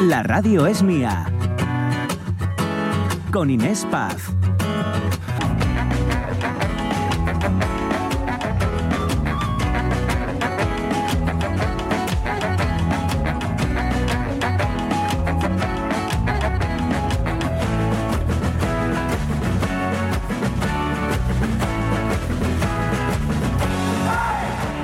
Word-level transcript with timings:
La 0.00 0.22
radio 0.22 0.66
es 0.66 0.82
mía. 0.82 1.30
Con 3.30 3.50
Inés 3.50 3.86
Paz. 3.90 4.32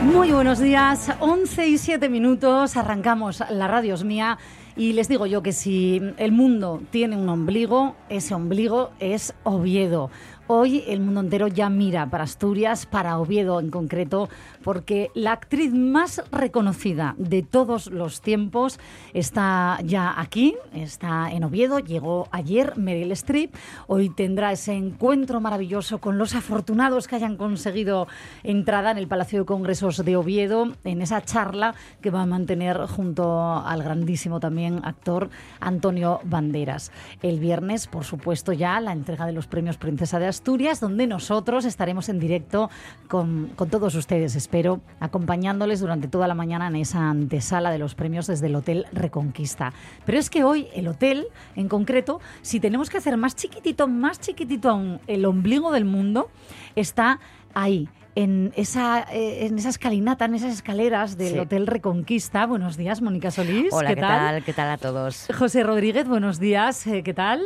Muy 0.03 0.31
buenos 0.33 0.59
días, 0.59 1.11
11 1.21 1.69
y 1.69 1.79
7 1.79 2.11
minutos, 2.11 2.77
arrancamos 2.77 3.43
La 3.49 3.67
Radio 3.67 3.95
es 3.95 4.05
Mía 4.05 4.37
y 4.77 4.93
les 4.93 5.09
digo 5.09 5.27
yo 5.27 5.43
que 5.43 5.53
si 5.53 6.03
el 6.19 6.33
mundo 6.33 6.83
tiene 6.91 7.17
un 7.17 7.29
ombligo, 7.29 7.97
ese 8.11 8.35
ombligo 8.35 8.91
es 9.01 9.35
Oviedo. 9.43 10.11
Hoy 10.49 10.85
el 10.87 11.01
mundo 11.01 11.23
entero 11.23 11.49
ya 11.49 11.69
mira 11.69 12.09
para 12.09 12.23
Asturias, 12.23 12.87
para 12.87 13.19
Oviedo 13.19 13.59
en 13.59 13.69
concreto, 13.69 14.29
porque 14.63 15.11
la 15.13 15.33
actriz 15.33 15.75
más 15.75 16.23
reconocida 16.31 17.17
de 17.19 17.43
todos 17.43 17.89
los 17.89 18.21
tiempos 18.21 18.79
está 19.13 19.81
ya 19.83 20.15
aquí, 20.21 20.55
está 20.73 21.33
en 21.33 21.43
Oviedo, 21.43 21.81
llegó 21.81 22.29
ayer 22.31 22.77
Meryl 22.77 23.11
Streep, 23.11 23.57
hoy 23.89 24.09
tendrá 24.09 24.53
ese 24.53 24.75
encuentro 24.75 25.41
maravilloso 25.41 25.99
con 25.99 26.17
los 26.17 26.37
afortunados 26.37 27.09
que 27.09 27.17
hayan 27.17 27.37
conseguido 27.37 28.07
entrada 28.45 28.93
en 28.93 28.99
el 28.99 29.09
Palacio 29.09 29.41
de 29.41 29.47
Congresos 29.47 30.05
de 30.05 30.17
Oviedo, 30.17 30.75
en 30.85 31.03
esa 31.03 31.23
charla 31.23 31.75
que 32.01 32.11
va 32.11 32.23
a 32.23 32.27
mantener 32.27 32.87
junto 32.87 33.57
al 33.57 33.83
grandísimo 33.83 34.39
también 34.39 34.79
actor 34.85 35.29
Antonio 35.59 36.21
Banderas. 36.23 36.93
El 37.21 37.41
viernes, 37.41 37.89
por 37.89 38.05
supuesto, 38.05 38.53
ya 38.53 38.79
la 38.79 38.93
entrega 38.93 39.27
de 39.27 39.33
los 39.33 39.49
premios 39.49 39.77
Princesa 39.77 40.21
de 40.21 40.27
Asturias, 40.27 40.36
donde 40.81 41.07
nosotros 41.07 41.65
estaremos 41.65 42.09
en 42.09 42.19
directo 42.19 42.71
con, 43.09 43.49
con 43.57 43.69
todos 43.71 43.95
ustedes, 43.95 44.37
espero, 44.37 44.81
acompañándoles 45.01 45.81
durante 45.81 46.09
toda 46.09 46.29
la 46.29 46.35
mañana 46.35 46.69
en 46.69 46.77
esa 46.77 47.11
antesala 47.11 47.71
de 47.71 47.79
los 47.79 47.95
premios 47.95 48.27
desde 48.27 48.47
el 48.47 48.57
Hotel 48.57 48.87
Reconquista. 48.93 49.73
Pero 50.05 50.19
es 50.19 50.31
que 50.31 50.45
hoy 50.45 50.69
el 50.75 50.89
hotel, 50.89 51.27
en 51.57 51.69
concreto, 51.69 52.21
si 52.43 52.61
tenemos 52.61 52.91
que 52.91 52.99
hacer 52.99 53.17
más 53.17 53.35
chiquitito, 53.37 53.89
más 53.89 54.21
chiquitito 54.21 54.71
aún 54.71 55.01
el 55.07 55.25
ombligo 55.25 55.73
del 55.73 55.85
mundo, 55.85 56.31
está 56.75 57.19
ahí, 57.55 57.89
en 58.15 58.53
esa, 58.57 59.03
eh, 59.13 59.45
en 59.47 59.59
esa 59.59 59.69
escalinata, 59.69 60.25
en 60.25 60.35
esas 60.37 60.51
escaleras 60.55 61.19
del 61.19 61.35
Sí. 61.35 61.39
Hotel 61.39 61.67
Reconquista. 61.67 62.47
Buenos 62.47 62.79
días, 62.79 63.03
Mónica 63.03 63.31
Solís. 63.31 63.71
Hola, 63.73 63.95
¿qué, 63.95 64.01
tal? 64.01 64.43
¿Qué 64.45 64.53
tal 64.55 64.71
a 64.71 64.79
todos? 64.79 65.27
José 65.39 65.63
Rodríguez, 65.63 66.09
buenos 66.09 66.39
días. 66.41 66.87
eh, 66.87 67.03
¿Qué 67.03 67.13
tal? 67.13 67.43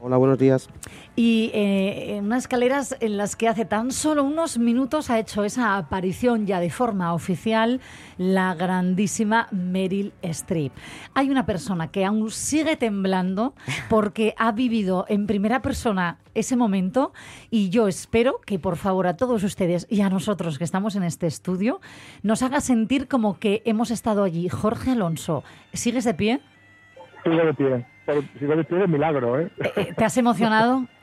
Hola, 0.00 0.16
buenos 0.16 0.38
días. 0.38 0.68
Y 1.16 1.50
eh, 1.52 2.16
en 2.16 2.26
unas 2.26 2.44
escaleras 2.44 2.96
en 3.00 3.16
las 3.16 3.34
que 3.34 3.48
hace 3.48 3.64
tan 3.64 3.90
solo 3.90 4.22
unos 4.22 4.56
minutos 4.56 5.10
ha 5.10 5.18
hecho 5.18 5.42
esa 5.42 5.76
aparición 5.76 6.46
ya 6.46 6.60
de 6.60 6.70
forma 6.70 7.12
oficial 7.14 7.80
la 8.16 8.54
grandísima 8.54 9.48
Meryl 9.50 10.12
Streep. 10.22 10.72
Hay 11.14 11.30
una 11.30 11.46
persona 11.46 11.90
que 11.90 12.04
aún 12.04 12.30
sigue 12.30 12.76
temblando 12.76 13.54
porque 13.90 14.34
ha 14.38 14.52
vivido 14.52 15.04
en 15.08 15.26
primera 15.26 15.62
persona 15.62 16.18
ese 16.34 16.54
momento 16.54 17.12
y 17.50 17.70
yo 17.70 17.88
espero 17.88 18.40
que 18.46 18.60
por 18.60 18.76
favor 18.76 19.08
a 19.08 19.16
todos 19.16 19.42
ustedes 19.42 19.84
y 19.90 20.02
a 20.02 20.10
nosotros 20.10 20.58
que 20.58 20.64
estamos 20.64 20.94
en 20.94 21.02
este 21.02 21.26
estudio 21.26 21.80
nos 22.22 22.44
haga 22.44 22.60
sentir 22.60 23.08
como 23.08 23.40
que 23.40 23.62
hemos 23.64 23.90
estado 23.90 24.22
allí. 24.22 24.48
Jorge 24.48 24.92
Alonso, 24.92 25.42
¿sigues 25.72 26.04
de 26.04 26.14
pie? 26.14 26.40
Sigo 27.24 27.44
de 27.44 27.54
pie. 27.54 27.97
De 28.18 28.64
pie 28.64 28.78
de 28.78 28.86
milagro, 28.88 29.38
¿eh? 29.38 29.48
Eh, 29.76 29.92
¿Te 29.96 30.04
has 30.04 30.16
emocionado? 30.16 30.86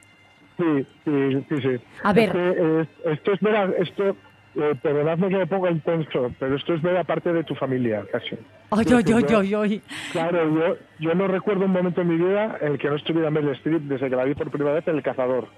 Sí, 0.57 0.87
sí, 1.03 1.45
sí, 1.49 1.55
sí. 1.61 1.83
A 2.01 2.13
ver. 2.13 2.29
Es 2.29 2.31
que, 2.31 2.53
eh, 2.57 2.85
esto 3.13 3.33
es 3.33 3.39
ver, 3.41 3.55
a- 3.57 3.71
esto, 3.77 4.15
eh, 4.55 4.73
perdonadme 4.81 5.27
que 5.27 5.35
me 5.35 5.47
ponga 5.47 5.69
intenso, 5.69 6.31
pero 6.39 6.55
esto 6.55 6.73
es 6.75 6.81
ver 6.81 6.95
a 6.95 7.03
parte 7.03 7.33
de 7.33 7.43
tu 7.43 7.55
familia, 7.55 8.05
casi. 8.09 8.37
Ay, 8.71 8.85
yo- 8.85 8.97
ay, 8.97 9.53
ay. 9.53 9.81
Claro, 10.13 10.49
yo, 10.57 10.77
yo 10.99 11.13
no 11.13 11.27
recuerdo 11.27 11.65
un 11.65 11.71
momento 11.71 11.99
en 11.99 12.07
mi 12.07 12.15
vida 12.15 12.57
en 12.61 12.71
el 12.71 12.77
que 12.77 12.87
no 12.89 12.95
estuviera 12.95 13.29
Meryl 13.29 13.49
Streep 13.51 13.81
desde 13.81 14.09
que 14.09 14.15
la 14.15 14.23
vi 14.23 14.33
por 14.33 14.49
primera 14.49 14.75
vez 14.75 14.87
en 14.87 14.95
El 14.95 15.03
Cazador. 15.03 15.49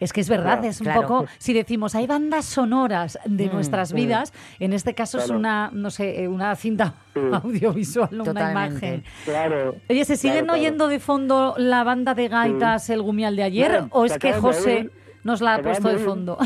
Es 0.00 0.12
que 0.12 0.20
es 0.20 0.28
verdad, 0.28 0.58
Claro, 0.58 0.68
es 0.68 0.80
un 0.80 0.84
claro. 0.84 1.00
poco, 1.02 1.26
si 1.38 1.52
decimos 1.52 1.94
hay 1.94 2.06
bandas 2.06 2.44
sonoras 2.44 3.18
de 3.24 3.46
Mm, 3.48 3.52
nuestras 3.52 3.88
sí. 3.90 3.94
vidas, 3.94 4.32
en 4.58 4.72
este 4.72 4.94
caso 4.94 5.18
es 5.18 5.30
una, 5.30 5.70
no 5.72 5.90
sé, 5.90 6.22
eh, 6.22 6.28
una 6.28 6.54
cinta 6.56 6.94
Sí. 7.14 7.20
audiovisual, 7.42 8.08
no 8.12 8.24
una 8.24 8.50
imagen. 8.50 9.04
Claro. 9.24 9.76
Oye, 9.88 10.04
¿se 10.04 10.16
siguen 10.16 10.44
claro, 10.44 10.46
claro. 10.46 10.60
oyendo 10.60 10.88
de 10.88 10.98
fondo 11.00 11.54
la 11.58 11.84
banda 11.84 12.14
de 12.14 12.28
gaitas 12.28 12.90
El 12.90 13.02
Gumial 13.02 13.36
de 13.36 13.42
ayer 13.44 13.68
Claro, 13.70 13.88
o 13.90 14.04
es 14.04 14.18
que 14.18 14.32
José 14.32 14.90
nos 15.22 15.40
la 15.40 15.54
ha 15.54 15.62
puesto 15.62 15.88
de 15.88 15.98
fondo? 15.98 16.38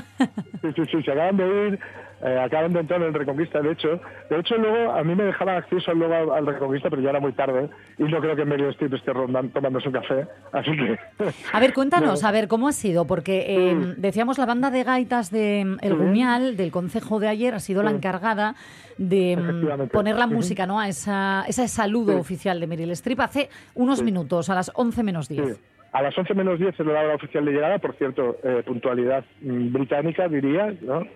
Sí, 0.62 0.69
sí, 0.76 0.82
sí, 0.91 1.03
se 1.03 1.12
acaban 1.12 1.37
de 1.37 1.69
ir, 1.69 1.81
eh, 2.23 2.39
acaban 2.39 2.73
de 2.73 2.81
entrar 2.81 3.01
en 3.01 3.09
el 3.09 3.15
Reconquista, 3.15 3.61
de 3.61 3.73
hecho. 3.73 4.01
De 4.29 4.39
hecho, 4.41 4.56
luego 4.56 4.93
a 4.93 5.03
mí 5.05 5.15
me 5.15 5.25
dejaban 5.25 5.56
acceso 5.56 5.93
luego 5.95 6.33
al, 6.34 6.47
Reconquista, 6.47 6.91
pero 6.91 7.01
ya 7.03 7.11
era 7.11 7.21
muy 7.21 7.33
tarde 7.33 7.69
y 7.99 8.03
no 8.05 8.21
creo 8.21 8.34
que 8.37 8.45
Meryl 8.45 8.71
Streep 8.71 8.95
esté 8.95 9.12
rondan- 9.12 9.53
tomándose 9.53 9.89
un 9.89 9.95
café, 9.95 10.27
así 10.53 10.71
que... 10.77 10.99
A 11.53 11.61
ver, 11.61 11.73
cuéntanos, 11.73 12.23
No. 12.23 12.29
a 12.29 12.33
ver, 12.33 12.49
¿cómo 12.49 12.69
ha 12.69 12.73
sido? 12.73 13.06
Porque 13.06 13.45
eh, 13.49 13.75
Mm. 13.75 13.95
decíamos 14.01 14.39
la 14.39 14.47
banda 14.47 14.71
de 14.71 14.83
gaitas 14.84 15.31
de 15.31 15.65
mm, 15.65 15.77
El 15.83 15.93
Sí. 15.93 15.99
Gumial, 15.99 16.56
del 16.56 16.71
concejo 16.71 17.21
de 17.21 17.29
ayer, 17.29 17.55
ha 17.55 17.61
sido 17.61 17.83
la 17.83 17.91
Sí. 17.91 17.97
encargada 17.97 18.55
de 18.97 19.37
mm, 19.37 19.89
poner 19.89 20.17
la 20.17 20.27
música, 20.27 20.67
¿no? 20.67 20.81
A 20.81 20.89
esa, 20.89 21.45
ese 21.47 21.69
saludo 21.69 22.12
Sí. 22.15 22.19
oficial 22.19 22.59
de 22.59 22.67
Meryl 22.67 22.91
Streep 22.93 23.21
hace 23.21 23.49
unos 23.75 23.99
Sí. 23.99 24.05
minutos, 24.05 24.50
a 24.50 24.55
las 24.55 24.73
11 24.75 25.03
menos 25.03 25.29
10. 25.29 25.56
Sí. 25.56 25.62
A 25.93 26.03
las 26.03 26.17
11 26.19 26.35
menos 26.35 26.59
10 26.59 26.79
es 26.79 26.87
la 26.87 27.00
hora 27.00 27.15
oficial 27.15 27.45
de 27.47 27.53
llegada, 27.53 27.79
por 27.79 27.95
cierto, 27.95 28.37
eh, 28.43 28.62
puntualidad 28.67 29.25
mm, 29.41 29.73
británica, 29.73 30.29
diría, 30.29 30.75
¿no? 30.83 31.06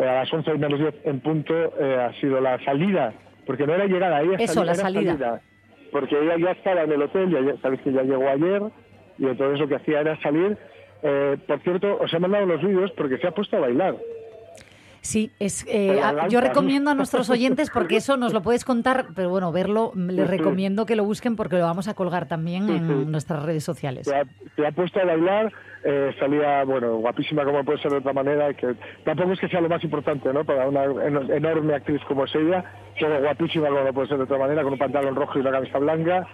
Eh, 0.00 0.08
a 0.08 0.14
las 0.14 0.32
11 0.32 0.54
menos 0.54 0.78
10 0.78 0.94
en 1.04 1.20
punto 1.20 1.52
eh, 1.54 1.96
ha 2.00 2.12
sido 2.20 2.40
la 2.40 2.58
salida, 2.64 3.12
porque 3.44 3.66
no 3.66 3.74
era 3.74 3.84
llegada, 3.84 4.22
ella 4.22 4.36
Eso, 4.38 4.64
la 4.64 4.74
salida. 4.74 5.42
Porque 5.92 6.18
ella 6.18 6.36
ya 6.38 6.52
estaba 6.52 6.82
en 6.82 6.92
el 6.92 7.02
hotel, 7.02 7.30
ya, 7.30 7.56
sabéis 7.60 7.82
que 7.82 7.92
ya 7.92 8.02
llegó 8.02 8.26
ayer, 8.28 8.62
y 9.18 9.26
entonces 9.26 9.60
lo 9.60 9.68
que 9.68 9.74
hacía 9.74 10.00
era 10.00 10.18
salir. 10.22 10.56
Eh, 11.02 11.36
por 11.46 11.60
cierto, 11.60 11.98
os 12.00 12.12
he 12.14 12.18
mandado 12.18 12.46
los 12.46 12.62
vídeos 12.62 12.90
porque 12.92 13.18
se 13.18 13.26
ha 13.26 13.32
puedo 13.32 13.54
a 13.56 13.60
bailar. 13.60 13.96
Sí, 15.02 15.30
es, 15.40 15.64
eh, 15.68 15.98
yo 16.28 16.40
recomiendo 16.40 16.90
a 16.90 16.94
nuestros 16.94 17.30
oyentes, 17.30 17.70
porque 17.70 17.96
eso 17.96 18.16
nos 18.16 18.32
lo 18.34 18.42
puedes 18.42 18.64
contar, 18.64 19.06
pero 19.14 19.30
bueno, 19.30 19.50
verlo, 19.50 19.92
mm, 19.94 20.10
les 20.10 20.28
recomiendo 20.28 20.84
que 20.86 20.94
lo 20.96 21.04
busquen 21.04 21.36
porque 21.36 21.56
lo 21.56 21.62
vamos 21.64 21.88
a 21.88 21.94
colgar 21.94 22.26
también 22.28 22.68
en 22.68 23.10
nuestras 23.10 23.42
redes 23.42 23.64
sociales. 23.64 24.06
se 24.06 24.14
ha, 24.14 24.24
se 24.56 24.66
ha 24.66 24.72
puesto 24.72 25.00
a 25.00 25.04
bailar, 25.06 25.52
eh, 25.84 26.14
salía, 26.18 26.64
bueno, 26.64 26.96
guapísima 26.96 27.44
como 27.44 27.64
puede 27.64 27.78
ser 27.80 27.90
de 27.92 27.98
otra 27.98 28.12
manera, 28.12 28.52
que 28.52 28.74
tampoco 29.04 29.32
es 29.32 29.40
que 29.40 29.48
sea 29.48 29.60
lo 29.62 29.68
más 29.70 29.82
importante, 29.82 30.30
¿no? 30.32 30.44
Para 30.44 30.68
una 30.68 30.84
en- 30.84 31.30
enorme 31.32 31.74
actriz 31.74 32.02
como 32.06 32.24
es 32.24 32.34
ella, 32.34 32.62
pero 33.00 33.20
guapísima 33.22 33.68
como 33.68 33.92
puede 33.94 34.08
ser 34.08 34.18
de 34.18 34.24
otra 34.24 34.38
manera, 34.38 34.62
con 34.62 34.74
un 34.74 34.78
pantalón 34.78 35.16
rojo 35.16 35.38
y 35.38 35.40
una 35.40 35.52
camisa 35.52 35.78
blanca, 35.78 36.26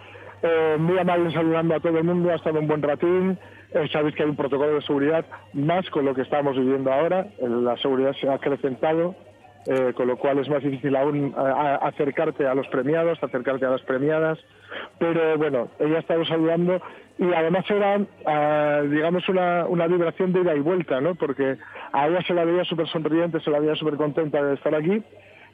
eh, 0.43 0.77
muy 0.79 0.99
amable 0.99 1.33
saludando 1.33 1.77
a 1.77 1.81
todo 1.81 1.97
el 1.99 2.05
mundo, 2.05 2.31
ha 2.31 2.35
estado 2.35 2.59
un 2.59 2.67
buen 2.67 2.83
ratín, 2.83 3.39
eh, 3.73 3.89
sabéis 3.93 4.15
que 4.15 4.23
hay 4.23 4.29
un 4.31 4.37
protocolo 4.37 4.75
de 4.75 4.83
seguridad, 4.83 5.25
más 5.53 5.89
con 5.91 6.05
lo 6.05 6.15
que 6.15 6.23
estamos 6.23 6.57
viviendo 6.57 6.93
ahora, 6.93 7.27
eh, 7.39 7.49
la 7.49 7.77
seguridad 7.79 8.13
se 8.21 8.29
ha 8.29 8.35
acrecentado, 8.35 9.15
eh, 9.67 9.93
con 9.97 10.07
lo 10.07 10.17
cual 10.17 10.39
es 10.39 10.49
más 10.49 10.63
difícil 10.63 10.95
aún 10.95 11.35
a- 11.37 11.77
acercarte 11.89 12.47
a 12.47 12.55
los 12.55 12.69
premiados, 12.69 13.19
acercarte 13.23 13.67
a 13.67 13.71
las 13.71 13.83
premiadas, 13.83 14.39
pero 14.99 15.37
bueno, 15.39 15.69
ella 15.81 15.97
ha 15.97 16.01
estado 16.01 16.25
saludando 16.25 16.81
y 17.19 17.33
además 17.33 17.65
era, 17.71 17.99
digamos, 18.83 19.29
una, 19.29 19.65
una 19.67 19.87
vibración 19.87 20.33
de 20.33 20.41
ida 20.43 20.55
y 20.55 20.61
vuelta, 20.61 21.01
¿no? 21.01 21.15
Porque 21.15 21.57
a 21.93 22.07
ella 22.09 22.21
se 22.27 22.35
la 22.35 22.45
veía 22.45 22.65
súper 22.65 22.87
sonriente, 22.89 23.41
se 23.41 23.51
la 23.51 23.59
veía 23.59 23.75
súper 23.75 23.97
contenta 23.97 24.43
de 24.43 24.55
estar 24.55 24.75
aquí, 24.75 25.03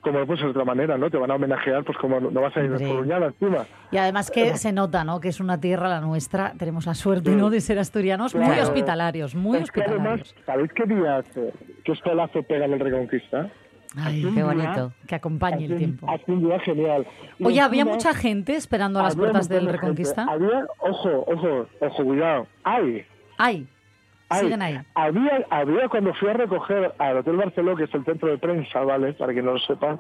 como 0.02 0.18
no 0.18 0.26
puede 0.26 0.42
de 0.42 0.48
otra 0.50 0.64
manera, 0.64 0.98
¿no? 0.98 1.08
Te 1.10 1.16
van 1.16 1.30
a 1.30 1.36
homenajear, 1.36 1.84
pues 1.84 1.96
como 1.96 2.20
no 2.20 2.40
vas 2.40 2.56
a 2.56 2.60
ir 2.62 2.70
descoruñada 2.70 3.26
encima. 3.26 3.64
Y 3.92 3.96
además 3.96 4.30
que 4.30 4.56
se 4.56 4.72
nota, 4.72 5.04
¿no? 5.04 5.20
Que 5.20 5.28
es 5.28 5.40
una 5.40 5.60
tierra 5.60 5.88
la 5.88 6.00
nuestra, 6.00 6.52
tenemos 6.58 6.86
la 6.86 6.94
suerte, 6.94 7.30
¿no? 7.30 7.50
De 7.50 7.60
ser 7.60 7.78
asturianos 7.78 8.34
muy 8.34 8.58
hospitalarios, 8.58 9.34
muy 9.34 9.58
Es 9.58 9.70
que 9.70 9.82
además, 9.82 10.20
hospitalarios. 10.20 10.34
¿sabéis 10.44 10.72
qué 10.72 10.84
día 10.94 11.16
hace? 11.18 11.52
¿Qué 11.84 11.94
solazo 11.94 12.42
pega 12.42 12.64
en 12.66 12.72
el 12.74 12.80
Reconquista? 12.80 13.48
Ay, 13.96 14.26
Qué 14.34 14.42
bonito. 14.42 14.92
que 15.06 15.14
acompañe 15.14 15.66
el 15.66 15.76
tiempo. 15.76 16.10
Hace 16.10 16.32
un 16.32 16.40
día 16.42 16.58
genial. 16.60 17.06
Y 17.38 17.44
Oye, 17.44 17.60
había 17.60 17.84
mucha 17.84 18.14
gente 18.14 18.56
esperando 18.56 18.98
a 18.98 19.02
las 19.04 19.16
puertas 19.16 19.48
del 19.48 19.60
gente. 19.60 19.72
Reconquista. 19.72 20.24
Había, 20.28 20.66
ojo, 20.78 21.24
ojo, 21.26 21.66
ojo, 21.80 22.04
cuidado. 22.04 22.46
Hay, 22.64 23.04
Ay, 23.38 23.66
ahí. 24.62 24.80
Había, 24.94 25.46
había 25.50 25.88
cuando 25.88 26.14
fui 26.14 26.28
a 26.28 26.32
recoger 26.34 26.92
al 26.98 27.18
Hotel 27.18 27.36
Barceló, 27.36 27.76
que 27.76 27.84
es 27.84 27.94
el 27.94 28.04
centro 28.04 28.28
de 28.28 28.38
prensa, 28.38 28.80
¿vale? 28.80 29.12
Para 29.14 29.32
que 29.34 29.42
no 29.42 29.52
lo 29.52 29.58
sepan. 29.60 29.98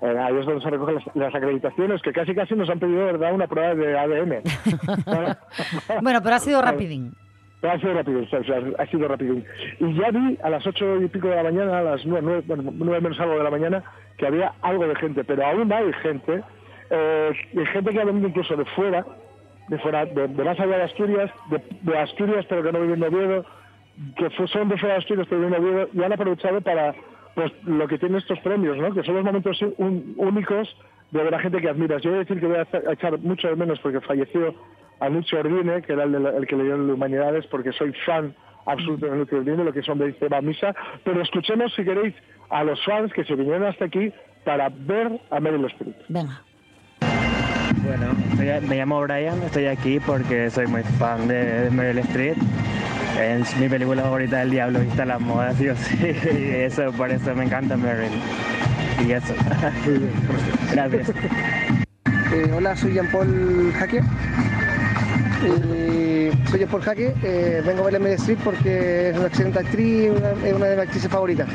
eh, 0.00 0.18
ahí 0.18 0.36
es 0.38 0.46
donde 0.46 0.62
se 0.62 0.70
recogen 0.70 0.96
las, 0.96 1.16
las 1.16 1.34
acreditaciones, 1.34 2.02
que 2.02 2.12
casi 2.12 2.34
casi 2.34 2.54
nos 2.54 2.68
han 2.68 2.78
pedido, 2.80 3.06
¿verdad?, 3.06 3.32
una 3.34 3.46
prueba 3.46 3.74
de 3.74 3.98
ADN. 3.98 4.42
Bueno, 6.02 6.20
pero 6.22 6.34
ha 6.34 6.38
sido 6.40 6.62
rapidín. 6.62 7.12
Pero 7.60 7.72
ha 7.74 7.78
sido 7.78 8.26
sea, 8.26 8.40
ha 8.78 8.86
sido 8.86 9.08
rápido. 9.08 9.36
Y 9.80 9.94
ya 9.94 10.10
vi 10.10 10.38
a 10.42 10.50
las 10.50 10.66
ocho 10.66 11.00
y 11.00 11.08
pico 11.08 11.28
de 11.28 11.36
la 11.36 11.44
mañana, 11.44 11.78
a 11.78 11.82
las 11.82 12.04
nueve, 12.04 12.22
nueve, 12.22 12.42
bueno, 12.46 12.70
nueve 12.74 13.00
menos 13.00 13.18
algo 13.20 13.38
de 13.38 13.44
la 13.44 13.50
mañana, 13.50 13.82
que 14.18 14.26
había 14.26 14.52
algo 14.60 14.86
de 14.86 14.94
gente, 14.96 15.24
pero 15.24 15.46
aún 15.46 15.72
hay 15.72 15.90
gente, 16.02 16.42
eh, 16.90 17.32
gente 17.72 17.90
que 17.90 18.00
ha 18.00 18.04
venido 18.04 18.28
incluso 18.28 18.54
de 18.54 18.66
fuera, 18.66 19.06
de 19.68 19.78
fuera, 19.78 20.04
de, 20.04 20.28
de 20.28 20.44
más 20.44 20.60
allá 20.60 20.76
de 20.76 20.82
Asturias, 20.82 21.30
de, 21.48 21.62
de 21.80 21.98
Asturias 21.98 22.44
pero 22.50 22.62
que 22.62 22.70
no 22.72 22.80
viven 22.82 23.02
en 23.02 23.14
Oviedo, 23.14 23.46
que 24.16 24.28
son 24.48 24.68
de 24.68 24.76
fuera 24.78 24.94
de 24.94 25.00
Asturias 25.00 25.26
pero 25.28 25.42
viven 25.42 25.54
en 25.54 25.62
Oviedo 25.62 25.88
y 25.92 26.02
han 26.02 26.12
aprovechado 26.12 26.60
para 26.60 26.94
pues 27.34 27.52
lo 27.64 27.88
que 27.88 27.98
tienen 27.98 28.18
estos 28.18 28.38
premios, 28.40 28.76
¿no? 28.78 28.94
Que 28.94 29.02
son 29.02 29.16
los 29.16 29.24
momentos 29.24 29.60
un- 29.78 30.14
únicos 30.16 30.68
de 31.10 31.22
ver 31.24 31.34
a 31.34 31.38
gente 31.40 31.60
que 31.60 31.68
admiras. 31.68 32.00
Yo 32.02 32.10
voy 32.10 32.18
a 32.18 32.22
decir 32.22 32.38
que 32.40 32.46
voy 32.46 32.56
a 32.58 32.62
hacer- 32.62 32.88
a 32.88 32.92
echar 32.92 33.18
mucho 33.18 33.48
de 33.48 33.56
menos 33.56 33.78
porque 33.80 34.00
falleció 34.00 34.54
Anucho 35.00 35.38
Ordine, 35.38 35.82
que 35.82 35.92
era 35.94 36.04
el, 36.04 36.12
de 36.12 36.20
la- 36.20 36.30
el 36.30 36.46
que 36.46 36.54
leyó 36.56 36.76
el 36.76 36.86
de 36.86 36.92
Humanidades, 36.92 37.44
porque 37.48 37.72
soy 37.72 37.92
fan 38.06 38.34
absoluto 38.66 39.06
de 39.06 39.12
Anucho 39.12 39.36
Ordine, 39.36 39.64
lo 39.64 39.72
que 39.72 39.82
son 39.82 39.98
de 39.98 40.10
Esteban 40.10 40.44
Misa. 40.46 40.74
Pero 41.02 41.20
escuchemos, 41.22 41.74
si 41.74 41.84
queréis, 41.84 42.14
a 42.50 42.62
los 42.62 42.82
fans 42.84 43.12
que 43.12 43.24
se 43.24 43.34
vinieron 43.34 43.64
hasta 43.64 43.86
aquí 43.86 44.12
para 44.44 44.68
ver 44.70 45.20
a 45.30 45.40
Meryl 45.40 45.64
Streep. 45.66 45.96
Venga. 46.08 46.40
Bueno, 47.84 48.12
me 48.68 48.76
llamo 48.76 49.00
Brian, 49.02 49.42
estoy 49.42 49.66
aquí 49.66 49.98
porque 50.00 50.50
soy 50.50 50.66
muy 50.68 50.82
fan 50.82 51.26
de, 51.28 51.62
de 51.64 51.70
Meryl 51.70 51.98
Streep. 51.98 52.36
Es 53.20 53.56
mi 53.58 53.68
película 53.68 54.02
favorita 54.02 54.38
del 54.38 54.50
diablo, 54.50 54.80
vista 54.80 55.04
las 55.04 55.20
modas, 55.20 55.56
sí 55.56 55.68
o 55.68 55.76
sí, 55.76 55.96
eso, 56.02 56.90
por 56.92 57.10
eso 57.10 57.34
me 57.34 57.44
encanta 57.44 57.76
Meryl. 57.76 58.10
Y 59.06 59.12
eso. 59.12 59.34
Gracias. 60.72 61.08
Eh, 62.32 62.50
hola, 62.56 62.76
soy 62.76 62.94
Jean-Paul 62.94 63.72
Jaque. 63.78 64.00
Eh, 65.46 66.32
soy 66.50 66.58
Jean-Paul 66.60 66.82
Jaque. 66.82 67.14
eh, 67.22 67.62
vengo 67.64 67.82
a 67.86 67.90
ver 67.90 68.00
Meryl 68.00 68.16
Streep 68.18 68.38
porque 68.42 69.10
es 69.10 69.16
una 69.18 69.26
excelente 69.28 69.58
actriz, 69.60 70.10
una- 70.10 70.48
es 70.48 70.54
una 70.54 70.66
de 70.66 70.76
mis 70.76 70.84
actrices 70.86 71.10
favoritas. 71.10 71.48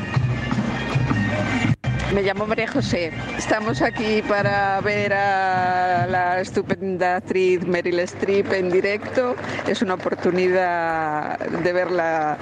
Me 2.14 2.22
llamo 2.22 2.44
María 2.46 2.66
José. 2.66 3.12
Estamos 3.38 3.80
aquí 3.82 4.20
para 4.28 4.80
ver 4.80 5.12
a 5.12 6.06
la 6.08 6.40
estupenda 6.40 7.16
actriz 7.16 7.64
Meryl 7.64 8.00
Streep 8.00 8.52
en 8.52 8.70
directo. 8.70 9.36
Es 9.68 9.80
una 9.80 9.94
oportunidad 9.94 11.38
de 11.38 11.72
verla 11.72 12.36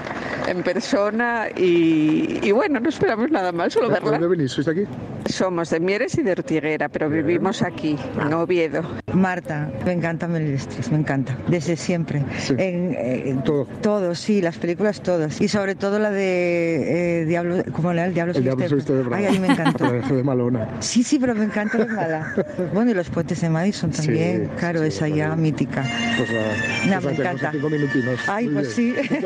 en 0.47 0.63
persona 0.63 1.49
y, 1.55 2.41
y 2.43 2.51
bueno, 2.53 2.81
no 2.81 2.89
esperamos 2.89 3.31
nada 3.31 3.53
más, 3.53 3.75
solo 3.75 3.91
verla. 3.91 4.19
venís? 4.27 4.53
¿Sois 4.53 4.69
aquí? 4.69 4.85
Somos 5.27 5.69
de 5.69 5.81
Mieres 5.81 6.17
y 6.17 6.23
de 6.23 6.33
Ortiguera, 6.33 6.89
pero 6.89 7.11
vivimos 7.11 7.61
aquí, 7.61 7.99
en 8.19 8.33
Oviedo. 8.33 8.83
Marta, 9.13 9.71
me 9.85 9.93
encanta 9.93 10.27
Meryl 10.27 10.55
Streep, 10.55 10.89
me 10.89 10.99
encanta, 10.99 11.37
desde 11.49 11.77
siempre. 11.77 12.25
Sí. 12.39 12.55
En, 12.57 12.95
eh, 12.95 13.25
en 13.29 13.43
Todo. 13.45 13.67
todo, 13.83 14.15
sí, 14.15 14.41
las 14.41 14.57
películas 14.57 15.03
todas. 15.03 15.39
Y 15.43 15.49
sobre 15.49 15.75
todo 15.75 15.99
la 15.99 16.11
de 16.11 17.21
eh, 17.21 17.25
Diablo, 17.27 17.63
¿cómo 17.73 17.91
era? 17.93 18.07
El 18.07 18.15
Diablo, 18.15 18.33
El 18.35 18.43
Diablo 18.45 18.67
de. 18.67 19.15
Ay, 19.15 19.27
a 19.27 19.31
mí 19.33 19.39
me 19.39 19.58
encantó. 19.63 20.15
de 20.15 20.23
Malona. 20.23 20.69
Sí, 20.81 21.03
sí, 21.03 21.19
pero 21.19 21.35
me 21.35 21.45
encanta 21.45 21.79
de 21.79 21.87
mala. 21.87 22.35
Bueno, 22.73 22.91
y 22.91 22.95
los 22.95 23.09
puentes 23.11 23.41
de 23.41 23.49
Madison 23.49 23.93
Sí, 23.93 24.03
también, 24.07 24.51
claro, 24.59 24.81
sí, 24.81 24.87
esa 24.89 25.09
ya 25.09 25.35
mítica. 25.37 25.85
Pues 26.17 26.31
nada, 26.33 27.01
No, 27.01 27.07
me 27.09 27.13
encanta. 27.17 27.53
cinco 27.53 27.71
minutinos. 27.71 28.21
Ay, 28.29 28.47
Muy 28.47 28.55
pues 28.65 28.77
bien. 28.77 28.95
sí. 28.95 29.17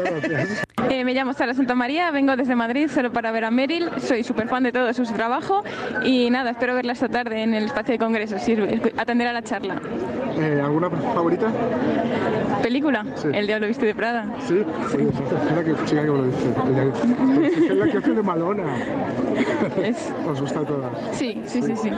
Eh, 0.91 1.05
me 1.05 1.15
llamo 1.15 1.33
Sara 1.33 1.55
Santa 1.55 1.75
María, 1.75 2.11
vengo 2.11 2.37
desde 2.37 2.55
Madrid 2.57 2.89
solo 2.93 3.13
para 3.13 3.31
ver 3.33 3.45
a 3.45 3.51
Meryl, 3.51 3.89
soy 3.99 4.25
súper 4.25 4.49
fan 4.49 4.63
de 4.65 4.73
todo 4.73 4.93
su 4.93 5.05
trabajo 5.05 5.63
y 6.05 6.29
nada, 6.31 6.51
espero 6.51 6.75
verla 6.75 6.93
esta 6.93 7.09
tarde 7.09 7.43
en 7.43 7.55
el 7.55 7.65
espacio 7.65 7.93
de 7.93 7.99
congresos 7.99 8.47
y 8.49 8.53
atender 8.99 9.29
a 9.29 9.33
la 9.33 9.43
charla. 9.43 9.81
Eh, 10.39 10.61
¿Alguna 10.63 10.89
favorita? 10.91 11.49
¿Película? 12.63 13.05
Sí. 13.17 13.29
El 13.33 13.47
Diablo 13.47 13.67
Viste 13.67 13.87
de 13.87 13.95
Prada. 13.95 14.27
Sí, 14.47 14.63
sí, 14.91 14.97
es 14.99 15.57
la 15.57 15.65
que, 15.65 15.75
chica 15.85 16.03
que 16.05 16.11
me 16.11 16.19
lo 16.19 16.25
dice. 16.25 17.67
Es 17.69 17.77
la 17.77 17.87
que 17.91 17.99
hace 17.99 18.15
de 18.15 18.23
Malona. 18.23 18.65
Es- 19.83 20.13
Os 20.27 20.41
gusta 20.41 20.61
a 20.61 20.65
todas. 20.65 20.91
Sí, 21.13 21.41
sí, 21.47 21.63
sí, 21.63 21.75
sí. 21.77 21.91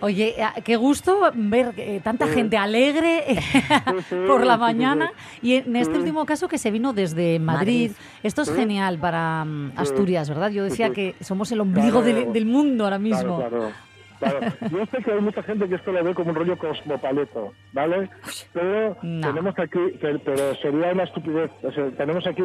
Oye, 0.00 0.34
eh, 0.36 0.46
qué 0.62 0.76
gusto 0.76 1.30
ver 1.34 1.72
eh, 1.78 2.00
tanta 2.04 2.26
gente 2.26 2.58
alegre 2.58 3.24
por 4.26 4.44
la 4.44 4.58
mañana 4.58 5.10
y 5.40 5.54
en 5.54 5.74
este 5.76 5.96
último 5.98 6.26
caso 6.26 6.48
que 6.48 6.58
se 6.58 6.70
vino 6.70 6.92
desde 6.92 7.38
Madrid. 7.38 7.90
Madrid. 7.90 7.92
Esto 8.22 8.42
es 8.42 8.54
genial 8.54 8.98
para 8.98 9.44
mm, 9.44 9.72
Asturias, 9.76 10.28
¿verdad? 10.28 10.50
Yo 10.50 10.64
decía 10.64 10.90
que 10.90 11.14
somos 11.20 11.50
el 11.52 11.60
ombligo 11.60 12.02
Claro. 12.02 12.18
del, 12.20 12.32
del 12.32 12.44
mundo 12.46 12.84
ahora 12.84 12.98
mismo. 12.98 13.36
Claro, 13.38 13.48
claro. 13.56 13.85
Claro. 14.18 14.40
Yo 14.70 14.86
sé 14.86 15.02
que 15.02 15.12
hay 15.12 15.20
mucha 15.20 15.42
gente 15.42 15.68
que 15.68 15.74
esto 15.76 15.92
lo 15.92 16.02
ve 16.04 16.14
como 16.14 16.30
un 16.30 16.36
rollo 16.36 16.56
cosmopaleto, 16.58 17.52
¿vale? 17.72 18.08
Pero 18.52 18.96
No. 19.02 19.26
tenemos 19.28 19.58
aquí, 19.58 19.78
pero 20.00 20.54
sería 20.56 20.92
una 20.92 21.02
estupidez. 21.04 21.50
O 21.62 21.70
sea, 21.72 21.90
tenemos 21.90 22.26
aquí, 22.26 22.42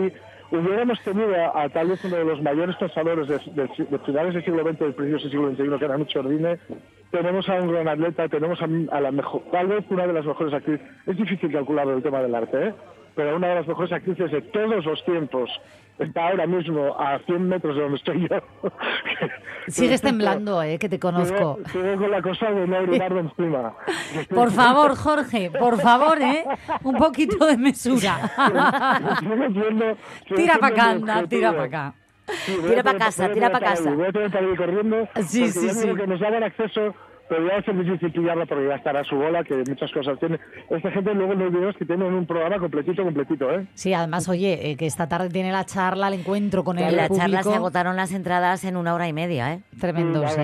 hubiéramos 0.52 1.02
tenido 1.04 1.34
a, 1.36 1.64
a 1.64 1.70
tal 1.70 1.88
vez 1.90 2.04
uno 2.06 2.18
de 2.18 2.26
los 2.26 2.42
mayores 2.42 2.76
pensadores 2.78 3.28
de, 3.28 3.38
de- 3.54 3.86
de 3.90 4.00
finales 4.00 4.34
del 4.34 4.44
siglo 4.46 4.64
XX, 4.64 4.80
del 4.80 4.94
principios 4.94 5.24
del 5.24 5.32
siglo 5.32 5.52
XXI, 5.52 5.80
que 5.80 5.86
era 5.86 5.98
Nucho 5.98 6.20
Ordine. 6.20 6.58
Tenemos 7.12 7.50
a 7.50 7.56
un 7.56 7.72
gran 7.72 7.88
atleta, 7.90 8.30
tenemos 8.30 8.60
a, 8.62 8.66
a 8.96 9.02
la 9.02 9.12
mejor, 9.12 9.42
tal 9.52 9.68
vez 9.68 9.84
una 9.90 10.08
de 10.08 10.14
las 10.14 10.26
mejores 10.26 10.54
actrices. 10.54 10.88
Es 11.06 11.18
difícil 11.18 11.52
calcular 11.52 11.88
el 11.88 12.02
tema 12.02 12.22
del 12.22 12.34
arte, 12.36 12.68
¿eh? 12.70 12.74
Pero 13.16 13.36
una 13.36 13.50
de 13.50 13.56
las 13.56 13.68
mejores 13.68 13.92
actrices 13.92 14.32
de 14.32 14.42
todos 14.42 14.86
los 14.86 15.04
tiempos 15.04 15.50
está 16.00 16.30
ahora 16.30 16.48
mismo 16.48 16.96
a 16.98 17.20
100 17.20 17.50
metros 17.50 17.76
de 17.76 17.82
donde 17.82 17.98
estoy 17.98 18.30
yo. 18.30 18.38
Sigues 19.68 20.02
temblando, 20.02 20.62
eh, 20.64 20.78
que 20.80 20.90
te 20.90 21.00
conozco. 21.00 21.60
La 22.10 22.22
cosa 22.22 22.52
de 22.52 22.68
no 22.68 22.78
orinarme 22.80 23.22
encima. 23.22 23.74
Por 24.30 24.52
favor, 24.52 24.96
Jorge, 24.96 25.52
por 25.52 25.80
favor, 25.80 26.22
¿eh? 26.22 26.46
Un 26.84 26.96
poquito 26.98 27.46
de 27.46 27.58
mesura. 27.58 28.32
Tira 30.36 30.58
para 30.60 30.74
acá, 30.74 30.90
anda, 30.92 31.28
tira 31.28 31.52
para 31.52 31.64
acá. 31.64 31.94
Sí, 32.46 32.58
Tira 32.68 32.84
pa' 32.84 32.92
tener- 32.92 32.98
casa, 33.06 33.30
tira 33.34 33.50
para 33.52 33.70
casa. 33.70 33.92
Voy 33.92 34.06
a 34.08 34.12
tener 34.12 34.32
para 34.32 34.48
ir 34.48 34.58
corriendo. 34.58 35.08
Sí, 35.28 35.52
sí, 35.52 35.70
sí. 35.70 35.88
que 35.96 36.08
nos 36.08 36.20
daban 36.20 36.44
acceso, 36.44 36.94
pero 37.32 37.48
ya 37.48 37.54
va 37.54 37.60
a 37.60 37.64
ser 37.64 37.78
difícil 37.82 38.12
pillarla 38.12 38.46
porque 38.46 38.68
ya 38.68 38.76
estará 38.76 39.00
a 39.00 39.04
su 39.06 39.16
bola, 39.16 39.42
que 39.46 39.56
muchas 39.56 39.90
cosas 39.94 40.20
tiene. 40.20 40.38
Esta 40.70 40.92
gente 40.92 41.14
luego 41.14 41.34
no 41.34 41.46
olvidemos 41.46 41.78
que 41.78 41.86
tienen 41.86 42.12
un 42.14 42.26
programa 42.26 42.60
completito, 42.60 43.06
completito, 43.06 43.50
¿eh? 43.50 43.66
Sí, 43.74 43.94
además, 43.94 44.28
oye, 44.28 44.72
eh, 44.72 44.76
que 44.76 44.86
esta 44.86 45.08
tarde 45.08 45.30
tiene 45.30 45.50
la 45.50 45.66
charla, 45.66 46.10
el 46.10 46.16
encuentro 46.16 46.66
con 46.66 46.78
En 46.78 46.88
el 46.90 46.98
la 46.98 47.08
charla 47.08 47.38
se 47.38 47.44
público. 47.44 47.54
agotaron 47.54 47.96
las 47.96 48.12
entradas 48.12 48.66
en 48.66 48.76
una 48.76 48.94
hora 48.94 49.08
y 49.08 49.14
media, 49.14 49.54
¿eh? 49.54 49.62
Tremendo, 49.80 50.28
sí. 50.28 50.42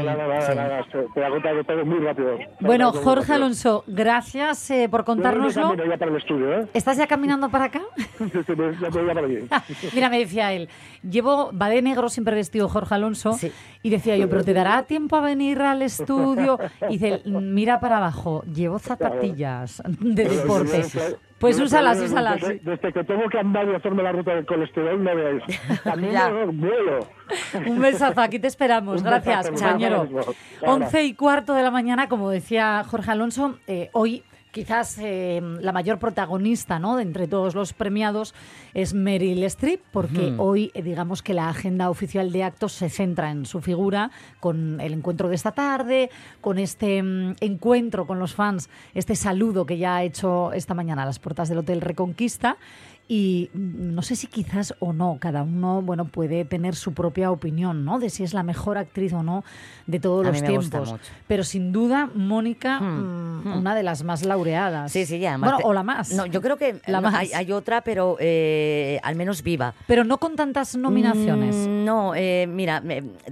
muy 1.86 2.00
rápido. 2.00 2.38
Bueno, 2.62 2.94
Muy 2.94 3.04
Jorge 3.04 3.20
rápido. 3.32 3.36
Alonso, 3.36 3.84
gracias 3.88 4.72
eh, 4.72 4.88
por 4.90 5.02
Yo 5.02 5.06
voy 5.08 5.16
de 5.18 5.24
contárnoslo. 5.24 5.76
ya 5.76 5.98
para 5.98 6.12
el 6.12 6.18
estudio, 6.18 6.54
¿eh? 6.62 6.68
¿Estás 6.74 6.98
ya 6.98 7.08
caminando 7.08 7.50
para 7.50 7.66
acá? 7.66 7.82
Sí, 8.18 8.32
sí, 8.46 8.54
ya 8.82 8.90
te 8.90 9.02
voy 9.02 9.10
a 9.10 9.14
para 9.14 9.28
allí. 9.28 9.40
Mira, 9.94 10.10
me 10.10 10.20
decía 10.20 10.54
él, 10.54 10.70
llevo, 11.08 11.52
va 11.52 11.70
de 11.70 11.82
negro 11.82 12.08
siempre 12.10 12.34
vestido 12.36 12.70
Jorge 12.70 12.96
Alonso, 12.96 13.34
Sí. 13.34 13.52
y 13.84 13.90
decía 13.90 14.16
yo, 14.18 14.30
pero 14.30 14.44
¿te 14.44 14.54
dará 14.54 14.84
tiempo 14.84 15.16
a 15.18 15.22
venir 15.22 15.62
al 15.62 15.82
estudio? 15.82 16.58
Y 16.90 16.94
dice, 16.98 17.22
mira 17.26 17.80
para 17.80 17.98
abajo, 17.98 18.44
llevo 18.44 18.80
zapatillas 18.80 19.82
de 20.00 20.24
deporte. 20.26 20.84
Pues 21.40 21.60
úsalas, 21.60 22.00
úsalas. 22.02 22.42
Desde, 22.42 22.60
que- 22.60 22.70
desde 22.72 22.94
que 22.94 23.04
tengo 23.04 23.30
que 23.30 23.38
andar 23.38 23.68
y 23.68 23.76
hacerme 23.76 24.02
la 24.02 24.12
ruta 24.12 24.34
del 24.34 24.46
colesterol, 24.46 25.04
no 25.04 25.16
veáis. 25.16 25.44
A 25.86 25.96
mí 25.96 26.08
me 26.08 26.46
vuelo. 26.46 27.08
Un 27.68 27.80
besazo, 27.80 28.22
aquí 28.22 28.40
te 28.40 28.48
esperamos. 28.48 28.98
Un 29.02 29.04
Gracias. 29.08 29.62
Ahora. 29.62 30.06
Once 30.66 31.04
y 31.04 31.14
cuarto 31.14 31.54
de 31.54 31.62
la 31.62 31.70
mañana, 31.70 32.10
como 32.10 32.30
decía 32.32 32.84
Jorge 32.88 33.12
Alonso, 33.12 33.60
eh, 33.68 33.90
hoy 33.94 34.24
quizás 34.58 34.98
eh, 35.00 35.40
la 35.62 35.72
mayor 35.72 36.00
protagonista 36.00 36.80
¿no? 36.80 36.96
de 36.96 37.04
entre 37.04 37.28
todos 37.28 37.54
los 37.54 37.74
premiados 37.74 38.34
es 38.74 38.96
Meryl 38.96 39.44
Streep, 39.44 39.82
porque 39.92 40.34
hoy 40.40 40.72
eh, 40.74 40.82
digamos 40.82 41.22
que 41.22 41.36
la 41.36 41.48
agenda 41.48 41.92
oficial 41.92 42.32
de 42.32 42.42
actos 42.42 42.72
se 42.72 42.90
centra 42.90 43.30
en 43.30 43.46
su 43.46 43.62
figura, 43.62 44.10
con 44.40 44.82
el 44.82 44.94
encuentro 44.94 45.30
de 45.30 45.36
esta 45.36 45.52
tarde, 45.52 46.10
con 46.42 46.58
este 46.58 47.04
mm, 47.04 47.36
encuentro 47.40 48.08
con 48.08 48.18
los 48.18 48.34
fans, 48.34 48.68
este 48.96 49.16
saludo 49.16 49.68
que 49.68 49.78
ya 49.78 49.98
ha 49.98 50.04
hecho 50.04 50.52
esta 50.54 50.74
mañana 50.74 51.04
a 51.04 51.06
las 51.06 51.20
puertas 51.20 51.50
del 51.50 51.60
Hotel 51.60 51.80
Reconquista. 51.80 52.58
Y 53.10 53.50
no 53.54 54.02
sé 54.02 54.18
si 54.18 54.28
quizás 54.28 54.74
o 54.80 54.92
no, 54.92 55.18
cada 55.22 55.44
uno 55.44 55.82
bueno 55.82 56.06
puede 56.06 56.44
tener 56.44 56.76
su 56.76 56.94
propia 56.94 57.32
opinión, 57.32 57.86
¿no? 57.86 58.00
De 58.00 58.10
si 58.10 58.24
es 58.24 58.34
la 58.34 58.44
mejor 58.44 58.78
actriz 58.78 59.14
o 59.14 59.24
no 59.24 59.46
de 59.86 60.00
todos 60.02 60.26
A 60.26 60.32
los 60.32 60.42
mí 60.42 60.46
me 60.48 60.56
gusta 60.58 60.72
tiempos. 60.80 60.92
mucho. 60.92 61.12
Pero 61.26 61.44
sin 61.46 61.72
duda, 61.72 62.10
Mónica, 62.14 62.80
Hmm, 62.82 62.84
mm, 62.84 63.42
hmm. 63.46 63.58
una 63.60 63.76
de 63.76 63.84
las 63.84 64.04
más 64.04 64.26
laureadas. 64.26 64.92
Sí, 64.92 65.06
sí, 65.06 65.20
ya. 65.20 65.38
Bueno, 65.38 65.58
te- 65.58 65.64
o 65.64 65.72
la 65.74 65.84
más. 65.84 66.12
No, 66.12 66.26
yo 66.26 66.42
creo 66.42 66.58
que 66.58 66.82
La 66.86 67.00
no, 67.00 67.10
más. 67.10 67.16
Hay, 67.16 67.32
hay 67.34 67.52
otra, 67.54 67.80
pero 67.82 68.18
eh, 68.20 69.00
al 69.04 69.16
menos 69.16 69.42
viva. 69.42 69.74
Pero 69.88 70.04
no 70.04 70.18
con 70.18 70.36
tantas 70.36 70.76
nominaciones. 70.76 71.56
Mm, 71.56 71.86
no, 71.86 72.14
eh, 72.14 72.46
mira, 72.50 72.84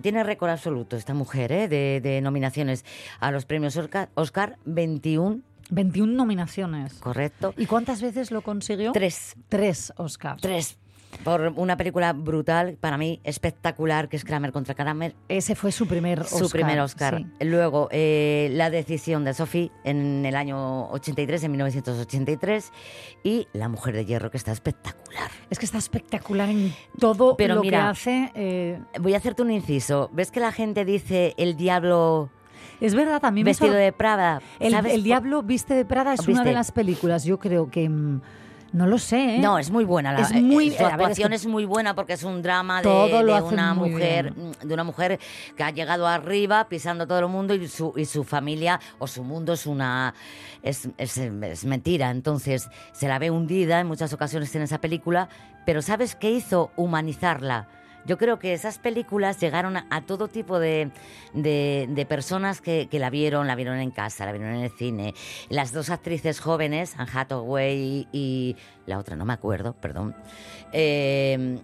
tiene 0.01 0.23
récord 0.23 0.51
absoluto 0.51 0.95
esta 0.95 1.13
mujer 1.13 1.51
¿eh? 1.51 1.67
de, 1.67 1.99
de 2.01 2.21
nominaciones 2.21 2.85
a 3.19 3.29
los 3.31 3.45
premios 3.45 3.75
Oscar, 3.75 4.07
Oscar 4.13 4.57
21, 4.63 5.39
21 5.69 6.13
nominaciones. 6.13 6.93
correcto. 6.95 7.53
¿Y 7.57 7.65
cuántas 7.65 8.01
veces 8.01 8.31
lo 8.31 8.41
consiguió? 8.41 8.91
Tres, 8.91 9.35
Tres 9.49 9.93
Oscars. 9.97 10.41
tres. 10.41 10.77
Por 11.23 11.53
una 11.55 11.77
película 11.77 12.11
brutal, 12.11 12.75
para 12.77 12.97
mí 12.97 13.21
espectacular, 13.23 14.09
que 14.09 14.17
es 14.17 14.25
Kramer 14.25 14.51
contra 14.51 14.75
Kramer, 14.75 15.15
Ese 15.29 15.55
fue 15.55 15.71
su 15.71 15.87
primer 15.87 16.19
Oscar. 16.19 16.39
su 16.39 16.49
primer 16.49 16.77
Oscar. 16.81 17.17
sí. 17.19 17.45
Luego, 17.45 17.87
eh, 17.91 18.49
La 18.51 18.69
decisión 18.69 19.23
de 19.23 19.33
Sophie 19.33 19.71
en 19.85 20.25
el 20.25 20.35
año 20.35 20.89
83, 20.89 21.41
en 21.45 21.51
1983. 21.51 22.69
Y 23.23 23.47
La 23.53 23.69
mujer 23.69 23.95
de 23.95 24.03
hierro, 24.05 24.29
que 24.29 24.35
está 24.35 24.51
espectacular. 24.51 25.31
Es 25.49 25.57
que 25.57 25.65
está 25.65 25.77
espectacular 25.77 26.49
en 26.49 26.73
todo 26.99 27.37
Pero 27.37 27.55
lo 27.55 27.61
mira, 27.61 27.83
que 27.83 27.87
hace. 27.87 28.31
eh, 28.35 28.79
Voy 28.99 29.13
a 29.13 29.17
hacerte 29.17 29.41
un 29.41 29.51
inciso. 29.51 30.09
¿Ves 30.11 30.31
que 30.31 30.41
la 30.41 30.51
gente 30.51 30.83
dice 30.83 31.33
el 31.37 31.55
diablo 31.55 32.29
Es 32.81 32.95
verdad, 32.95 33.19
también 33.21 33.45
Vestido 33.45 33.73
de 33.73 33.91
Prada. 33.91 34.41
El, 34.59 34.71
¿sabes 34.71 34.93
el 34.93 34.99
por- 34.99 35.03
Diablo 35.05 35.43
viste 35.43 35.73
de 35.73 35.85
Prada 35.85 36.13
es 36.13 36.27
una 36.27 36.43
de 36.43 36.53
las 36.53 36.71
películas, 36.71 37.23
yo 37.23 37.39
creo 37.39 37.69
que... 37.69 37.89
mm, 37.89 38.21
No 38.73 38.87
lo 38.87 38.97
sé, 38.97 39.35
¿eh? 39.37 39.39
No, 39.39 39.57
es 39.57 39.71
muy 39.71 39.85
buena. 39.85 40.11
La, 40.11 40.19
Es 40.21 40.33
muy- 40.33 40.67
eh, 40.67 40.71
su 40.77 40.83
es 40.85 40.91
actuación 40.91 41.29
que- 41.29 41.35
es, 41.35 41.45
muy 41.45 41.63
buena 41.63 41.95
porque 41.95 42.11
es 42.13 42.23
un 42.23 42.41
drama 42.41 42.81
de, 42.81 42.87
una 43.53 43.73
mujer, 43.73 44.33
mm, 44.35 44.67
de 44.67 44.73
una 44.73 44.83
mujer 44.83 45.19
que 45.55 45.63
ha 45.63 45.71
llegado 45.71 46.05
arriba 46.07 46.67
pisando 46.67 47.07
todo 47.07 47.19
el 47.19 47.27
mundo 47.29 47.53
y 47.53 47.67
su, 47.69 47.93
y 47.95 48.03
su 48.03 48.25
familia 48.25 48.81
o 48.99 49.07
su 49.07 49.23
mundo 49.23 49.53
es 49.53 49.65
una 49.65 50.13
es, 50.61 50.89
es- 50.97 51.17
es 51.17 51.63
mentira. 51.63 52.09
Entonces 52.11 52.67
se 52.91 53.07
la 53.07 53.17
ve 53.17 53.31
hundida 53.31 53.79
en 53.79 53.87
muchas 53.87 54.11
ocasiones 54.11 54.53
en 54.55 54.63
esa 54.63 54.79
película, 54.81 55.29
pero 55.65 55.81
¿sabes 55.81 56.15
qué 56.15 56.31
hizo? 56.31 56.71
Humanizarla. 56.75 57.67
Yo 58.05 58.17
creo 58.17 58.37
que 58.39 58.53
esas 58.53 58.77
películas 58.79 59.39
llegaron 59.39 59.77
a, 59.77 60.05
todo 60.05 60.27
tipo 60.27 60.59
de, 60.59 60.91
de- 61.33 61.87
de 61.89 62.05
personas 62.05 62.61
que, 62.61 62.87
que 62.89 62.99
la 62.99 63.09
vieron, 63.09 63.47
la 63.47 63.55
vieron 63.55 63.79
en 63.79 63.91
casa, 63.91 64.25
la 64.25 64.31
vieron 64.31 64.53
en 64.53 64.63
el 64.63 64.71
cine. 64.71 65.13
Las 65.49 65.73
dos 65.73 65.89
actrices 65.89 66.39
jóvenes, 66.39 66.95
Anne 66.97 67.09
Hathaway 67.13 68.07
y 68.11 68.55
la 68.85 68.99
otra, 68.99 69.15
no 69.15 69.25
me 69.25 69.33
acuerdo, 69.33 69.73
perdón, 69.73 70.15
eh, 70.71 71.59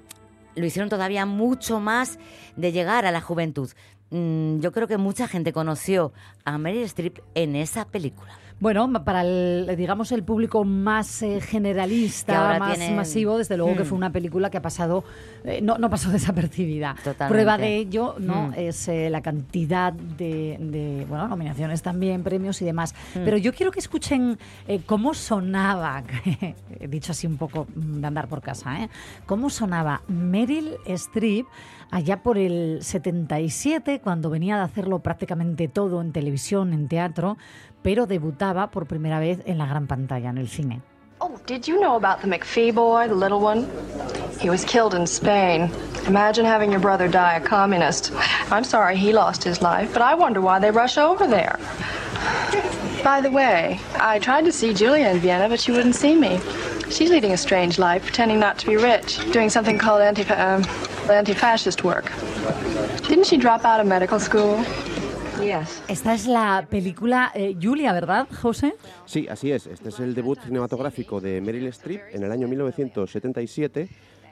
lo 0.56 0.66
hicieron 0.66 0.90
todavía 0.90 1.26
mucho 1.26 1.80
más 1.80 2.20
de 2.56 2.72
llegar 2.72 3.06
a 3.06 3.12
la 3.12 3.22
juventud. 3.22 3.70
Mm, 4.10 4.60
Yo 4.60 4.72
creo 4.72 4.88
que 4.88 4.98
mucha 4.98 5.28
gente 5.28 5.54
conoció 5.54 6.12
a 6.44 6.58
Meryl 6.58 6.84
Streep 6.84 7.20
en 7.36 7.56
esa 7.56 7.86
película. 7.86 8.34
Bueno, 8.62 9.04
para 9.04 9.22
el, 9.24 9.74
digamos, 9.76 10.12
el 10.12 10.24
público 10.24 10.64
más 10.64 11.24
eh, 11.24 11.42
generalista, 11.42 12.60
más 12.60 12.78
masivo, 12.92 13.40
desde 13.40 13.58
luego 13.58 13.76
que 13.76 13.82
Mm. 13.82 13.86
fue 13.88 13.98
una 13.98 14.12
película 14.12 14.52
que 14.52 14.58
ha 14.58 14.62
pasado, 14.62 15.04
eh, 15.44 15.62
no, 15.64 15.80
no 15.80 15.90
pasó 15.90 16.12
desapercibida. 16.12 16.96
Totalmente. 17.04 17.28
Prueba 17.34 17.58
de 17.58 17.76
ello 17.78 18.16
no 18.20 18.50
Mm. 18.50 18.54
es 18.58 18.88
eh, 18.88 19.10
la 19.10 19.22
cantidad 19.22 19.92
de, 19.92 20.58
de, 20.60 21.06
bueno, 21.10 21.28
nominaciones 21.28 21.82
también, 21.82 22.22
premios 22.22 22.62
y 22.62 22.66
demás. 22.66 22.94
Mm. 23.16 23.20
Pero 23.26 23.38
yo 23.38 23.52
quiero 23.52 23.72
que 23.72 23.80
escuchen 23.80 24.38
cómo 24.86 25.16
sonaba, 25.16 26.04
he 26.80 26.88
dicho 26.88 27.14
así 27.14 27.26
un 27.26 27.38
poco 27.38 27.66
mm, 27.76 28.00
de 28.02 28.08
andar 28.08 28.28
por 28.28 28.42
casa, 28.44 28.84
¿eh? 28.84 28.90
cómo 29.26 29.50
sonaba 29.50 30.04
Meryl 30.08 30.76
Streep 30.86 31.48
allá 31.90 32.22
por 32.24 32.38
el 32.38 32.78
77, 32.82 34.00
cuando 34.02 34.30
venía 34.30 34.56
de 34.56 34.62
hacerlo 34.62 35.00
prácticamente 35.00 35.68
todo 35.68 36.00
en 36.02 36.14
televisión, 36.14 36.72
en 36.74 36.88
teatro, 36.88 37.38
pero 37.82 38.06
debutaba 38.06 38.72
por 38.72 38.86
primera 38.86 39.20
vez 39.20 39.40
en 39.46 39.58
la 39.58 39.66
gran 39.66 39.88
pantalla, 39.88 40.30
en 40.30 40.38
el 40.38 40.48
cine. 40.48 40.82
Oh, 41.20 41.40
did 41.46 41.68
you 41.68 41.80
know 41.80 41.96
about 41.96 42.22
the 42.22 42.28
McPhee 42.28 42.74
boy, 42.74 43.08
the 43.08 43.14
little 43.14 43.40
one? 43.40 43.68
He 44.40 44.50
was 44.50 44.66
killed 44.66 44.96
in 44.96 45.06
Spain. 45.06 45.70
Imagine 46.08 46.46
having 46.46 46.72
your 46.72 46.80
brother 46.80 47.08
die 47.08 47.36
a 47.36 47.42
communist. 47.42 48.12
I'm 48.52 48.64
sorry 48.64 48.98
he 48.98 49.14
lost 49.14 49.44
his 49.44 49.62
life, 49.62 49.94
but 49.94 50.02
I 50.02 50.16
wonder 50.16 50.42
why 50.42 50.58
they 50.58 50.72
rush 50.72 50.98
over 50.98 51.28
there. 51.28 51.60
By 53.04 53.22
the 53.22 53.30
way, 53.30 53.80
I 54.00 54.18
tried 54.18 54.46
to 54.46 54.52
see 54.52 54.74
Julia 54.74 55.10
in 55.10 55.20
Vienna, 55.20 55.48
but 55.48 55.60
she 55.60 55.72
wouldn't 55.72 55.96
see 55.96 56.16
me. 56.16 56.40
She's 56.90 57.10
leading 57.12 57.34
a 57.34 57.38
strange 57.38 57.78
life, 57.78 58.04
pretending 58.04 58.40
not 58.40 58.58
to 58.60 58.66
be 58.66 58.78
rich, 58.78 59.20
doing 59.32 59.50
something 59.50 59.78
called 59.78 60.02
anti 60.02 60.24
um, 60.34 60.64
anti-fascist 61.10 61.84
work. 61.84 62.12
Didn't 63.08 63.26
she 63.26 63.38
drop 63.38 63.64
out 63.64 63.80
of 63.80 63.88
medical 63.88 64.20
school? 64.20 64.64
Esta 65.88 66.14
es 66.14 66.28
la 66.28 66.68
película 66.70 67.32
eh, 67.34 67.56
Julia, 67.60 67.94
¿verdad, 67.94 68.28
José? 68.42 68.76
Sí, 69.06 69.28
así 69.28 69.52
es. 69.52 69.66
Este 69.66 69.90
es 69.90 70.00
el 70.00 70.14
debut 70.14 70.40
cinematográfico 70.40 71.20
de 71.20 71.42
Meryl 71.42 71.66
Streep 71.68 72.00
en 72.12 72.24
el 72.24 72.32
año 72.32 72.48
1977 72.48 73.90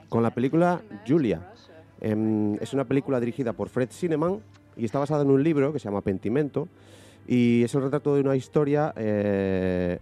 con 0.08 0.22
la 0.22 0.30
película 0.30 0.80
Julia. 1.06 1.50
Em, 2.00 2.54
es 2.60 2.72
una 2.74 2.84
película 2.84 3.18
dirigida 3.18 3.52
por 3.52 3.68
Fred 3.68 3.88
Cineman 3.90 4.38
y 4.76 4.84
está 4.84 5.00
basada 5.00 5.22
en 5.22 5.30
un 5.30 5.42
libro 5.42 5.72
que 5.72 5.80
se 5.80 5.86
llama 5.86 6.00
Pentimento 6.00 6.68
y 7.26 7.64
es 7.64 7.74
el 7.74 7.82
retrato 7.82 8.14
de 8.14 8.20
una 8.20 8.36
historia 8.36 8.94
eh, 8.96 9.98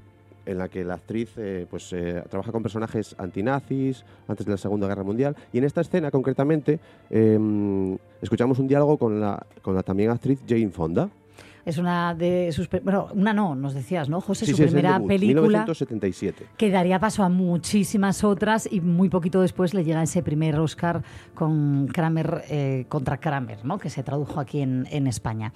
en 0.49 0.59
la 0.59 0.69
que 0.69 0.83
la 0.83 0.95
actriz 0.95 1.31
eh, 1.37 1.67
pues, 1.69 1.93
eh, 1.93 2.23
trabaja 2.29 2.51
con 2.51 2.63
personajes 2.63 3.15
antinazis 3.19 4.05
antes 4.27 4.47
de 4.47 4.53
la 4.53 4.59
Segunda 4.59 4.89
Guerra 4.89 5.05
Mundial. 5.05 5.37
Y 5.53 5.59
en 5.59 5.65
esta 5.65 5.83
escena, 5.83 6.11
concretamente, 6.11 6.81
em, 7.11 7.97
escuchamos 8.23 8.59
un 8.59 8.67
diálogo 8.67 8.97
con 8.97 9.21
la, 9.21 9.47
con 9.63 9.75
la 9.75 9.83
también 9.83 10.11
actriz 10.11 10.41
Jane 10.49 10.71
Fonda. 10.71 11.09
Es 11.67 11.77
una 11.77 12.15
de 12.15 12.51
sus... 12.53 12.67
Bueno, 12.83 13.09
una 13.13 13.35
no, 13.35 13.55
nos 13.55 13.75
decías, 13.75 14.09
¿no, 14.09 14.23
José? 14.23 14.47
Sí, 14.47 14.53
Su 14.53 14.57
sí, 14.57 14.63
primera 14.65 14.95
debut, 14.95 15.09
película 15.09 15.43
1977. 15.43 16.47
que 16.57 16.71
daría 16.71 16.99
paso 16.99 17.23
a 17.23 17.29
muchísimas 17.29 18.25
otras 18.25 18.67
y 18.73 18.81
muy 18.81 19.11
poquito 19.11 19.43
después 19.43 19.75
le 19.75 19.85
llega 19.85 20.03
ese 20.03 20.23
primer 20.23 20.59
Oscar 20.59 21.03
con 21.35 21.87
Kramer 21.89 22.45
eh, 22.49 22.87
contra 22.89 23.19
Kramer, 23.19 23.67
¿no? 23.67 23.79
que 23.79 23.91
se 23.91 24.03
tradujo 24.03 24.41
aquí 24.41 24.63
en, 24.63 24.87
en 24.91 25.07
España. 25.07 25.53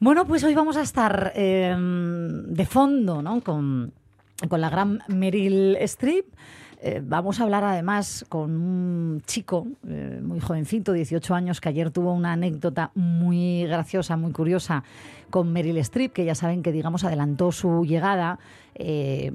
Bueno, 0.00 0.26
pues 0.26 0.44
hoy 0.44 0.54
vamos 0.54 0.76
a 0.76 0.82
estar 0.82 1.32
eh, 1.34 1.74
de 1.76 2.66
fondo 2.66 3.22
¿no? 3.22 3.40
con, 3.40 3.92
con 4.48 4.60
la 4.60 4.70
gran 4.70 5.00
Meryl 5.08 5.76
Streep. 5.80 6.26
Eh, 6.80 7.02
vamos 7.04 7.40
a 7.40 7.42
hablar 7.42 7.64
además 7.64 8.24
con 8.28 8.52
un 8.52 9.20
chico 9.26 9.66
eh, 9.88 10.20
muy 10.22 10.38
jovencito, 10.38 10.92
18 10.92 11.34
años, 11.34 11.60
que 11.60 11.68
ayer 11.70 11.90
tuvo 11.90 12.12
una 12.12 12.34
anécdota 12.34 12.92
muy 12.94 13.64
graciosa, 13.66 14.16
muy 14.16 14.30
curiosa 14.30 14.84
con 15.28 15.52
Meryl 15.52 15.76
Streep, 15.78 16.12
que 16.12 16.24
ya 16.24 16.36
saben 16.36 16.62
que, 16.62 16.70
digamos, 16.70 17.02
adelantó 17.02 17.50
su 17.50 17.84
llegada 17.84 18.38
eh, 18.76 19.32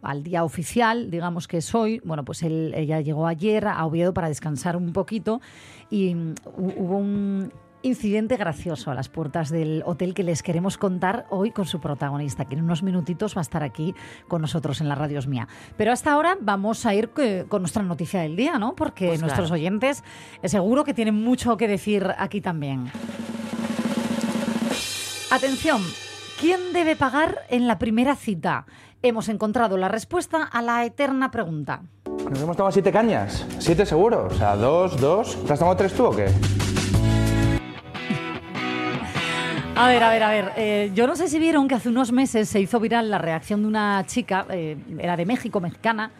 al 0.00 0.22
día 0.22 0.42
oficial, 0.42 1.10
digamos 1.10 1.48
que 1.48 1.58
es 1.58 1.74
hoy. 1.74 2.00
Bueno, 2.02 2.24
pues 2.24 2.42
él, 2.42 2.72
ella 2.74 3.02
llegó 3.02 3.26
ayer 3.26 3.66
a 3.68 3.84
Oviedo 3.84 4.14
para 4.14 4.28
descansar 4.28 4.74
un 4.74 4.94
poquito 4.94 5.42
y 5.90 6.14
mm, 6.14 6.34
hu- 6.56 6.74
hubo 6.78 6.96
un 6.96 7.52
incidente 7.86 8.36
gracioso 8.36 8.90
a 8.90 8.94
las 8.94 9.08
puertas 9.08 9.50
del 9.50 9.82
hotel 9.86 10.12
que 10.14 10.22
les 10.22 10.42
queremos 10.42 10.76
contar 10.76 11.26
hoy 11.30 11.50
con 11.52 11.64
su 11.66 11.80
protagonista, 11.80 12.44
que 12.44 12.54
en 12.54 12.62
unos 12.64 12.82
minutitos 12.82 13.36
va 13.36 13.40
a 13.40 13.42
estar 13.42 13.62
aquí 13.62 13.94
con 14.28 14.42
nosotros 14.42 14.80
en 14.80 14.88
la 14.88 14.94
Radios 14.94 15.26
Mía. 15.26 15.48
Pero 15.76 15.92
hasta 15.92 16.12
ahora 16.12 16.36
vamos 16.40 16.84
a 16.84 16.94
ir 16.94 17.10
eh, 17.18 17.44
con 17.48 17.62
nuestra 17.62 17.82
noticia 17.82 18.20
del 18.20 18.36
día, 18.36 18.58
¿no? 18.58 18.74
Porque 18.74 19.08
Pues 19.08 19.20
nuestros 19.20 19.48
claro. 19.48 19.60
oyentes 19.60 20.02
eh, 20.42 20.48
seguro 20.48 20.84
que 20.84 20.94
tienen 20.94 21.14
mucho 21.14 21.56
que 21.56 21.68
decir 21.68 22.06
aquí 22.18 22.40
también. 22.40 22.90
Atención, 25.30 25.82
¿quién 26.40 26.72
debe 26.72 26.96
pagar 26.96 27.40
en 27.48 27.66
la 27.66 27.78
primera 27.78 28.14
cita? 28.16 28.66
Hemos 29.02 29.28
encontrado 29.28 29.76
la 29.76 29.88
respuesta 29.88 30.42
a 30.42 30.62
la 30.62 30.84
eterna 30.84 31.30
pregunta. 31.30 31.82
Nos 32.30 32.40
hemos 32.40 32.56
tomado 32.56 32.72
siete 32.72 32.90
cañas. 32.90 33.46
Siete 33.58 33.86
seguro. 33.86 34.26
O 34.30 34.34
sea, 34.34 34.56
dos, 34.56 35.00
dos. 35.00 35.36
¿Te 35.44 35.52
has 35.52 35.58
tomado 35.58 35.76
tres 35.76 35.92
tú 35.92 36.06
o 36.06 36.16
qué? 36.16 36.26
A 39.78 39.88
ver, 39.88 40.02
a 40.02 40.08
ver, 40.08 40.22
a 40.22 40.30
ver. 40.30 40.52
eh, 40.56 40.90
yo 40.94 41.06
no 41.06 41.14
sé 41.16 41.28
si 41.28 41.38
vieron 41.38 41.68
que 41.68 41.74
hace 41.74 41.90
unos 41.90 42.10
meses 42.10 42.48
se 42.48 42.60
hizo 42.60 42.80
viral 42.80 43.10
la 43.10 43.18
reacción 43.18 43.60
de 43.60 43.68
una 43.68 44.02
chica, 44.06 44.46
eh, 44.48 44.78
era 44.98 45.18
de 45.18 45.26
México, 45.26 45.60
mexicana, 45.60 46.10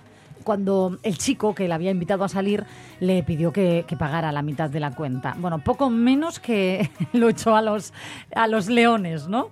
cuando 0.45 0.99
el 1.03 1.17
chico 1.17 1.55
que 1.55 1.67
la 1.67 1.77
había 1.77 1.91
invitado 1.91 2.23
a 2.23 2.29
salir 2.29 2.67
le 3.01 3.23
pidió 3.23 3.55
que, 3.55 3.87
pagara 3.99 4.31
la 4.31 4.43
mitad 4.43 4.69
de 4.69 4.79
la 4.79 4.95
cuenta. 4.95 5.35
Bueno, 5.39 5.59
poco 5.65 5.89
menos 5.89 6.39
que 6.39 6.91
lo 7.15 7.31
echó 7.31 7.57
a 7.57 7.63
los, 7.63 7.95
a 8.35 8.47
los 8.47 8.69
leones, 8.69 9.27
¿no? 9.27 9.51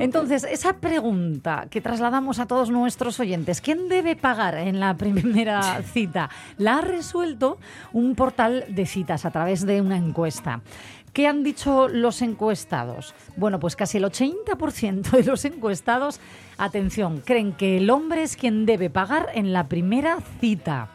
Entonces, 0.00 0.44
esa 0.44 0.78
pregunta 0.78 1.66
que 1.68 1.82
trasladamos 1.82 2.38
a 2.38 2.46
todos 2.46 2.70
nuestros 2.70 3.20
oyentes, 3.20 3.60
¿quién 3.60 3.90
debe 3.90 4.16
pagar 4.16 4.54
en 4.54 4.80
la 4.80 4.94
primera 4.96 5.82
cita? 5.82 6.30
La 6.56 6.78
ha 6.78 6.80
resuelto 6.80 7.58
un 7.92 8.14
portal 8.14 8.64
de 8.68 8.86
citas 8.86 9.26
a 9.26 9.30
través 9.30 9.66
de 9.66 9.82
una 9.82 9.98
encuesta. 9.98 10.62
¿Qué 11.12 11.26
han 11.26 11.42
dicho 11.42 11.88
los 11.88 12.22
encuestados? 12.22 13.14
Bueno, 13.36 13.58
pues 13.58 13.74
casi 13.74 13.98
el 13.98 14.04
80% 14.04 15.10
de 15.10 15.24
los 15.24 15.44
encuestados, 15.44 16.20
atención, 16.56 17.22
creen 17.24 17.52
que 17.52 17.78
el 17.78 17.90
hombre 17.90 18.22
es 18.22 18.36
quien 18.36 18.64
debe 18.64 18.90
pagar 18.90 19.28
en 19.34 19.52
la 19.52 19.68
primera 19.68 20.18
cita. 20.40 20.90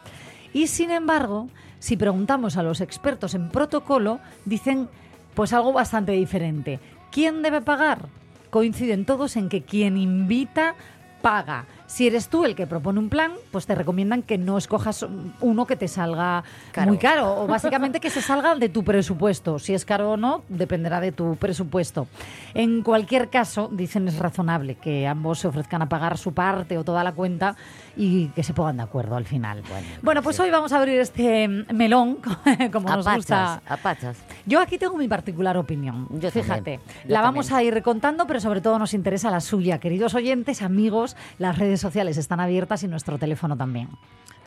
Y 0.54 0.68
sin 0.68 0.90
embargo, 0.90 1.48
si 1.78 1.98
preguntamos 1.98 2.56
a 2.56 2.62
los 2.62 2.80
expertos 2.80 3.34
en 3.34 3.50
protocolo, 3.50 4.20
dicen 4.46 4.88
pues 5.34 5.52
algo 5.52 5.74
bastante 5.74 6.12
diferente. 6.12 6.80
¿Quién 7.12 7.42
debe 7.42 7.60
pagar? 7.60 8.08
Coinciden 8.48 9.04
todos 9.04 9.36
en 9.36 9.50
que 9.50 9.64
quien 9.64 9.98
invita 9.98 10.76
paga. 11.20 11.66
Si 11.86 12.06
eres 12.06 12.28
tú 12.28 12.44
el 12.44 12.56
que 12.56 12.66
propone 12.66 12.98
un 12.98 13.08
plan, 13.08 13.32
pues 13.52 13.66
te 13.66 13.74
recomiendan 13.74 14.22
que 14.22 14.38
no 14.38 14.58
escojas 14.58 15.06
uno 15.40 15.66
que 15.66 15.76
te 15.76 15.86
salga 15.86 16.42
Caro. 16.72 16.88
muy 16.88 16.98
caro 16.98 17.42
o 17.42 17.46
básicamente 17.46 18.00
que 18.00 18.10
se 18.10 18.20
salga 18.20 18.56
de 18.56 18.68
tu 18.68 18.82
presupuesto. 18.82 19.58
Si 19.58 19.72
es 19.72 19.84
caro 19.84 20.12
o 20.12 20.16
no, 20.16 20.42
dependerá 20.48 21.00
de 21.00 21.12
tu 21.12 21.36
presupuesto. 21.36 22.08
En 22.54 22.82
cualquier 22.82 23.30
caso, 23.30 23.68
dicen 23.70 24.08
es 24.08 24.18
razonable 24.18 24.74
que 24.74 25.06
ambos 25.06 25.38
se 25.38 25.48
ofrezcan 25.48 25.82
a 25.82 25.88
pagar 25.88 26.18
su 26.18 26.34
parte 26.34 26.76
o 26.76 26.84
toda 26.84 27.04
la 27.04 27.12
cuenta 27.12 27.56
y 27.96 28.28
que 28.28 28.42
se 28.42 28.52
pongan 28.52 28.76
de 28.76 28.82
acuerdo 28.82 29.16
al 29.16 29.24
final. 29.24 29.62
Bueno, 30.02 30.22
pues 30.22 30.38
hoy 30.40 30.50
vamos 30.50 30.72
a 30.72 30.78
abrir 30.78 31.00
este 31.00 31.48
melón, 31.48 32.18
como 32.72 32.88
nos 32.88 33.06
gusta. 33.08 33.62
a 33.66 33.76
pachas. 33.78 34.18
Yo 34.44 34.60
aquí 34.60 34.78
tengo 34.78 34.96
mi 34.96 35.08
particular 35.08 35.56
opinión. 35.56 36.06
Yo 36.20 36.30
Fíjate, 36.30 36.80
yo 36.86 37.14
la 37.14 37.22
vamos 37.22 37.48
también. 37.48 37.74
a 37.74 37.76
ir 37.76 37.82
contando, 37.82 38.26
pero 38.26 38.40
sobre 38.40 38.60
todo 38.60 38.78
nos 38.78 38.94
interesa 38.94 39.30
la 39.30 39.40
suya, 39.40 39.78
queridos 39.78 40.14
oyentes, 40.14 40.62
amigos, 40.62 41.16
las 41.38 41.58
redes 41.58 41.80
sociales 41.80 42.16
están 42.16 42.40
abiertas 42.40 42.82
y 42.82 42.88
nuestro 42.88 43.18
teléfono 43.18 43.56
también. 43.56 43.88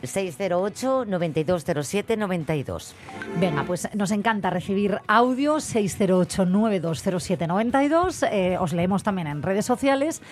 608 0.02 1.04
9207 1.06 2.16
92. 2.16 2.94
Venga, 3.38 3.64
pues 3.64 3.88
nos 3.94 4.10
encanta 4.10 4.48
recibir 4.50 4.98
audio 5.06 5.56
608-9207-92. 5.56 8.28
Eh, 8.30 8.56
os 8.58 8.72
leemos 8.72 9.02
también 9.02 9.26
en 9.28 9.42
redes 9.42 9.66
sociales 9.66 10.22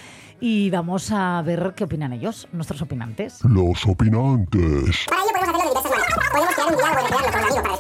y 0.41 0.71
vamos 0.71 1.11
a 1.13 1.43
ver 1.43 1.75
qué 1.75 1.85
opinan 1.85 2.13
ellos, 2.13 2.49
nuestros 2.53 2.83
opinantes. 2.83 3.43
Los 3.45 3.87
opinantes. 3.87 5.07
Para 5.09 5.23
ello 5.23 5.31
podemos 5.33 5.53
hacerlo 5.53 5.63
de 5.63 5.89
diversas 5.89 5.91
maneras. 5.91 6.29
Podemos 6.31 6.55
crear 6.55 6.69
un 6.69 6.77
diálogo 6.77 7.09
y 7.09 7.13
recrearlo 7.23 7.23
con 7.23 7.41
un 7.41 7.45
amigo 7.45 7.63
para 7.63 7.79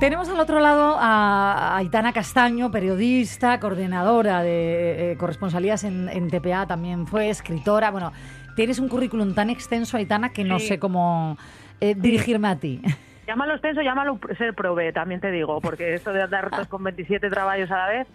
Tenemos 0.00 0.28
al 0.28 0.38
otro 0.38 0.60
lado 0.60 0.96
a 1.00 1.76
Aitana 1.76 2.12
Castaño, 2.12 2.70
periodista, 2.70 3.58
coordinadora 3.58 4.42
de 4.42 5.12
eh, 5.12 5.16
corresponsalías 5.16 5.82
en, 5.82 6.08
en 6.08 6.30
TPA, 6.30 6.68
también 6.68 7.08
fue 7.08 7.30
escritora. 7.30 7.90
Bueno, 7.90 8.12
tienes 8.58 8.80
un 8.80 8.88
currículum 8.88 9.34
tan 9.34 9.50
extenso, 9.50 9.96
Aitana, 9.96 10.30
que 10.30 10.42
no 10.42 10.58
Sí. 10.58 10.66
sé 10.66 10.78
cómo 10.80 11.38
eh, 11.80 11.94
dirigirme 11.96 12.48
a 12.48 12.56
ti. 12.56 12.82
Llámalo 13.28 13.52
extenso, 13.52 13.82
llámalo 13.82 14.18
ser 14.36 14.52
prove, 14.54 14.92
también 14.92 15.20
te 15.20 15.30
digo, 15.30 15.60
porque 15.60 15.94
esto 15.94 16.12
de 16.12 16.22
andar 16.22 16.50
con 16.68 16.82
27 16.82 17.28
trabajos 17.30 17.70
a 17.70 17.76
la 17.76 17.88
vez, 17.88 18.06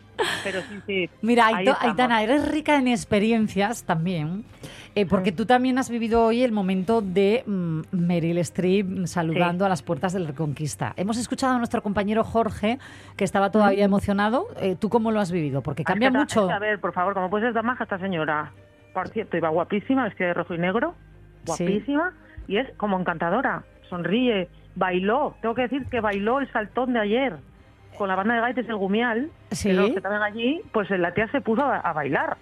pero 0.44 0.60
sí, 0.62 0.82
sí. 0.88 1.10
Mira. 1.22 1.48
Aitana, 1.48 2.24
eres 2.24 2.46
rica 2.50 2.78
en 2.78 2.88
experiencias 2.88 3.84
también, 3.84 4.44
eh, 4.96 5.06
porque 5.06 5.32
tú 5.32 5.46
también 5.46 5.78
has 5.78 5.90
vivido 5.90 6.26
hoy 6.26 6.44
el 6.44 6.52
momento 6.52 7.02
de 7.02 7.44
mm, 7.46 7.82
Meryl 7.92 8.40
Streep 8.40 9.06
saludando 9.06 9.66
a 9.66 9.70
las 9.70 9.82
puertas 9.84 10.12
de 10.14 10.20
la 10.20 10.28
Reconquista. 10.30 10.94
Hemos 10.98 11.18
escuchado 11.18 11.54
a 11.54 11.58
nuestro 11.60 11.82
compañero 11.84 12.24
Jorge, 12.24 12.80
que 13.16 13.24
estaba 13.24 13.50
todavía 13.52 13.86
emocionado. 13.86 14.48
Eh, 14.60 14.76
¿Tú 14.78 14.90
cómo 14.90 15.12
lo 15.12 15.20
has 15.22 15.32
vivido? 15.32 15.62
Porque 15.62 15.84
cambia 15.86 16.10
mucho. 16.10 16.50
a 16.50 16.58
ver, 16.60 16.80
por 16.80 16.92
favor, 16.92 17.14
¿cómo 17.14 17.30
puede 17.30 17.46
ser 17.46 17.54
tan 17.54 17.66
maja 17.68 17.84
esta 17.84 18.00
señora? 18.00 18.52
Por 18.94 19.10
cierto, 19.10 19.38
iba 19.38 19.50
guapísima, 19.50 20.04
vestida 20.06 20.28
de 20.28 20.34
rojo 20.36 20.54
y 20.54 20.58
negro, 20.60 20.94
Sí. 21.46 21.64
guapísima, 21.66 22.14
y 22.48 22.58
es 22.58 22.70
como 22.78 23.00
encantadora, 23.00 23.64
sonríe, 23.90 24.48
bailó. 24.76 25.36
Tengo 25.42 25.56
que 25.56 25.64
decir 25.64 25.86
que 25.88 26.00
bailó 26.00 26.40
el 26.40 26.52
saltón 26.52 26.94
de 26.94 27.00
ayer 27.00 27.36
con 27.98 28.08
la 28.08 28.16
banda 28.16 28.36
de 28.36 28.42
gaites 28.42 28.68
del 28.68 28.76
Gumial, 28.78 29.30
Sí. 29.52 29.70
que 29.70 29.74
los 29.76 29.90
que 29.92 29.98
estaban 29.98 30.22
allí, 30.24 30.62
pues 30.72 30.90
la 30.92 31.14
tía 31.14 31.28
se 31.30 31.42
puso 31.42 31.64
a, 31.64 31.78
a 31.78 31.94
bailar. 31.94 32.38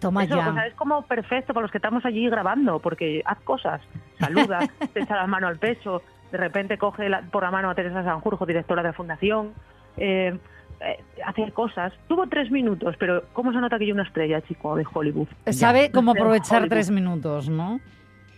Toma 0.00 0.24
Eso, 0.24 0.36
ya. 0.36 0.50
o 0.50 0.54
sea, 0.54 0.66
es 0.66 0.74
como 0.74 1.02
perfecto 1.06 1.54
para 1.54 1.62
los 1.62 1.70
que 1.70 1.78
estamos 1.78 2.04
allí 2.04 2.28
grabando, 2.28 2.80
porque 2.80 3.22
haz 3.24 3.40
cosas, 3.40 3.80
saluda, 4.18 4.58
te 4.92 5.00
echa 5.00 5.16
la 5.16 5.26
mano 5.26 5.46
al 5.48 5.58
pecho, 5.58 6.02
de 6.32 6.38
repente 6.38 6.76
coge 6.76 7.08
la- 7.08 7.22
por 7.22 7.42
la 7.44 7.50
mano 7.50 7.70
a 7.70 7.74
Teresa 7.74 8.02
Sanjurjo, 8.04 8.44
directora 8.46 8.82
de 8.82 8.88
la 8.88 8.92
fundación, 8.92 9.52
eh, 9.96 10.38
eh, 10.80 11.02
hace 11.24 11.50
cosas. 11.52 11.92
Tuvo 12.08 12.26
tres 12.26 12.50
minutos, 12.50 12.94
pero 12.98 13.24
¿cómo 13.32 13.52
se 13.52 13.58
nota 13.58 13.78
que 13.78 13.84
hay 13.84 13.92
una 13.92 14.02
estrella, 14.02 14.40
chico, 14.42 14.76
de 14.76 14.84
Hollywood? 14.92 15.28
Sabe 15.50 15.90
cómo 15.90 16.12
aprovechar 16.12 16.68
tres 16.68 16.90
minutos, 16.90 17.48
¿no? 17.48 17.80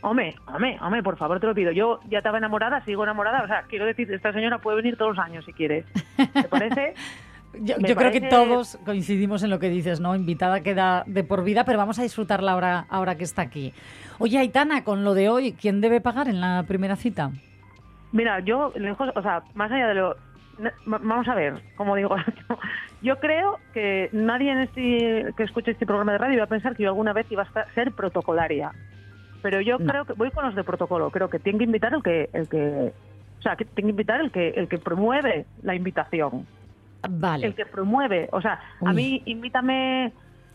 Hombre, 0.00 0.36
hombre, 0.46 0.78
hombre, 0.80 1.02
por 1.02 1.16
favor, 1.16 1.40
te 1.40 1.46
lo 1.46 1.54
pido. 1.54 1.72
Yo 1.72 2.00
ya 2.08 2.18
estaba 2.18 2.38
enamorada, 2.38 2.84
sigo 2.84 3.02
enamorada. 3.02 3.42
O 3.42 3.46
sea, 3.48 3.62
quiero 3.68 3.84
decir, 3.84 4.12
esta 4.12 4.32
señora 4.32 4.58
puede 4.58 4.76
venir 4.76 4.96
todos 4.96 5.16
los 5.16 5.24
años 5.24 5.44
si 5.44 5.52
quiere. 5.52 5.84
¿Te 6.16 6.44
parece? 6.48 6.94
Yo, 7.60 7.76
yo 7.78 7.96
creo 7.96 8.12
que 8.12 8.20
todos 8.20 8.78
coincidimos 8.84 9.42
en 9.42 9.50
lo 9.50 9.58
que 9.58 9.70
dices, 9.70 10.00
¿no? 10.00 10.14
Invitada 10.14 10.60
queda 10.60 11.02
de 11.06 11.24
por 11.24 11.42
vida, 11.42 11.64
pero 11.64 11.78
vamos 11.78 11.98
a 11.98 12.02
disfrutarla 12.02 12.52
ahora, 12.52 12.86
ahora 12.88 13.16
que 13.16 13.24
está 13.24 13.42
aquí. 13.42 13.72
Oye, 14.18 14.38
Aitana, 14.38 14.84
con 14.84 15.02
lo 15.02 15.14
de 15.14 15.28
hoy, 15.28 15.52
¿quién 15.52 15.80
debe 15.80 16.00
pagar 16.00 16.28
en 16.28 16.40
la 16.40 16.64
primera 16.68 16.94
cita? 16.94 17.32
Mira, 18.12 18.40
yo, 18.40 18.72
lejos, 18.76 19.10
o 19.14 19.22
sea, 19.22 19.42
más 19.54 19.70
allá 19.70 19.88
de 19.88 19.94
lo... 19.94 20.16
Vamos 20.86 21.28
a 21.28 21.34
ver, 21.34 21.62
como 21.76 21.94
digo, 21.94 22.16
yo 23.02 23.18
creo 23.18 23.58
que 23.72 24.08
nadie 24.12 24.52
en 24.52 24.58
este 24.60 25.32
que 25.36 25.44
escuche 25.44 25.70
este 25.70 25.86
programa 25.86 26.12
de 26.12 26.18
radio 26.18 26.38
va 26.38 26.44
a 26.44 26.48
pensar 26.48 26.76
que 26.76 26.82
yo 26.82 26.88
alguna 26.88 27.12
vez 27.12 27.30
iba 27.30 27.42
a 27.42 27.74
ser 27.74 27.92
protocolaria. 27.92 28.72
Pero 29.40 29.60
yo 29.60 29.78
creo 29.78 30.04
que 30.04 30.14
voy 30.14 30.30
con 30.32 30.44
los 30.44 30.54
de 30.54 30.64
protocolo. 30.64 31.10
Creo 31.10 31.30
que 31.30 31.38
tiene 31.38 31.58
que 31.58 31.64
invitar 31.64 31.94
el 31.94 32.02
que, 32.02 32.28
el 32.32 32.48
que, 32.48 32.92
o 33.38 33.42
sea, 33.42 33.54
que 33.54 33.64
tiene 33.64 33.88
que 33.88 33.92
invitar 33.92 34.20
el 34.20 34.32
que, 34.32 34.48
el 34.50 34.68
que 34.68 34.78
promueve 34.78 35.46
la 35.62 35.76
invitación. 35.76 36.44
Vale. 37.08 37.46
El 37.46 37.54
que 37.54 37.64
promueve, 37.64 38.28
o 38.32 38.40
sea, 38.40 38.60
a 38.84 38.92
mí 38.92 39.22
invítame 39.26 40.12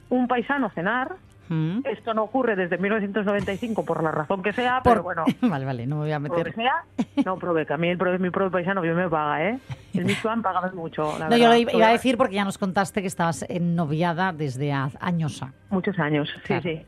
un 0.10 0.28
paisano 0.28 0.68
a 0.68 0.72
cenar. 0.72 1.16
¿Mm? 1.50 1.80
Esto 1.86 2.14
no 2.14 2.24
ocurre 2.24 2.56
desde 2.56 2.78
1995 2.78 3.84
por 3.86 4.02
la 4.04 4.12
razón 4.12 4.42
que 4.42 4.54
sea, 4.54 4.82
Por- 4.82 4.94
pero 4.94 5.04
bueno. 5.04 5.24
Vale, 5.42 5.66
vale, 5.66 5.86
no 5.86 5.98
me 5.98 6.02
voy 6.04 6.12
a 6.12 6.20
Por 6.20 6.30
lo 6.30 6.36
que 6.44 6.50
meter. 6.52 6.56
sea, 6.56 6.84
no 7.26 7.38
prove, 7.38 7.66
que 7.66 7.74
a 7.74 7.78
mí 7.78 7.90
el 7.90 7.98
prove, 7.98 8.18
mi 8.20 8.30
propio 8.30 8.52
paisano 8.52 8.82
bien 8.82 8.96
me 8.96 9.10
paga, 9.10 9.50
¿eh? 9.50 9.60
El 9.94 10.06
Michoacán 10.06 10.42
paga 10.42 10.72
mucho, 10.74 11.18
la 11.20 11.30
No, 11.30 11.38
yo 11.38 11.46
lo 11.48 11.52
verdad. 11.54 11.74
iba 11.74 11.88
a 11.88 11.92
decir 11.92 12.18
porque 12.18 12.36
ya 12.36 12.46
nos 12.46 12.58
contaste 12.58 13.02
que 13.02 13.08
estabas 13.08 13.46
noviada 13.62 14.32
desde 14.34 14.72
años. 14.72 15.44
Muchos 15.70 16.00
años, 16.00 16.30
sí, 16.36 16.42
Claro. 16.44 16.62
sí. 16.64 16.82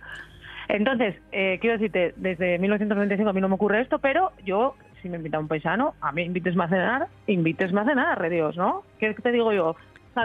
Entonces, 0.68 1.16
eh, 1.32 1.60
quiero 1.62 1.78
decirte, 1.78 2.14
desde 2.18 2.58
1995 2.58 3.30
a 3.30 3.34
mí 3.34 3.42
no 3.42 3.50
me 3.50 3.56
ocurre 3.56 3.82
esto, 3.82 4.00
pero 4.00 4.32
yo, 4.44 4.76
si 5.02 5.10
me 5.10 5.18
invita 5.18 5.38
un 5.38 5.48
paisano, 5.48 5.94
a 6.02 6.12
mí 6.12 6.24
invites 6.24 6.58
a 6.58 6.68
cenar, 6.68 7.08
invites 7.28 7.72
a 7.76 7.86
cenar, 7.86 8.20
re 8.20 8.30
Dios, 8.32 8.58
¿no? 8.58 8.84
¿Qué 9.00 9.14
te 9.14 9.32
digo 9.32 9.54
yo? 9.54 9.76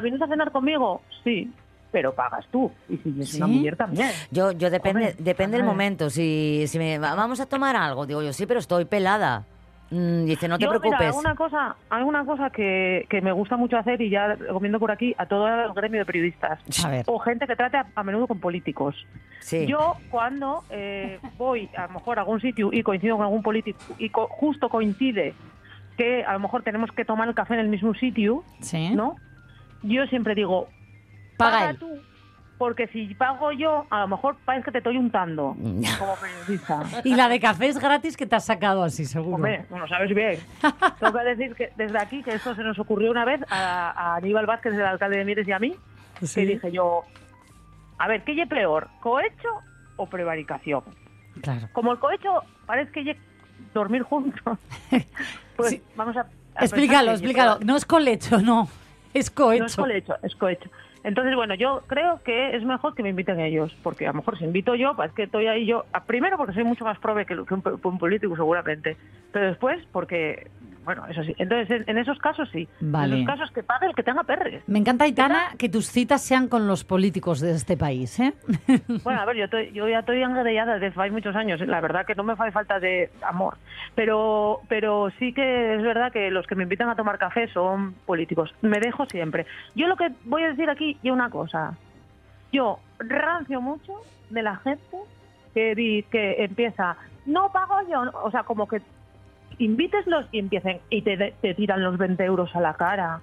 ¿Vienes 0.02 0.22
a 0.22 0.28
cenar 0.28 0.50
conmigo? 0.52 1.02
Sí, 1.24 1.52
pero 1.92 2.14
pagas 2.14 2.46
tú. 2.50 2.70
Y 2.88 2.96
si 2.98 3.20
es 3.20 3.34
una 3.36 3.46
¿Sí? 3.46 3.52
mujer 3.52 3.76
también. 3.76 4.08
Yo, 4.30 4.52
yo 4.52 4.70
depende, 4.70 5.08
Hombre, 5.08 5.16
depende 5.18 5.56
del 5.56 5.66
momento. 5.66 6.10
Si, 6.10 6.64
si 6.66 6.78
me 6.78 6.98
va- 6.98 7.14
vamos 7.14 7.40
a 7.40 7.46
tomar 7.46 7.76
algo, 7.76 8.06
digo 8.06 8.22
yo, 8.22 8.32
sí, 8.32 8.46
pero 8.46 8.60
estoy 8.60 8.84
pelada. 8.84 9.44
Mm, 9.92 10.24
dice, 10.24 10.46
no 10.46 10.56
te 10.56 10.62
Yo, 10.66 10.70
preocupes. 10.70 10.98
Mira, 11.00 11.08
alguna 11.08 11.34
cosa, 11.34 11.74
alguna 11.88 12.24
cosa 12.24 12.50
que, 12.50 13.06
que 13.10 13.20
me 13.20 13.32
gusta 13.32 13.56
mucho 13.56 13.76
hacer 13.76 14.00
y 14.00 14.08
ya 14.08 14.36
recomiendo 14.36 14.78
por 14.78 14.92
aquí 14.92 15.16
a 15.18 15.26
todo 15.26 15.48
el 15.48 15.72
gremio 15.72 15.98
de 15.98 16.06
periodistas 16.06 16.60
o 17.06 17.18
gente 17.18 17.44
que 17.48 17.56
trate 17.56 17.76
a, 17.78 17.86
a 17.96 18.04
menudo 18.04 18.28
con 18.28 18.38
políticos. 18.38 18.94
Sí. 19.40 19.66
Yo 19.66 19.96
cuando 20.08 20.62
eh, 20.70 21.18
voy 21.36 21.68
a 21.76 21.88
lo 21.88 21.94
mejor 21.94 22.18
a 22.18 22.22
algún 22.22 22.40
sitio 22.40 22.70
y 22.72 22.84
coincido 22.84 23.16
con 23.16 23.24
algún 23.24 23.42
político 23.42 23.80
y 23.98 24.10
co- 24.10 24.28
justo 24.28 24.68
coincide 24.68 25.34
que 25.96 26.22
a 26.24 26.34
lo 26.34 26.38
mejor 26.38 26.62
tenemos 26.62 26.92
que 26.92 27.04
tomar 27.04 27.26
el 27.28 27.34
café 27.34 27.54
en 27.54 27.60
el 27.60 27.68
mismo 27.68 27.92
sitio, 27.94 28.44
Sí. 28.60 28.90
¿no? 28.94 29.16
Yo 29.82 30.06
siempre 30.06 30.36
digo, 30.36 30.68
Paga 31.44 31.58
paga 31.58 31.70
él. 31.70 31.78
tú, 31.78 31.88
porque 32.58 32.86
si 32.88 33.14
pago 33.14 33.52
yo, 33.52 33.86
a 33.90 34.00
lo 34.00 34.08
mejor 34.08 34.36
parece 34.44 34.66
que 34.66 34.72
te 34.72 34.78
estoy 34.78 34.96
untando 34.98 35.56
como 35.98 36.14
periodista. 36.16 36.82
Y 37.04 37.14
la 37.14 37.28
de 37.28 37.40
café 37.40 37.68
es 37.68 37.78
gratis 37.78 38.16
que 38.16 38.26
te 38.26 38.36
has 38.36 38.44
sacado 38.44 38.82
así, 38.84 39.04
seguro. 39.06 39.36
Hombre, 39.36 39.64
no 39.70 39.78
lo 39.78 39.88
sabes 39.88 40.14
bien. 40.14 40.38
Tengo 41.00 41.12
que 41.18 41.24
decir 41.24 41.54
que 41.54 41.72
desde 41.76 41.98
aquí 41.98 42.22
que 42.22 42.34
esto 42.34 42.54
se 42.54 42.62
nos 42.62 42.78
ocurrió 42.78 43.10
una 43.10 43.24
vez 43.24 43.40
a, 43.50 43.90
a 43.90 44.16
Aníbal 44.16 44.46
Vázquez, 44.46 44.74
el 44.74 44.82
alcalde 44.82 45.16
de 45.18 45.24
Mieres 45.24 45.48
y 45.48 45.52
a 45.52 45.58
mí, 45.58 45.74
Sí. 46.22 46.40
que 46.42 46.46
dije 46.46 46.70
yo, 46.72 47.02
a 47.98 48.06
ver, 48.08 48.22
¿qué 48.24 48.40
es 48.40 48.46
peor, 48.48 48.88
cohecho 49.00 49.48
o 49.96 50.06
prevaricación? 50.06 50.82
Claro. 51.40 51.68
Como 51.72 51.92
el 51.92 51.98
cohecho 51.98 52.42
parece 52.66 52.92
que 52.92 53.16
dormir 53.72 54.02
juntos, 54.02 54.58
pues 55.56 55.70
Sí. 55.70 55.82
vamos 55.96 56.14
a... 56.16 56.26
a 56.56 56.64
Explícalo, 56.64 57.12
explícalo. 57.12 57.58
No 57.64 57.76
es 57.76 57.86
colecho, 57.86 58.38
no. 58.42 58.68
Es 59.14 59.30
cohecho. 59.30 59.60
No 59.62 59.66
es 59.66 59.76
cohecho, 59.76 60.14
es 60.22 60.34
cohecho. 60.36 60.68
Entonces, 61.02 61.34
bueno, 61.34 61.54
yo 61.54 61.82
creo 61.86 62.20
que 62.22 62.54
es 62.54 62.62
mejor 62.62 62.94
que 62.94 63.02
me 63.02 63.08
inviten 63.08 63.40
ellos, 63.40 63.74
porque 63.82 64.06
a 64.06 64.10
lo 64.10 64.18
mejor 64.18 64.36
si 64.36 64.44
invito 64.44 64.74
yo, 64.74 64.94
pues 64.94 65.08
es 65.08 65.14
que 65.14 65.22
estoy 65.22 65.46
ahí 65.46 65.64
yo, 65.64 65.86
primero 66.06 66.36
porque 66.36 66.52
soy 66.52 66.64
mucho 66.64 66.84
más 66.84 66.98
prove 66.98 67.24
que 67.24 67.34
un 67.34 67.98
político 67.98 68.36
seguramente, 68.36 68.96
pero 69.32 69.46
después 69.46 69.82
porque, 69.92 70.50
bueno, 70.84 71.06
eso 71.08 71.22
sí. 71.24 71.34
Entonces, 71.38 71.70
en, 71.70 71.84
en 71.90 71.98
esos 71.98 72.18
casos 72.18 72.48
sí. 72.50 72.66
Vale. 72.80 73.14
En 73.16 73.22
esos 73.22 73.36
casos 73.36 73.50
que 73.52 73.62
pague 73.62 73.86
el 73.86 73.94
que 73.94 74.02
tenga 74.02 74.24
perres. 74.24 74.62
Me 74.66 74.78
encanta, 74.78 75.04
Aitana, 75.04 75.48
que 75.58 75.68
tus 75.68 75.86
citas 75.90 76.22
sean 76.22 76.48
con 76.48 76.66
los 76.66 76.84
políticos 76.84 77.40
de 77.40 77.52
este 77.52 77.76
país, 77.76 78.18
¿eh? 78.20 78.32
Bueno, 79.04 79.20
a 79.20 79.24
ver, 79.24 79.36
yo, 79.36 79.44
estoy- 79.44 79.72
yo 79.72 79.88
ya 79.88 80.00
estoy 80.00 80.22
engadellada 80.22 80.78
desde 80.78 81.00
hace 81.00 81.10
muchos 81.10 81.36
años. 81.36 81.60
La 81.60 81.80
verdad 81.80 82.06
que 82.06 82.14
no 82.14 82.22
me 82.24 82.32
hace 82.32 82.50
falta 82.52 82.80
de 82.80 83.10
amor. 83.22 83.56
Pero, 83.94 84.60
pero 84.68 85.10
sí 85.18 85.32
que 85.32 85.74
es 85.76 85.82
verdad 85.82 86.12
que 86.12 86.30
los 86.30 86.46
que 86.46 86.54
me 86.54 86.62
invitan 86.62 86.88
a 86.88 86.96
tomar 86.96 87.18
café 87.18 87.48
son 87.48 87.94
políticos. 88.06 88.54
Me 88.62 88.80
dejo 88.80 89.06
siempre. 89.06 89.46
Yo 89.74 89.86
lo 89.86 89.96
que 89.96 90.10
voy 90.24 90.42
a 90.44 90.48
decir 90.50 90.70
aquí 90.70 90.96
es 91.02 91.10
una 91.12 91.28
cosa. 91.30 91.74
Yo 92.52 92.78
rancio 92.98 93.60
mucho 93.60 93.92
de 94.30 94.42
la 94.42 94.56
gente 94.56 94.96
que, 95.54 96.04
que 96.10 96.44
empieza, 96.44 96.96
no 97.26 97.50
pago 97.52 97.74
yo. 97.90 98.02
O 98.22 98.30
sea, 98.30 98.42
como 98.44 98.66
que 98.68 98.80
invíteslos 99.64 100.26
y 100.32 100.38
empiecen 100.40 100.80
y 100.90 101.02
te, 101.02 101.16
te 101.40 101.54
tiran 101.54 101.82
los 101.82 101.96
20 101.98 102.24
euros 102.24 102.50
a 102.56 102.60
la 102.60 102.74
cara. 102.74 103.20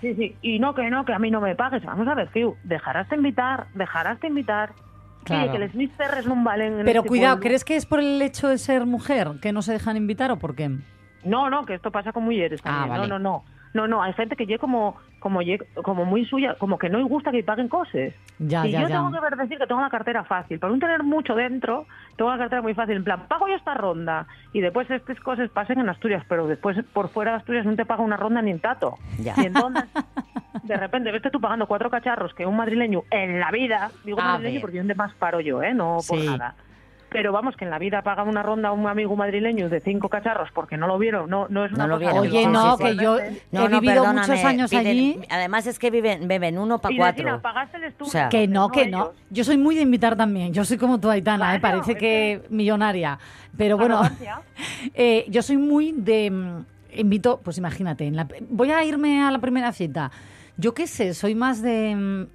Sí, 0.00 0.14
sí, 0.14 0.34
y 0.40 0.58
no, 0.58 0.74
que 0.74 0.88
no, 0.88 1.04
que 1.04 1.12
a 1.12 1.18
mí 1.18 1.30
no 1.30 1.40
me 1.42 1.54
pagues. 1.54 1.84
Vamos 1.84 2.08
a 2.08 2.14
ver, 2.14 2.28
tío, 2.32 2.56
dejarás 2.64 3.08
de 3.10 3.16
invitar, 3.16 3.66
dejarás 3.74 4.18
de 4.20 4.28
invitar. 4.28 4.70
Claro. 5.24 5.42
Oye, 5.42 5.52
que 5.52 5.58
les 5.58 5.74
mis 5.74 5.90
perres 5.90 6.26
no 6.26 6.34
valen. 6.42 6.78
en 6.80 6.84
Pero 6.86 7.00
este 7.00 7.08
cuidado, 7.08 7.34
pueblo. 7.36 7.48
¿crees 7.48 7.64
que 7.64 7.76
es 7.76 7.84
por 7.84 8.00
el 8.00 8.22
hecho 8.22 8.48
de 8.48 8.56
ser 8.56 8.86
mujer 8.86 9.32
que 9.42 9.52
no 9.52 9.60
se 9.60 9.72
dejan 9.72 9.98
invitar 9.98 10.30
o 10.30 10.38
por 10.38 10.54
qué? 10.54 10.70
No, 11.24 11.50
no, 11.50 11.66
que 11.66 11.74
esto 11.74 11.90
pasa 11.90 12.12
con 12.12 12.24
mujeres 12.24 12.60
Ah, 12.64 12.70
también. 12.86 12.88
vale. 12.88 13.08
No, 13.08 13.18
no, 13.18 13.30
no. 13.30 13.44
No, 13.72 13.86
no, 13.86 14.02
hay 14.02 14.12
gente 14.14 14.34
que 14.36 14.46
lle 14.46 14.58
como 14.58 14.96
como 15.20 15.40
como 15.84 16.04
muy 16.04 16.24
suya, 16.24 16.56
como 16.58 16.78
que 16.78 16.88
no 16.88 16.98
le 16.98 17.04
gusta 17.04 17.30
que 17.30 17.42
paguen 17.44 17.68
cosas. 17.68 18.12
Ya, 18.38 18.66
y 18.66 18.70
ya, 18.72 18.80
yo 18.82 18.88
ya. 18.88 18.96
tengo 18.96 19.12
que 19.12 19.20
ver 19.20 19.36
decir 19.36 19.58
que 19.58 19.66
tengo 19.66 19.80
la 19.80 19.90
cartera 19.90 20.24
fácil. 20.24 20.58
Por 20.58 20.70
un 20.70 20.80
tener 20.80 21.02
mucho 21.04 21.34
dentro, 21.34 21.86
tengo 22.16 22.30
la 22.30 22.38
cartera 22.38 22.62
muy 22.62 22.74
fácil. 22.74 22.96
En 22.96 23.04
plan, 23.04 23.26
pago 23.28 23.46
yo 23.46 23.54
esta 23.54 23.74
ronda 23.74 24.26
y 24.52 24.60
después 24.60 24.90
estas 24.90 25.20
cosas 25.20 25.50
pasen 25.50 25.78
en 25.78 25.88
Asturias, 25.88 26.24
pero 26.28 26.46
después 26.46 26.76
por 26.92 27.10
fuera 27.10 27.32
de 27.32 27.36
Asturias 27.38 27.66
no 27.66 27.76
te 27.76 27.84
paga 27.84 28.02
una 28.02 28.16
ronda 28.16 28.40
ni 28.42 28.50
en 28.50 28.60
tato. 28.60 28.94
Ya. 29.18 29.34
Y 29.36 29.44
entonces, 29.46 29.84
de 30.64 30.76
repente, 30.76 31.12
vete 31.12 31.30
tú 31.30 31.40
pagando 31.40 31.66
cuatro 31.66 31.90
cacharros 31.90 32.34
que 32.34 32.46
un 32.46 32.56
madrileño 32.56 33.02
en 33.10 33.38
la 33.38 33.50
vida, 33.50 33.90
digo 34.04 34.20
A 34.20 34.24
madrileño 34.24 34.54
ver. 34.54 34.60
porque 34.62 34.78
donde 34.78 34.94
más 34.94 35.14
paro 35.14 35.40
yo, 35.40 35.62
¿eh? 35.62 35.74
No 35.74 35.98
por 36.08 36.18
Sí. 36.18 36.26
nada. 36.26 36.54
Pero 37.10 37.32
vamos, 37.32 37.56
que 37.56 37.64
en 37.64 37.70
la 37.70 37.78
vida 37.78 38.02
paga 38.02 38.22
una 38.22 38.42
ronda 38.42 38.68
a 38.68 38.72
un 38.72 38.86
amigo 38.86 39.16
madrileño 39.16 39.68
de 39.68 39.80
cinco 39.80 40.08
cacharros 40.08 40.48
porque 40.54 40.76
no 40.76 40.86
lo 40.86 40.96
vieron, 40.98 41.28
no, 41.28 41.48
no 41.48 41.64
es 41.64 41.72
una 41.72 41.86
No 41.86 41.88
lo 41.88 41.94
cosa 41.98 42.12
vieron. 42.12 42.22
que- 42.22 42.28
Oye, 42.30 42.40
Sí, 42.44 42.46
no, 42.46 42.76
sí, 42.76 42.84
que 42.84 42.96
yo 42.96 43.18
No, 43.50 43.66
he 43.66 43.68
no, 43.68 43.80
vivido 43.80 44.02
perdóname, 44.02 44.28
muchos 44.28 44.44
años 44.44 44.70
piden- 44.72 44.86
allí. 44.86 45.20
Además 45.28 45.66
es 45.66 45.78
que 45.78 45.90
viven, 45.90 46.28
beben 46.28 46.56
uno 46.58 46.78
para 46.80 46.96
cuatro. 46.96 47.14
Cristina, 47.24 47.42
pagasteles 47.42 47.94
tú. 47.98 48.04
O 48.04 48.08
sea, 48.08 48.28
Que 48.28 48.46
no, 48.46 48.68
que 48.70 48.82
ellos. 48.82 48.92
no. 48.98 49.12
Yo 49.30 49.44
soy 49.44 49.58
muy 49.58 49.74
de 49.74 49.82
invitar 49.82 50.16
también. 50.16 50.52
Yo 50.54 50.64
soy 50.64 50.78
como 50.78 51.00
tú, 51.00 51.10
Aitana, 51.10 51.56
¿eh? 51.56 51.60
Parece 51.60 51.96
que 51.96 52.42
millonaria. 52.50 53.18
Pero 53.56 53.76
bueno, 53.76 54.00
eh, 54.94 55.24
yo 55.28 55.42
soy 55.42 55.56
muy 55.56 55.92
de... 55.92 56.30
mm, 56.30 56.64
Invito, 56.92 57.40
pues 57.44 57.56
imagínate, 57.56 58.04
en 58.04 58.16
la- 58.16 58.26
voy 58.48 58.72
a 58.72 58.82
irme 58.84 59.22
a 59.22 59.30
la 59.30 59.38
primera 59.38 59.70
cita. 59.72 60.10
Yo 60.60 60.74
qué 60.74 60.86
sé, 60.86 61.14
soy 61.14 61.34
más 61.34 61.62
de, 61.62 61.94
mm, 61.96 62.26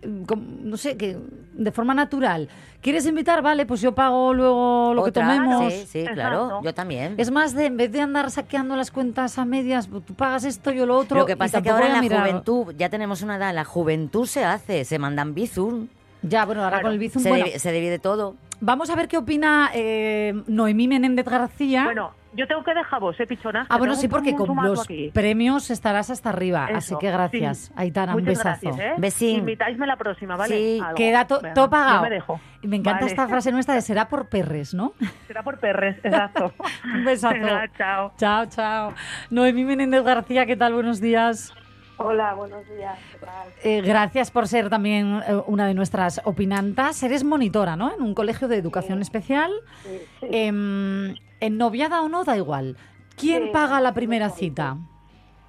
no 0.63 0.77
sé, 0.77 0.97
que 0.97 1.17
de 1.53 1.71
forma 1.71 1.93
natural. 1.93 2.49
¿Quieres 2.81 3.05
invitar? 3.05 3.41
Vale, 3.41 3.65
pues 3.65 3.81
yo 3.81 3.93
pago 3.93 4.33
luego 4.33 4.93
lo 4.93 5.03
que 5.03 5.11
tomemos. 5.11 5.71
Sí, 5.73 5.85
sí, 5.87 6.03
claro. 6.11 6.35
Exacto. 6.45 6.61
Yo 6.63 6.73
también. 6.73 7.13
Es 7.17 7.29
más 7.31 7.53
de, 7.53 7.65
en 7.65 7.77
vez 7.77 7.91
de 7.91 8.01
andar 8.01 8.31
saqueando 8.31 8.75
las 8.75 8.91
cuentas 8.91 9.37
a 9.37 9.45
medias, 9.45 9.87
pues 9.87 10.03
tú 10.05 10.13
pagas 10.13 10.43
esto, 10.43 10.71
yo 10.71 10.85
lo 10.85 10.97
otro. 10.97 11.19
Lo 11.19 11.25
que 11.25 11.37
pasa 11.37 11.57
es 11.57 11.63
que 11.63 11.69
ahora 11.69 11.87
en 11.87 11.93
la 11.93 12.01
mirar- 12.01 12.21
juventud, 12.21 12.73
ya 12.77 12.89
tenemos 12.89 13.21
una 13.21 13.35
edad, 13.37 13.49
en 13.49 13.55
la 13.55 13.65
juventud 13.65 14.25
se 14.25 14.43
hace, 14.43 14.85
se 14.85 14.97
mandan 14.99 15.33
bizum, 15.33 15.87
Ya, 16.21 16.45
bueno, 16.45 16.63
ahora 16.63 16.77
Claro. 16.77 16.85
con 16.87 16.93
el 16.93 16.99
Bizum, 16.99 17.21
se, 17.21 17.29
bueno, 17.29 17.45
divi- 17.45 17.59
se 17.59 17.71
divide 17.71 17.99
todo. 17.99 18.35
Vamos 18.59 18.89
a 18.89 18.95
ver 18.95 19.07
qué 19.07 19.17
opina 19.17 19.69
eh, 19.75 20.33
Noemí 20.47 20.87
Menéndez 20.87 21.25
García. 21.25 21.83
Bueno, 21.83 22.11
yo 22.35 22.47
tengo 22.47 22.63
que 22.63 22.73
dejar 22.73 22.99
vos, 22.99 23.19
¿eh, 23.19 23.25
pichonas? 23.27 23.67
ah, 23.69 23.77
bueno, 23.77 23.95
sí, 23.95 24.07
porque 24.07 24.35
con 24.35 24.55
los 24.63 24.81
aquí. 24.83 25.09
premios 25.13 25.69
estarás 25.71 26.09
hasta 26.09 26.29
arriba. 26.29 26.67
así 26.73 26.95
que 26.99 27.09
gracias, 27.11 27.57
sí. 27.57 27.73
Aitana, 27.75 28.15
un 28.15 28.23
besazo. 28.23 28.43
gracias, 28.61 28.79
¿eh? 28.79 28.93
Besín. 28.97 29.39
Invitáisme 29.39 29.87
la 29.87 29.95
próxima, 29.95 30.35
¿vale? 30.35 30.55
Sí, 30.55 30.79
Algo. 30.81 30.95
Queda 30.95 31.25
to- 31.27 31.39
Venga, 31.41 31.53
todo 31.53 31.69
pagado. 31.69 31.95
Yo 31.97 32.01
me 32.03 32.09
dejo. 32.09 32.39
Y 32.61 32.67
me 32.67 32.75
encanta 32.77 33.01
Vale. 33.01 33.11
esta 33.11 33.27
frase 33.27 33.51
nuestra 33.51 33.75
de 33.75 33.81
será 33.81 34.07
por 34.09 34.27
perres, 34.27 34.73
¿no? 34.73 34.93
Será 35.27 35.43
por 35.43 35.59
perres, 35.59 35.97
exacto. 36.03 36.53
Un 36.83 37.05
besazo. 37.05 37.33
Venga, 37.35 37.69
chao. 37.77 38.13
Chao, 38.17 38.45
chao. 38.47 38.93
Noemí 39.29 39.63
Menéndez 39.65 40.03
García, 40.03 40.45
¿qué 40.45 40.55
tal? 40.55 40.73
Buenos 40.73 40.99
días. 40.99 41.53
Hola, 41.97 42.33
buenos 42.33 42.67
días. 42.75 42.99
¿qué 43.13 43.25
tal? 43.25 43.47
Eh, 43.63 43.81
gracias 43.81 44.29
por 44.29 44.49
ser 44.49 44.69
también 44.69 45.21
eh, 45.27 45.35
una 45.47 45.65
de 45.65 45.73
nuestras 45.73 46.19
opinantas. 46.25 47.01
Eres 47.03 47.23
monitora, 47.23 47.77
¿no? 47.77 47.93
En 47.95 48.01
un 48.01 48.13
colegio 48.13 48.49
de 48.49 48.57
educación 48.57 49.01
especial. 49.01 49.49
Sí, 49.83 50.01
sí. 50.19 50.27
Em, 50.29 51.15
en 51.39 51.57
noviada 51.57 52.01
o 52.01 52.09
no, 52.09 52.23
da 52.23 52.37
igual. 52.37 52.77
¿Quién 53.17 53.45
Sí, 53.45 53.49
paga 53.51 53.79
la 53.81 53.93
primera 53.93 54.29
cita? 54.29 54.77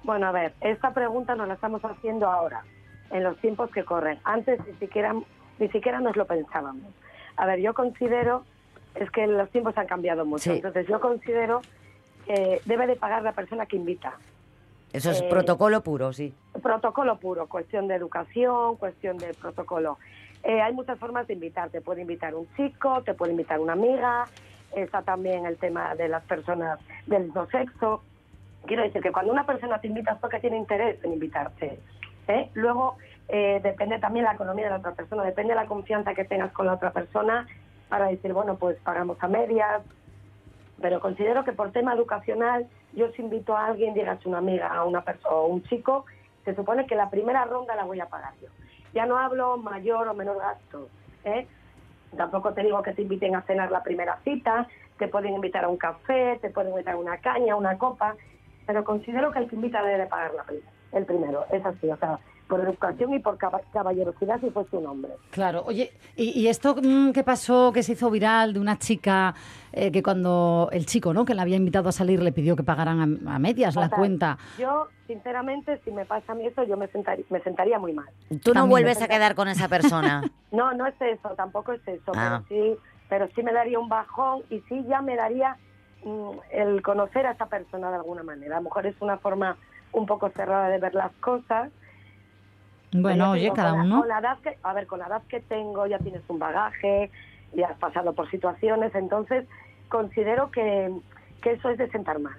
Bueno, 0.03 0.27
a 0.27 0.31
ver, 0.31 0.53
esta 0.61 0.93
pregunta 0.93 1.35
nos 1.35 1.47
la 1.47 1.55
estamos 1.55 1.81
haciendo 1.83 2.27
ahora, 2.29 2.63
en 3.11 3.23
los 3.23 3.37
tiempos 3.39 3.69
que 3.71 3.83
corren. 3.83 4.19
Antes 4.23 4.59
ni 4.65 4.73
siquiera, 4.75 5.13
ni 5.59 5.67
siquiera 5.69 5.99
nos 5.99 6.15
lo 6.15 6.25
pensábamos. 6.25 6.83
A 7.35 7.45
ver, 7.45 7.59
yo 7.59 7.73
considero, 7.73 8.43
es 8.95 9.11
que 9.11 9.27
los 9.27 9.49
tiempos 9.51 9.77
han 9.77 9.87
cambiado 9.87 10.25
mucho, 10.25 10.43
Sí. 10.43 10.51
entonces 10.57 10.87
yo 10.87 10.99
considero 10.99 11.61
que 12.25 12.61
debe 12.65 12.87
de 12.87 12.95
pagar 12.95 13.23
la 13.23 13.33
persona 13.33 13.65
que 13.65 13.75
invita. 13.75 14.13
Eso 14.93 15.11
es 15.11 15.21
Eh, 15.21 15.27
protocolo 15.29 15.83
puro, 15.83 16.13
sí. 16.13 16.33
Protocolo 16.63 17.17
puro, 17.19 17.47
cuestión 17.47 17.87
de 17.89 17.95
educación, 17.95 18.77
cuestión 18.77 19.17
de 19.17 19.33
protocolo. 19.33 19.97
Eh, 20.43 20.61
hay 20.61 20.73
muchas 20.73 20.97
formas 20.97 21.27
de 21.27 21.33
invitar. 21.33 21.69
Te 21.69 21.81
puede 21.81 22.01
invitar 22.01 22.33
un 22.35 22.47
chico, 22.55 23.01
te 23.03 23.13
puede 23.13 23.31
invitar 23.33 23.59
una 23.59 23.73
amiga. 23.73 24.25
Está 24.75 25.01
también 25.01 25.45
el 25.45 25.57
tema 25.57 25.95
de 25.95 26.07
las 26.07 26.23
personas 26.23 26.79
del 27.05 27.25
mismo 27.25 27.45
sexo. 27.47 28.03
Quiero 28.65 28.83
decir 28.83 29.01
que 29.01 29.11
cuando 29.11 29.31
una 29.31 29.45
persona 29.45 29.79
te 29.79 29.87
invita 29.87 30.13
es 30.13 30.19
porque 30.19 30.39
tiene 30.39 30.57
interés 30.57 31.03
en 31.03 31.13
invitarte. 31.13 31.79
¿eh? 32.27 32.49
Luego 32.53 32.97
eh, 33.29 33.59
depende 33.63 33.99
también 33.99 34.25
la 34.25 34.33
economía 34.33 34.65
de 34.65 34.71
la 34.71 34.77
otra 34.77 34.93
persona, 34.93 35.23
depende 35.23 35.53
de 35.53 35.59
la 35.59 35.65
confianza 35.65 36.13
que 36.13 36.25
tengas 36.25 36.51
con 36.51 36.65
la 36.65 36.73
otra 36.73 36.91
persona 36.91 37.47
para 37.89 38.07
decir, 38.07 38.33
bueno, 38.33 38.57
pues 38.57 38.77
pagamos 38.83 39.17
a 39.21 39.27
medias, 39.27 39.81
pero 40.81 40.99
considero 40.99 41.43
que 41.43 41.53
por 41.53 41.71
tema 41.71 41.93
educacional, 41.93 42.67
yo 42.93 43.11
si 43.11 43.21
invito 43.21 43.55
a 43.55 43.67
alguien, 43.67 43.93
digas 43.93 44.25
una 44.25 44.37
amiga, 44.39 44.67
a 44.67 44.83
una 44.83 45.01
persona 45.01 45.35
o 45.35 45.47
un 45.47 45.63
chico, 45.63 46.05
se 46.45 46.55
supone 46.55 46.85
que 46.85 46.95
la 46.95 47.09
primera 47.09 47.45
ronda 47.45 47.75
la 47.75 47.83
voy 47.83 47.99
a 47.99 48.07
pagar 48.07 48.33
yo. 48.41 48.47
Ya 48.93 49.05
no 49.05 49.17
hablo 49.17 49.57
mayor 49.57 50.07
o 50.07 50.13
menor 50.13 50.37
gasto. 50.37 50.87
¿eh? 51.25 51.47
Tampoco 52.15 52.53
te 52.53 52.61
digo 52.63 52.81
que 52.81 52.93
te 52.93 53.01
inviten 53.01 53.35
a 53.35 53.41
cenar 53.43 53.71
la 53.71 53.83
primera 53.83 54.17
cita, 54.23 54.67
te 54.97 55.07
pueden 55.07 55.33
invitar 55.33 55.65
a 55.65 55.67
un 55.69 55.77
café, 55.77 56.39
te 56.41 56.49
pueden 56.49 56.71
invitar 56.71 56.95
a 56.95 56.97
una 56.97 57.17
caña, 57.17 57.55
una 57.55 57.77
copa, 57.77 58.15
pero 58.65 58.83
considero 58.83 59.31
que 59.31 59.39
el 59.39 59.49
que 59.49 59.55
invita 59.55 59.83
debe 59.83 59.99
de 59.99 60.07
pagar 60.07 60.33
la 60.33 60.43
prim- 60.43 60.61
el 60.93 61.05
primero. 61.05 61.45
Es 61.51 61.65
así, 61.65 61.89
o 61.89 61.97
sea, 61.97 62.19
por 62.47 62.61
educación 62.61 63.13
y 63.13 63.19
por 63.19 63.37
caba- 63.37 63.61
caballerosidad 63.73 64.39
si 64.39 64.49
fuese 64.49 64.77
un 64.77 64.87
hombre. 64.87 65.11
Claro, 65.31 65.63
oye, 65.65 65.91
¿y, 66.15 66.39
y 66.39 66.47
esto 66.47 66.75
mm, 66.81 67.11
qué 67.11 67.23
pasó, 67.23 67.71
que 67.73 67.83
se 67.83 67.93
hizo 67.93 68.09
viral 68.09 68.53
de 68.53 68.59
una 68.59 68.77
chica 68.77 69.35
eh, 69.73 69.91
que 69.91 70.01
cuando 70.01 70.69
el 70.71 70.85
chico, 70.85 71.13
¿no?, 71.13 71.25
que 71.25 71.33
la 71.35 71.41
había 71.41 71.57
invitado 71.57 71.89
a 71.89 71.91
salir 71.91 72.21
le 72.23 72.31
pidió 72.31 72.55
que 72.55 72.63
pagaran 72.63 73.19
a, 73.27 73.35
a 73.35 73.39
medias 73.39 73.75
la 73.75 73.89
cuenta? 73.89 74.37
Yo, 74.57 74.87
sinceramente, 75.07 75.81
si 75.83 75.91
me 75.91 76.05
pasa 76.05 76.31
a 76.31 76.35
mí 76.35 76.45
eso, 76.47 76.63
yo 76.63 76.77
me, 76.77 76.87
sentaría, 76.87 77.25
me 77.29 77.41
sentaría 77.41 77.77
muy 77.79 77.93
mal. 77.93 78.07
Tú 78.29 78.35
no 78.51 78.61
También 78.61 78.69
vuelves 78.69 79.01
a 79.01 79.07
quedar 79.07 79.35
con 79.35 79.47
esa 79.47 79.67
persona. 79.67 80.23
No, 80.49 80.73
no 80.73 80.87
es 80.87 80.95
eso, 81.01 81.29
tampoco 81.35 81.73
es 81.73 81.85
eso, 81.85 82.13
Ah. 82.15 82.41
pero 82.47 82.47
sí, 82.47 82.79
pero 83.09 83.27
sí 83.35 83.43
me 83.43 83.51
daría 83.51 83.77
un 83.79 83.89
bajón 83.89 84.43
y 84.49 84.61
sí 84.69 84.85
ya 84.87 85.01
me 85.01 85.17
daría 85.17 85.57
mm, 86.05 86.29
el 86.51 86.81
conocer 86.81 87.25
a 87.27 87.31
esa 87.31 87.47
persona 87.47 87.89
de 87.89 87.97
alguna 87.97 88.23
manera. 88.23 88.55
A 88.55 88.59
lo 88.59 88.63
mejor 88.63 88.85
es 88.85 88.95
una 89.01 89.17
forma 89.17 89.57
un 89.91 90.05
poco 90.05 90.29
cerrada 90.29 90.69
de 90.69 90.77
ver 90.79 90.95
las 90.95 91.11
cosas. 91.15 91.69
Bueno, 92.93 93.31
oye, 93.31 93.51
cada 93.53 93.71
con 93.71 93.79
la- 93.79 93.85
uno. 93.85 93.99
con 94.01 94.07
la 94.09 94.19
edad 94.19 94.37
que, 94.39 94.57
a 94.63 94.73
ver, 94.73 94.87
con 94.87 94.99
la 94.99 95.07
edad 95.07 95.21
que 95.27 95.39
tengo 95.41 95.85
ya 95.87 95.99
tienes 95.99 96.21
un 96.29 96.39
bagaje, 96.39 97.11
ya 97.53 97.67
has 97.67 97.77
pasado 97.77 98.13
por 98.13 98.29
situaciones, 98.29 98.93
entonces 98.95 99.45
considero 99.89 100.51
que, 100.51 100.91
que 101.41 101.51
eso 101.53 101.69
es 101.69 101.77
de 101.77 101.89
sentar 101.89 102.19
mal. 102.19 102.35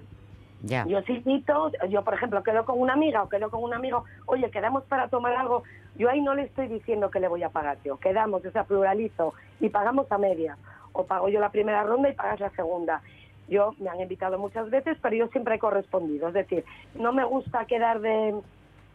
Ya. 0.61 0.85
Yo 0.85 1.01
sí 1.03 1.21
cito, 1.23 1.71
yo 1.89 2.03
por 2.03 2.13
ejemplo 2.15 2.43
quedo 2.43 2.65
con 2.65 2.79
una 2.79 2.93
amiga 2.93 3.23
o 3.23 3.29
quedo 3.29 3.49
con 3.49 3.63
un 3.63 3.73
amigo, 3.73 4.03
oye, 4.25 4.51
quedamos 4.51 4.83
para 4.83 5.07
tomar 5.07 5.33
algo, 5.33 5.63
yo 5.95 6.09
ahí 6.09 6.19
no 6.21 6.35
le 6.35 6.43
estoy 6.43 6.67
diciendo 6.67 7.09
que 7.09 7.19
le 7.21 7.29
voy 7.29 7.43
a 7.43 7.49
pagar 7.49 7.77
yo, 7.85 7.97
quedamos, 7.97 8.43
o 8.45 8.51
sea, 8.51 8.65
pluralizo 8.65 9.33
y 9.61 9.69
pagamos 9.69 10.11
a 10.11 10.17
media, 10.17 10.57
o 10.91 11.05
pago 11.05 11.29
yo 11.29 11.39
la 11.39 11.49
primera 11.49 11.83
ronda 11.83 12.09
y 12.09 12.13
pagas 12.13 12.39
la 12.41 12.49
segunda. 12.51 13.01
Yo 13.47 13.73
me 13.79 13.89
han 13.89 13.99
invitado 14.01 14.37
muchas 14.37 14.69
veces, 14.69 14.97
pero 15.01 15.15
yo 15.15 15.27
siempre 15.27 15.55
he 15.55 15.59
correspondido, 15.59 16.27
es 16.27 16.33
decir, 16.33 16.65
no 16.93 17.13
me 17.13 17.23
gusta 17.23 17.65
quedar 17.65 17.99
de, 18.01 18.35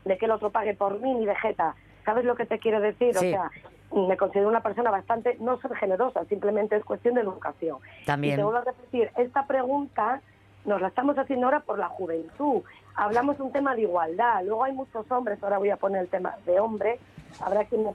de 0.04 0.18
que 0.18 0.26
el 0.26 0.30
otro 0.32 0.50
pague 0.50 0.74
por 0.74 1.00
mí 1.00 1.14
ni 1.14 1.26
de 1.26 1.34
jeta. 1.36 1.74
¿Sabes 2.04 2.24
lo 2.24 2.34
que 2.36 2.46
te 2.46 2.58
quiero 2.58 2.80
decir? 2.80 3.14
Sí. 3.14 3.28
O 3.28 3.30
sea, 3.30 3.50
me 4.08 4.16
considero 4.16 4.48
una 4.48 4.60
persona 4.60 4.90
bastante, 4.90 5.36
no 5.40 5.58
ser 5.60 5.74
generosa, 5.76 6.24
simplemente 6.26 6.76
es 6.76 6.84
cuestión 6.84 7.14
de 7.14 7.20
educación. 7.22 7.78
También. 8.04 8.34
Y 8.34 8.36
te 8.36 8.42
vuelvo 8.42 8.58
a 8.58 8.64
repetir, 8.64 9.10
esta 9.16 9.46
pregunta 9.46 10.20
nos 10.64 10.80
la 10.80 10.88
estamos 10.88 11.16
haciendo 11.18 11.46
ahora 11.46 11.60
por 11.60 11.78
la 11.78 11.88
juventud. 11.88 12.62
Hablamos 12.96 13.36
de 13.38 13.42
un 13.44 13.52
tema 13.52 13.74
de 13.74 13.82
igualdad. 13.82 14.42
Luego 14.44 14.64
hay 14.64 14.72
muchos 14.72 15.10
hombres, 15.10 15.42
ahora 15.42 15.58
voy 15.58 15.70
a 15.70 15.76
poner 15.76 16.02
el 16.02 16.08
tema 16.08 16.34
de 16.46 16.58
hombre, 16.60 16.98
habrá 17.40 17.64
quien 17.64 17.84
me, 17.84 17.92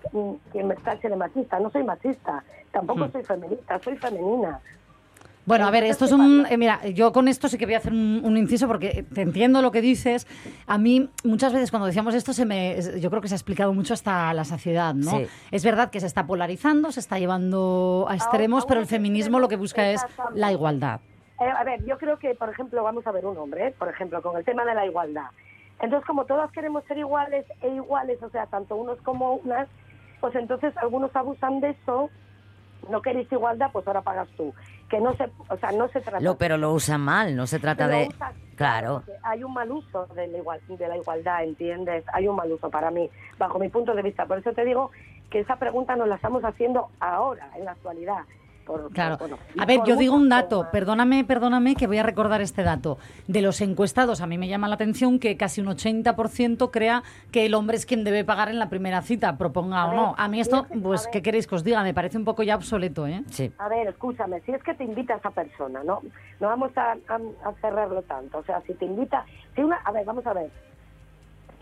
quien 0.52 0.68
me 0.68 0.76
tache 0.76 1.10
de 1.10 1.16
machista. 1.16 1.60
No 1.60 1.70
soy 1.70 1.84
machista, 1.84 2.44
tampoco 2.72 3.06
Hmm. 3.06 3.12
soy 3.12 3.24
feminista, 3.24 3.80
soy 3.80 3.98
femenina. 3.98 4.60
Bueno, 5.50 5.66
a 5.66 5.72
ver, 5.72 5.84
esto 5.84 6.06
es 6.06 6.12
un... 6.12 6.46
¿qué 6.48 6.54
eh, 6.54 6.58
mira, 6.58 6.86
yo 6.90 7.12
con 7.12 7.28
esto 7.28 7.48
sí 7.48 7.58
que 7.58 7.66
voy 7.66 7.74
a 7.74 7.80
hacer 7.80 7.92
un, 7.92 8.22
un 8.24 8.38
inciso 8.38 8.68
porque 8.68 9.04
te 9.12 9.24
entiendo 9.24 9.64
lo 9.64 9.72
que 9.72 9.82
dices. 9.82 10.28
A 10.68 10.78
mí, 10.78 11.10
muchas 11.24 11.54
veces 11.54 11.72
cuando 11.72 11.88
decíamos 11.88 12.14
esto, 12.14 12.34
se 12.34 12.46
me, 12.46 12.78
yo 13.00 13.10
creo 13.10 13.20
que 13.20 13.30
se 13.30 13.34
ha 13.34 13.38
explicado 13.38 13.74
mucho 13.74 13.96
hasta 13.96 14.32
la 14.36 14.46
saciedad, 14.46 14.94
¿no? 14.94 15.10
Sí. 15.10 15.26
Es 15.50 15.66
verdad 15.66 15.90
que 15.90 16.00
se 16.00 16.06
está 16.06 16.28
polarizando, 16.28 16.92
se 16.92 17.00
está 17.00 17.18
llevando 17.18 18.06
a 18.08 18.14
extremos, 18.14 18.66
a 18.66 18.68
pero 18.68 18.80
el 18.80 18.86
feminismo 18.86 19.40
lo 19.40 19.48
que 19.48 19.56
busca 19.56 19.90
es 19.90 20.06
la 20.36 20.52
igualdad. 20.52 21.00
Eh, 21.40 21.50
a 21.50 21.64
ver, 21.64 21.84
yo 21.84 21.98
creo 21.98 22.20
que, 22.20 22.36
por 22.36 22.50
ejemplo, 22.50 22.84
vamos 22.84 23.08
a 23.08 23.12
ver 23.12 23.26
un 23.26 23.36
hombre, 23.36 23.70
¿eh? 23.70 23.76
por 23.76 23.90
ejemplo, 23.90 24.22
con 24.22 24.38
el 24.38 24.46
tema 24.46 24.66
de 24.66 24.76
la 24.76 24.86
igualdad. 24.86 25.32
Entonces, 25.82 26.06
como 26.06 26.26
todas 26.26 26.52
queremos 26.52 26.84
ser 26.84 27.00
iguales 27.00 27.48
e 27.64 27.70
iguales, 27.70 28.22
o 28.22 28.30
sea, 28.30 28.46
tanto 28.46 28.76
unos 28.76 29.02
como 29.02 29.38
unas, 29.38 29.68
pues 30.22 30.36
entonces 30.36 30.78
algunos 30.78 31.16
abusan 31.16 31.60
de 31.60 31.72
eso. 31.72 32.12
No 32.88 33.02
queréis 33.02 33.32
igualdad, 33.32 33.72
pues 33.74 33.88
ahora 33.88 34.02
pagas 34.02 34.30
tú. 34.38 34.54
Que 34.90 35.00
no 35.00 35.16
se, 35.16 35.30
o 35.50 35.58
sea, 35.58 35.72
no 35.72 35.88
se 35.90 36.02
trata. 36.02 36.20
Lo, 36.20 36.36
pero 36.38 36.58
lo 36.58 36.74
usan 36.74 37.02
mal, 37.02 37.36
no 37.36 37.46
se 37.48 37.60
trata 37.60 37.88
de... 37.88 38.08
usa- 38.10 38.34
Claro. 38.56 39.04
hay 39.24 39.42
un 39.44 39.54
mal 39.54 39.72
uso 39.72 40.06
de 40.16 40.28
la, 40.28 40.38
igual- 40.40 40.60
de 40.68 40.88
la 40.88 40.98
igualdad, 40.98 41.44
¿entiendes? 41.46 42.04
Hay 42.12 42.28
un 42.28 42.36
mal 42.36 42.52
uso 42.52 42.70
para 42.70 42.92
mí, 42.92 43.10
bajo 43.38 43.58
mi 43.58 43.70
punto 43.70 43.94
de 43.96 44.02
vista. 44.02 44.26
Por 44.26 44.40
eso 44.40 44.52
te 44.52 44.66
digo 44.66 44.92
que 45.30 45.40
esa 45.40 45.56
pregunta 45.56 45.96
nos 45.96 46.08
la 46.10 46.16
estamos 46.16 46.44
haciendo 46.44 46.90
ahora, 47.00 47.50
en 47.56 47.64
la 47.64 47.72
actualidad. 47.72 48.24
Por, 48.70 48.92
Claro. 48.94 49.18
por- 49.18 49.30
bueno, 49.30 49.44
y 49.56 49.62
A 49.62 49.66
ver, 49.66 49.80
por 49.80 49.88
yo 49.88 49.96
digo 49.96 50.16
un 50.16 50.30
dato, 50.30 50.68
perdóname, 50.72 51.24
perdóname 51.26 51.76
que 51.76 51.88
voy 51.88 51.98
a 51.98 52.04
recordar 52.04 52.40
este 52.42 52.62
dato. 52.62 53.00
De 53.28 53.42
los 53.42 53.62
encuestados, 53.62 54.22
a 54.22 54.28
mí 54.28 54.38
me 54.38 54.48
llama 54.48 54.68
la 54.68 54.76
atención 54.76 55.18
que 55.20 55.36
casi 55.38 55.60
un 55.60 55.68
80% 55.68 56.70
crea 56.72 57.02
que 57.32 57.48
el 57.48 57.56
hombre 57.56 57.78
es 57.78 57.86
quien 57.88 58.04
debe 58.04 58.24
pagar 58.24 58.50
en 58.50 58.60
la 58.60 58.70
primera 58.70 59.02
cita, 59.02 59.38
proponga 59.38 59.86
o 59.88 59.94
no. 59.94 60.16
A 60.18 60.28
mí 60.28 60.40
esto, 60.40 60.68
pues, 60.84 61.08
¿qué 61.08 61.18
ver. 61.18 61.24
queréis 61.24 61.48
que 61.48 61.56
os 61.56 61.64
diga? 61.64 61.82
Me 61.84 61.94
parece 61.96 62.18
un 62.18 62.26
poco 62.26 62.44
ya 62.44 62.56
obsoleto, 62.56 63.08
¿eh? 63.08 63.24
Sí. 63.32 63.52
A 63.58 63.68
ver, 63.68 63.88
escúchame, 63.88 64.42
si 64.42 64.52
es 64.52 64.62
que 64.62 64.76
te 64.76 64.84
invita 64.84 65.16
esa 65.16 65.32
persona, 65.32 65.84
¿no? 65.84 66.02
No 66.40 66.48
vamos 66.48 66.72
a, 66.78 66.92
a- 66.92 67.50
a 67.50 67.54
cerrarlo 67.62 68.04
tanto. 68.04 68.38
O 68.38 68.44
sea, 68.44 68.62
si 68.68 68.74
te 68.76 68.86
invita, 68.86 69.26
si 69.56 69.62
una, 69.64 69.78
a 69.78 69.92
ver, 69.92 70.06
vamos 70.06 70.26
a 70.28 70.34
ver. 70.34 70.52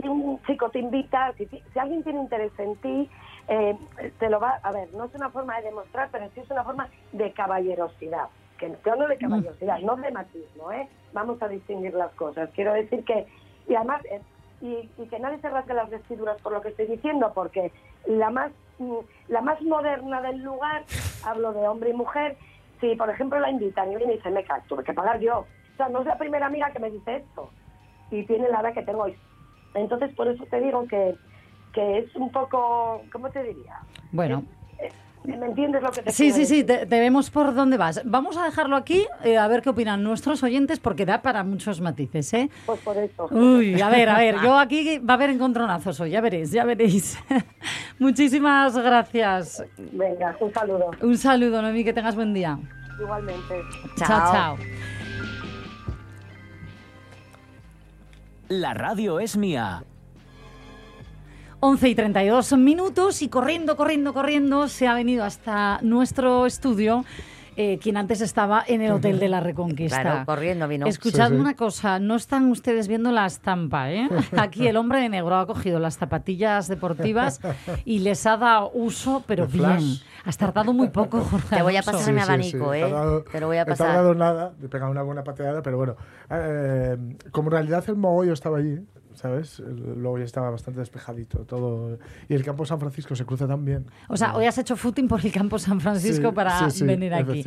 Si 0.02 0.08
un 0.08 0.40
chico 0.46 0.70
te 0.70 0.80
invita, 0.80 1.34
si, 1.38 1.46
ti- 1.48 1.64
si 1.74 1.80
alguien 1.80 2.04
tiene 2.04 2.20
interés 2.20 2.52
en 2.60 2.76
ti, 2.78 3.10
eh, 3.48 3.78
te 4.20 4.30
lo 4.30 4.40
va, 4.40 4.60
a 4.64 4.72
ver, 4.72 4.94
no 4.94 5.06
es 5.06 5.16
una 5.16 5.30
forma 5.30 5.58
de 5.58 5.68
demostrar, 5.68 6.10
pero 6.12 6.30
sí 6.34 6.42
es 6.42 6.52
una 6.52 6.64
forma 6.64 6.90
de 7.14 7.32
caballerosidad. 7.32 8.28
Que 8.58 8.76
yo 8.86 8.96
no 8.96 9.08
de 9.08 9.18
caballerosidad, 9.18 9.80
no 9.80 9.96
de 9.96 10.12
machismo, 10.12 10.72
¿eh? 10.72 10.88
Vamos 11.14 11.42
a 11.42 11.48
distinguir 11.48 11.94
las 11.94 12.12
cosas. 12.14 12.50
Quiero 12.56 12.74
decir 12.74 13.04
que, 13.06 13.28
y 13.68 13.76
además, 13.76 14.04
eh, 14.06 14.22
y, 14.62 14.90
y 14.98 15.08
que 15.08 15.20
nadie 15.20 15.40
se 15.40 15.50
rasgue 15.50 15.74
las 15.74 15.90
vestiduras 15.90 16.42
por 16.42 16.52
lo 16.52 16.62
que 16.62 16.70
estoy 16.70 16.88
diciendo, 16.88 17.32
porque 17.34 17.72
la 18.08 18.30
más, 18.30 18.52
mm, 18.80 18.98
la 19.30 19.42
más 19.42 19.62
moderna 19.62 20.22
del 20.22 20.42
lugar, 20.42 20.84
hablo 21.24 21.54
de 21.54 21.68
hombre 21.68 21.92
y 21.92 21.94
mujer, 21.94 22.38
si 22.82 22.96
por 22.96 23.10
ejemplo 23.10 23.40
la 23.40 23.50
invitan 23.50 23.92
y 23.92 23.96
viene 23.96 24.14
y 24.14 24.18
dice, 24.18 24.30
me 24.30 24.44
cago, 24.44 24.64
tuve 24.68 24.84
que 24.84 24.94
pagar 24.94 25.20
yo. 25.20 25.40
O 25.40 25.78
sea, 25.78 25.90
no 25.90 26.02
es 26.02 26.08
la 26.08 26.18
primera 26.18 26.48
amiga 26.48 26.72
que 26.72 26.80
me 26.80 26.92
dice 26.92 27.18
esto. 27.18 27.50
Y 28.10 28.24
tiene 28.24 28.50
la 28.50 28.62
edad 28.62 28.74
que 28.74 28.84
tengo 28.84 29.04
hoy. 29.04 29.16
Entonces, 29.74 30.14
por 30.16 30.28
eso 30.28 30.44
te 30.50 30.60
digo 30.60 30.88
que, 30.88 31.16
que 31.78 32.00
es 32.00 32.16
un 32.16 32.32
poco, 32.32 33.04
¿cómo 33.12 33.30
te 33.30 33.44
diría? 33.44 33.76
Bueno. 34.12 34.44
¿Me 35.24 35.46
entiendes 35.46 35.84
lo 35.84 35.92
que 35.92 36.02
te 36.02 36.12
Sí, 36.12 36.32
sí, 36.32 36.46
sí, 36.46 36.64
te 36.64 36.86
vemos 36.86 37.30
por 37.30 37.54
dónde 37.54 37.78
vas. 37.78 38.02
Vamos 38.04 38.36
a 38.38 38.46
dejarlo 38.46 38.76
aquí, 38.76 39.06
eh, 39.24 39.38
a 39.38 39.48
ver 39.48 39.62
qué 39.62 39.70
opinan 39.70 40.02
nuestros 40.02 40.42
oyentes, 40.42 40.80
porque 40.80 41.06
da 41.06 41.22
para 41.22 41.44
muchos 41.44 41.80
matices, 41.82 42.34
¿eh? 42.34 42.50
Pues 42.66 42.80
por 42.80 42.98
eso. 42.98 43.28
Uy, 43.30 43.80
a 43.80 43.90
ver, 43.90 44.10
a 44.10 44.18
ver, 44.18 44.38
yo 44.44 44.58
aquí 44.58 44.98
va 45.00 45.14
a 45.14 45.18
haber 45.18 45.32
encontronazos 45.32 46.00
hoy, 46.00 46.12
ya 46.12 46.22
veréis, 46.22 46.52
ya 46.52 46.64
veréis. 46.64 47.20
Muchísimas 48.00 48.76
gracias. 48.76 49.64
Venga, 49.92 50.36
un 50.40 50.54
saludo. 50.54 50.92
Un 51.02 51.18
saludo, 51.18 51.62
Noemí, 51.62 51.84
que 51.84 51.94
tengas 51.94 52.16
buen 52.16 52.34
día. 52.34 52.58
Igualmente. 53.00 53.62
Chao, 53.98 54.32
chao. 54.32 54.58
La 58.48 58.74
radio 58.74 59.20
es 59.20 59.38
mía. 59.38 59.84
11 61.60 61.90
y 61.90 61.96
32 61.96 62.54
minutos 62.58 63.22
y 63.22 63.30
corriendo, 63.30 63.76
corriendo, 63.76 64.14
corriendo 64.14 64.68
se 64.68 64.88
ha 64.88 64.94
venido 64.94 65.24
hasta 65.24 65.80
nuestro 65.82 66.46
estudio. 66.46 67.04
eh, 67.60 67.80
quien 67.82 67.98
antes 67.98 68.22
estaba 68.22 68.64
en 68.68 68.84
el 68.84 68.92
Hotel 68.92 69.18
de 69.18 69.30
la 69.30 69.40
Reconquista. 69.40 70.02
Claro, 70.04 70.26
corriendo 70.28 70.68
vino. 70.68 70.86
Escuchadme 70.86 71.30
Sí, 71.30 71.36
sí. 71.38 71.42
una 71.42 71.56
cosa, 71.56 71.98
no 71.98 72.16
están 72.16 72.52
ustedes 72.52 72.88
viendo 72.88 73.12
la 73.12 73.26
estampa, 73.26 73.92
¿eh? 73.92 74.08
Aquí 74.38 74.68
el 74.68 74.78
hombre 74.78 75.00
de 75.02 75.10
negro 75.10 75.36
ha 75.38 75.48
cogido 75.48 75.80
las 75.80 75.98
zapatillas 75.98 76.68
deportivas 76.68 77.42
y 77.84 77.98
les 77.98 78.28
ha 78.28 78.38
dado 78.38 78.70
uso, 78.76 79.24
pero 79.26 79.48
bien. 79.48 79.64
flash. 79.66 80.04
Has 80.24 80.38
tardado 80.38 80.72
muy 80.72 80.90
poco, 80.90 81.20
Jorge. 81.32 81.56
Te 81.56 81.64
voy 81.64 81.78
a 81.78 81.82
pasar 81.82 82.14
mi 82.14 82.22
abanico, 82.22 82.76
He 82.76 82.78
¿eh? 82.78 82.82
tardado- 82.84 83.24
Te 83.24 83.40
lo 83.40 83.48
voy 83.48 83.58
a 83.58 83.62
He 83.64 83.66
pasar. 83.66 83.88
tardado 83.88 84.14
nada, 84.14 84.54
he 84.64 84.68
pegado 84.68 84.92
una 84.92 85.02
buena 85.02 85.24
pateada, 85.24 85.64
pero 85.64 85.78
bueno. 85.78 85.96
eh, 86.30 86.96
como 87.32 87.48
en 87.48 87.52
realidad 87.54 87.84
el 87.88 87.96
mogollo 87.96 88.34
estaba 88.34 88.60
allí, 88.60 88.82
¿sabes? 89.18 89.60
Luego 89.60 90.20
ya 90.20 90.26
estaba 90.26 90.50
bastante 90.50 90.80
despejadito 90.80 91.40
todo. 91.40 91.98
Y 92.30 92.36
el 92.36 92.44
campo 92.44 92.66
San 92.66 92.80
Francisco 92.80 93.16
se 93.16 93.26
cruza 93.26 93.48
tan 93.48 93.66
bien. 93.66 93.86
O 94.08 94.16
sea, 94.16 94.36
hoy 94.36 94.46
has 94.46 94.58
hecho 94.58 94.76
footing 94.76 95.08
por 95.08 95.26
el 95.26 95.32
campo 95.32 95.60
San 95.60 95.82
Francisco 95.82 96.30
Sí, 96.30 96.36
para 96.36 96.70
sí, 96.70 96.80
sí, 96.80 96.86
venir 96.86 97.14
aquí. 97.14 97.44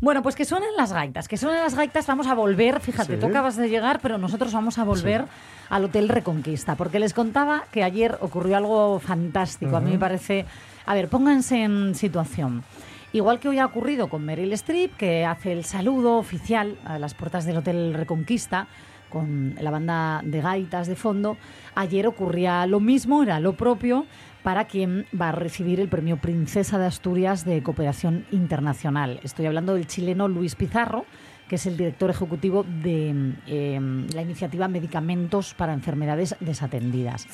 Bueno, 0.00 0.22
pues 0.22 0.36
que 0.36 0.44
suenen 0.44 0.70
las 0.76 0.92
gaitas, 0.92 1.28
que 1.28 1.36
suenen 1.36 1.60
las 1.60 1.74
gaitas, 1.74 2.06
vamos 2.06 2.26
a 2.26 2.34
volver, 2.34 2.80
fíjate, 2.80 3.16
tú 3.16 3.26
acabas 3.26 3.56
de 3.56 3.68
llegar, 3.68 4.00
pero 4.00 4.18
nosotros 4.18 4.52
vamos 4.52 4.78
a 4.78 4.84
volver 4.84 5.24
al 5.70 5.84
Hotel 5.84 6.08
Reconquista, 6.08 6.76
porque 6.76 6.98
les 6.98 7.14
contaba 7.14 7.64
que 7.72 7.82
ayer 7.82 8.18
ocurrió 8.20 8.56
algo 8.56 8.98
fantástico, 9.00 9.76
a 9.76 9.80
mí 9.80 9.92
me 9.92 9.98
parece... 9.98 10.46
A 10.86 10.94
ver, 10.94 11.08
pónganse 11.08 11.64
en 11.64 11.94
situación. 11.94 12.64
Igual 13.12 13.40
que 13.40 13.48
hoy 13.48 13.58
ha 13.58 13.66
ocurrido 13.66 14.08
con 14.08 14.24
Meryl 14.24 14.52
Streep, 14.54 14.96
que 14.96 15.24
hace 15.24 15.52
el 15.52 15.64
saludo 15.64 16.16
oficial 16.16 16.78
a 16.84 16.98
las 16.98 17.14
puertas 17.14 17.46
del 17.46 17.58
Hotel 17.58 17.94
Reconquista, 17.94 18.68
con 19.08 19.54
la 19.60 19.70
banda 19.70 20.20
de 20.24 20.40
gaitas 20.40 20.86
de 20.86 20.96
fondo, 20.96 21.36
ayer 21.74 22.06
ocurría 22.06 22.66
lo 22.66 22.80
mismo, 22.80 23.22
era 23.22 23.40
lo 23.40 23.54
propio 23.56 24.06
para 24.42 24.66
quien 24.66 25.06
va 25.18 25.30
a 25.30 25.32
recibir 25.32 25.80
el 25.80 25.88
premio 25.88 26.16
Princesa 26.16 26.78
de 26.78 26.86
Asturias 26.86 27.44
de 27.44 27.62
Cooperación 27.62 28.24
Internacional. 28.30 29.20
Estoy 29.22 29.46
hablando 29.46 29.74
del 29.74 29.86
chileno 29.86 30.28
Luis 30.28 30.54
Pizarro, 30.54 31.04
que 31.48 31.56
es 31.56 31.66
el 31.66 31.76
director 31.76 32.10
ejecutivo 32.10 32.64
de 32.64 33.34
eh, 33.46 33.80
la 34.14 34.22
iniciativa 34.22 34.68
Medicamentos 34.68 35.54
para 35.54 35.72
Enfermedades 35.72 36.36
Desatendidas. 36.40 37.26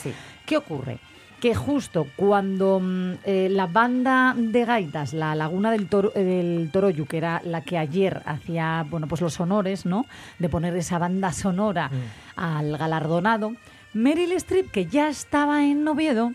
¿Qué 0.46 0.56
ocurre? 0.56 0.98
Que 1.44 1.54
justo 1.54 2.06
cuando 2.16 2.80
mm, 2.80 3.12
eh, 3.26 3.48
la 3.50 3.66
banda 3.66 4.34
de 4.34 4.64
gaitas, 4.64 5.12
la 5.12 5.34
Laguna 5.34 5.70
del, 5.70 5.90
Toro, 5.90 6.10
eh, 6.14 6.24
del 6.24 6.70
Toroyu, 6.72 7.04
que 7.04 7.18
era 7.18 7.42
la 7.44 7.60
que 7.60 7.76
ayer 7.76 8.22
hacía 8.24 8.86
bueno, 8.88 9.08
pues 9.08 9.20
los 9.20 9.38
honores 9.40 9.84
¿no? 9.84 10.06
de 10.38 10.48
poner 10.48 10.74
esa 10.74 10.98
banda 10.98 11.34
sonora 11.34 11.90
al 12.34 12.78
galardonado, 12.78 13.52
Meryl 13.92 14.32
Streep, 14.32 14.70
que 14.70 14.86
ya 14.86 15.10
estaba 15.10 15.66
en 15.66 15.86
Oviedo, 15.86 16.32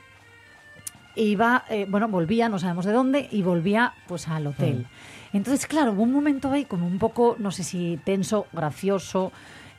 iba, 1.16 1.66
eh, 1.72 1.88
bueno, 1.90 2.08
volvía, 2.08 2.48
no 2.48 2.60
sabemos 2.60 2.86
de 2.86 2.92
dónde, 2.92 3.30
y 3.32 3.42
volvía 3.42 3.96
pues 4.08 4.28
al 4.28 4.46
hotel. 4.46 4.86
Entonces, 5.34 5.66
claro, 5.66 5.94
hubo 5.94 6.04
un 6.04 6.12
momento 6.12 6.52
ahí 6.52 6.66
como 6.66 6.86
un 6.86 7.00
poco, 7.00 7.36
no 7.40 7.50
sé 7.50 7.64
si 7.64 8.00
tenso, 8.04 8.46
gracioso. 8.54 9.32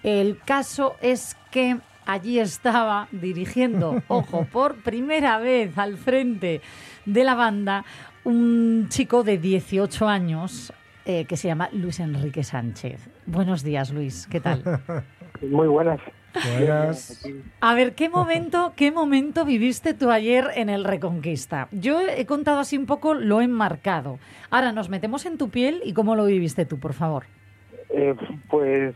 El 0.03 0.41
caso 0.41 0.97
es 1.01 1.37
que 1.53 1.79
allí 2.11 2.41
estaba 2.41 3.07
dirigiendo, 3.13 4.03
ojo, 4.09 4.47
por 4.51 4.83
primera 4.83 5.39
vez 5.39 5.79
al 5.79 5.97
frente 5.97 6.61
de 7.07 7.25
la 7.25 7.35
banda, 7.35 7.85
un 8.25 8.87
chico 8.89 9.23
de 9.23 9.39
18 9.39 10.09
años 10.09 10.73
eh, 11.05 11.25
que 11.27 11.37
se 11.37 11.49
llama 11.49 11.69
Luis 11.73 12.01
Enrique 12.01 12.43
Sánchez. 12.43 13.09
Buenos 13.27 13.63
días, 13.63 13.93
Luis, 13.93 14.27
¿qué 14.27 14.41
tal? 14.41 14.63
Muy 15.41 15.69
buenas. 15.69 16.01
Buenas. 16.59 17.25
A 17.61 17.75
ver, 17.75 17.95
¿qué 17.95 18.09
momento, 18.09 18.73
¿qué 18.77 18.91
momento 18.91 19.45
viviste 19.45 19.95
tú 19.95 20.11
ayer 20.11 20.49
en 20.55 20.69
el 20.69 20.85
Reconquista? 20.85 21.69
Yo 21.73 22.01
he 22.01 22.27
contado 22.27 22.59
así 22.59 22.77
un 22.77 22.87
poco 22.87 23.15
lo 23.15 23.41
enmarcado. 23.41 24.19
Ahora 24.51 24.73
nos 24.73 24.89
metemos 24.89 25.27
en 25.27 25.39
tu 25.39 25.49
piel 25.49 25.81
y 25.85 25.93
cómo 25.93 26.15
lo 26.17 26.27
viviste 26.27 26.67
tú, 26.67 26.79
por 26.79 26.93
favor. 26.93 27.25
Eh, 27.89 28.15
pues, 28.49 28.95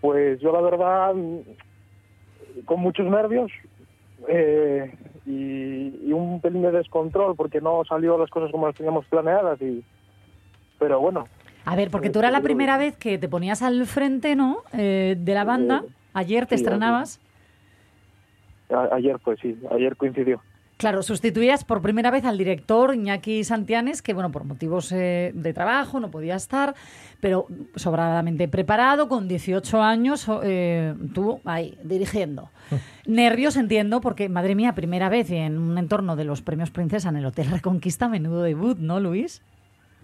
pues 0.00 0.40
yo 0.40 0.52
la 0.52 0.60
verdad, 0.60 1.14
con 2.64 2.80
muchos 2.80 3.06
nervios 3.06 3.50
eh, 4.28 4.92
y, 5.26 6.08
y 6.08 6.12
un 6.12 6.40
pelín 6.40 6.62
de 6.62 6.72
descontrol 6.72 7.36
porque 7.36 7.60
no 7.60 7.82
salió 7.88 8.18
las 8.18 8.30
cosas 8.30 8.50
como 8.50 8.66
las 8.66 8.76
teníamos 8.76 9.06
planeadas. 9.06 9.60
Y, 9.62 9.84
pero 10.78 11.00
bueno, 11.00 11.26
A 11.64 11.76
ver, 11.76 11.90
porque 11.90 12.10
tú 12.10 12.18
era 12.20 12.30
la 12.30 12.40
primera 12.40 12.78
vez 12.78 12.96
que 12.96 13.18
te 13.18 13.28
ponías 13.28 13.62
al 13.62 13.86
frente, 13.86 14.34
¿no? 14.36 14.58
Eh, 14.72 15.16
de 15.18 15.34
la 15.34 15.44
banda. 15.44 15.84
Ayer 16.14 16.46
te 16.46 16.56
sí, 16.56 16.64
estrenabas. 16.64 17.20
ayer 18.92 19.18
pues 19.22 19.38
sí, 19.40 19.56
ayer 19.70 19.96
coincidió. 19.96 20.40
Claro, 20.80 21.02
sustituías 21.02 21.62
por 21.62 21.82
primera 21.82 22.10
vez 22.10 22.24
al 22.24 22.38
director 22.38 22.94
Iñaki 22.94 23.44
Santianes, 23.44 24.00
que 24.00 24.14
bueno, 24.14 24.32
por 24.32 24.44
motivos 24.44 24.90
eh, 24.92 25.30
de 25.34 25.52
trabajo 25.52 26.00
no 26.00 26.10
podía 26.10 26.36
estar, 26.36 26.74
pero 27.20 27.44
sobradamente 27.74 28.48
preparado, 28.48 29.06
con 29.06 29.28
18 29.28 29.82
años, 29.82 30.26
eh, 30.42 30.94
tú 31.12 31.38
ahí, 31.44 31.76
dirigiendo. 31.84 32.48
Nervios, 33.06 33.58
entiendo, 33.58 34.00
porque, 34.00 34.30
madre 34.30 34.54
mía, 34.54 34.74
primera 34.74 35.10
vez 35.10 35.30
en 35.30 35.58
un 35.58 35.76
entorno 35.76 36.16
de 36.16 36.24
los 36.24 36.40
premios 36.40 36.70
Princesa 36.70 37.10
en 37.10 37.16
el 37.16 37.26
Hotel 37.26 37.50
Reconquista, 37.50 38.08
menudo 38.08 38.40
debut, 38.40 38.78
¿no, 38.78 39.00
Luis? 39.00 39.42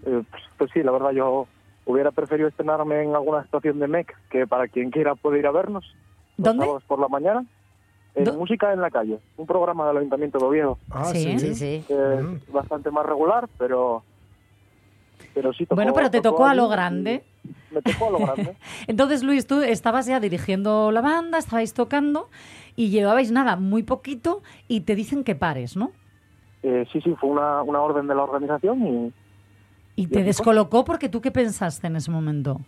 Eh, 0.05 0.21
pues, 0.29 0.43
pues 0.59 0.69
sí, 0.75 0.83
la 0.83 0.91
verdad 0.91 1.09
yo 1.09 1.47
hubiera 1.85 2.11
preferido 2.11 2.49
estrenarme 2.49 3.01
en 3.01 3.15
alguna 3.15 3.41
estación 3.41 3.79
de 3.79 3.87
MEC 3.87 4.15
que 4.29 4.45
para 4.45 4.67
quien 4.67 4.91
quiera 4.91 5.15
puede 5.15 5.39
ir 5.39 5.47
a 5.47 5.51
vernos. 5.51 5.85
los 6.37 6.45
¿Dónde? 6.45 6.65
sábados 6.65 6.83
por 6.83 6.99
la 6.99 7.07
mañana. 7.07 7.45
En 8.17 8.37
Música 8.37 8.73
en 8.73 8.81
la 8.81 8.89
calle, 8.89 9.19
un 9.37 9.45
programa 9.45 9.87
del 9.87 9.97
Ayuntamiento 9.97 10.39
de 10.39 10.45
Oviedo. 10.45 10.77
Ah, 10.89 11.05
Sí, 11.05 11.37
sí, 11.39 11.55
sí. 11.55 11.83
Eh, 11.89 12.39
Bastante 12.51 12.89
más 12.91 13.05
regular, 13.05 13.47
pero, 13.57 14.03
pero 15.33 15.53
sí 15.53 15.65
tocó. 15.65 15.75
Bueno, 15.75 15.93
pero 15.93 16.09
te 16.09 16.21
tocó 16.21 16.45
a 16.45 16.53
lo 16.55 16.67
grande. 16.67 17.23
y 17.43 17.75
Me 17.75 17.81
tocó 17.81 18.07
a 18.07 18.11
lo 18.11 18.17
grande. 18.19 18.55
Entonces, 18.87 19.23
Luis, 19.23 19.45
tú 19.47 19.61
estabas 19.61 20.05
ya 20.07 20.19
dirigiendo 20.19 20.91
la 20.91 21.01
banda, 21.01 21.37
estabais 21.37 21.73
tocando 21.73 22.29
y 22.75 22.89
llevabais 22.89 23.31
nada, 23.31 23.55
muy 23.55 23.83
poquito, 23.83 24.41
y 24.67 24.81
te 24.81 24.95
dicen 24.95 25.23
que 25.23 25.35
pares, 25.35 25.75
¿no? 25.77 25.91
Eh, 26.63 26.85
sí, 26.91 27.01
sí, 27.01 27.13
fue 27.19 27.29
una, 27.29 27.61
una 27.61 27.81
orden 27.81 28.07
de 28.07 28.15
la 28.15 28.23
organización 28.23 28.85
y 28.85 29.13
Y 29.95 30.07
te 30.07 30.15
así 30.15 30.15
fue. 30.15 30.23
descolocó 30.23 30.83
porque 30.85 31.07
tú 31.09 31.21
qué 31.21 31.31
pensaste 31.31 31.87
en 31.87 31.95
ese 31.95 32.11
momento. 32.11 32.59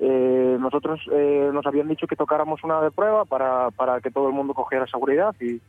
Eh, 0.00 0.56
nosotros 0.58 1.00
eh, 1.12 1.50
nos 1.52 1.64
habían 1.66 1.88
dicho 1.88 2.06
que 2.06 2.16
tocáramos 2.16 2.64
una 2.64 2.80
de 2.80 2.90
prueba 2.90 3.24
para, 3.24 3.70
para 3.70 4.00
que 4.00 4.10
todo 4.10 4.28
el 4.28 4.34
mundo 4.34 4.54
cogiera 4.54 4.86
seguridad 4.86 5.34
y, 5.40 5.60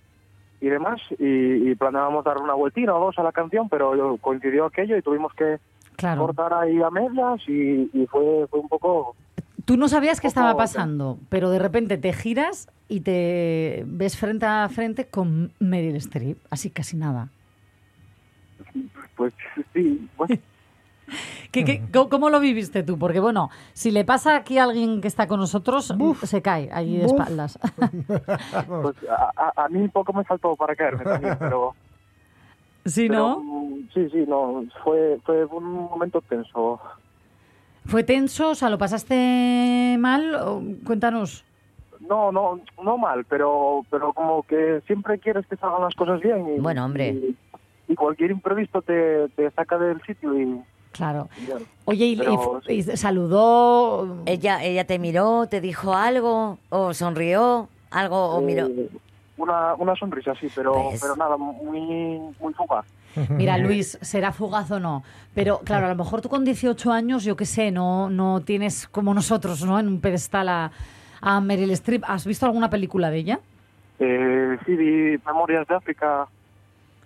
y 0.62 0.70
demás. 0.70 1.00
Y, 1.20 1.70
y 1.70 1.76
planeábamos 1.76 2.24
dar 2.26 2.38
una 2.38 2.54
vueltina 2.54 2.96
o 2.96 3.06
dos 3.06 3.20
a 3.20 3.24
la 3.24 3.32
canción, 3.32 3.70
pero 3.70 4.18
coincidió 4.18 4.66
aquello 4.66 4.98
y 4.98 5.02
tuvimos 5.02 5.34
que, 5.34 5.60
Claro. 5.98 6.22
cortar 6.26 6.52
ahí 6.54 6.82
a 6.82 6.90
medias 6.90 7.42
y, 7.48 7.90
y 7.94 8.08
fue, 8.08 8.48
fue 8.50 8.60
un 8.60 8.68
poco... 8.70 9.16
Tú 9.66 9.78
no 9.78 9.88
sabías 9.88 10.20
qué 10.20 10.26
estaba 10.26 10.58
pasando, 10.58 11.20
pero 11.30 11.52
de 11.52 11.60
repente 11.60 11.98
te 12.00 12.12
giras 12.12 12.70
y 12.88 13.02
te 13.02 13.84
ves 13.86 14.18
frente 14.18 14.48
a 14.48 14.68
frente 14.70 15.06
con 15.08 15.52
Meryl 15.60 15.96
Streep, 15.98 16.40
así 16.50 16.72
casi 16.72 16.98
nada. 16.98 17.30
Pues 19.16 19.34
sí, 19.74 20.10
bueno, 20.18 20.36
¿Qué- 21.52 21.66
qué- 21.66 21.82
cómo, 21.94 22.10
cómo 22.10 22.30
lo 22.30 22.40
viviste 22.40 22.84
tú? 22.84 22.98
Porque 22.98 23.20
bueno, 23.20 23.50
si 23.74 23.92
le 23.92 24.06
pasa 24.06 24.36
aquí 24.38 24.58
a 24.58 24.64
alguien 24.64 25.02
que 25.02 25.08
está 25.08 25.28
con 25.28 25.40
nosotros, 25.40 25.94
se 26.24 26.42
cae 26.42 26.70
ahí 26.72 26.98
de 26.98 27.04
Buf. 27.08 27.12
espaldas. 27.20 27.60
pues 28.82 28.96
a, 29.10 29.64
a- 29.64 29.70
mí 29.70 29.88
poco 29.90 30.14
me 30.14 30.24
faltó 30.24 30.56
para 30.56 30.76
caerme 30.76 31.04
también, 31.04 31.36
pero... 31.40 31.74
Sí, 32.86 33.08
pero, 33.08 33.20
¿no? 33.20 33.40
mm, 33.42 33.90
Sí, 33.94 34.10
sí, 34.12 34.26
no, 34.28 34.64
fue, 34.84 35.20
fue 35.26 35.46
un 35.46 35.66
momento 35.90 36.22
tenso. 36.22 36.80
¿Fue 37.86 38.04
tenso? 38.04 38.52
O 38.52 38.56
sea, 38.56 38.70
¿lo 38.70 38.78
pasaste 38.78 39.98
mal? 40.00 40.38
Cuéntanos. 40.86 41.44
No, 42.00 42.32
no, 42.32 42.60
no 42.82 42.98
mal, 42.98 43.26
pero, 43.26 43.86
pero 43.92 44.14
como 44.14 44.44
que 44.44 44.82
siempre 44.88 45.20
quieres 45.20 45.46
que 45.48 45.58
salgan 45.58 45.82
las 45.82 45.94
cosas 45.96 46.22
bien. 46.22 46.56
Y, 46.56 46.60
Bueno, 46.60 46.84
hombre. 46.86 47.10
Y, 47.10 47.36
y 47.90 47.96
cualquier 47.96 48.32
imprevisto 48.32 48.82
te, 48.82 49.28
te 49.36 49.52
saca 49.52 49.78
del 49.78 50.02
sitio 50.04 50.40
y... 50.40 50.62
Claro. 50.92 51.30
Oye, 51.86 52.06
¿y, 52.06 52.16
Pero 52.18 52.62
y- 52.68 52.74
y 52.74 52.84
saludó? 52.84 54.24
Ella, 54.26 54.64
ella 54.64 54.86
te 54.86 55.00
miró, 55.00 55.48
te 55.48 55.62
dijo 55.62 55.94
algo, 55.94 56.58
o 56.70 56.94
sonrió, 56.94 57.70
algo, 57.90 58.36
o 58.36 58.42
miró. 58.42 58.68
Eh, 58.68 58.90
una, 59.38 59.74
una 59.76 59.96
sonrisa, 59.96 60.34
sí, 60.40 60.48
pero, 60.54 60.74
¿Ves? 60.92 61.00
pero 61.02 61.16
nada, 61.16 61.38
muy, 61.38 62.20
muy 62.40 62.54
fugaz. 62.54 62.86
Mira, 63.30 63.58
Luis, 63.58 63.98
será 64.02 64.32
fugaz 64.32 64.70
o 64.72 64.80
no, 64.80 65.04
pero 65.34 65.60
claro, 65.60 65.88
a 65.88 65.90
lo 65.90 65.96
mejor 65.96 66.22
tú 66.22 66.30
con 66.30 66.46
18 66.46 66.92
años, 66.92 67.24
yo 67.24 67.36
qué 67.36 67.46
sé, 67.46 67.72
no, 67.72 68.10
no 68.10 68.42
tienes 68.42 68.88
como 68.88 69.14
nosotros, 69.14 69.66
¿no? 69.66 69.80
En 69.80 69.88
un 69.88 70.00
pedestal 70.00 70.48
a, 70.50 70.72
a 71.22 71.42
Meryl 71.42 71.72
Streep. 71.72 72.04
¿Has 72.08 72.26
visto 72.26 72.46
alguna 72.46 72.70
película 72.70 73.10
de 73.10 73.18
ella? 73.18 73.40
Eh, 74.00 74.58
sí, 74.66 74.76
vi 74.76 75.18
Memorias 75.26 75.68
de 75.68 75.76
África, 75.76 76.28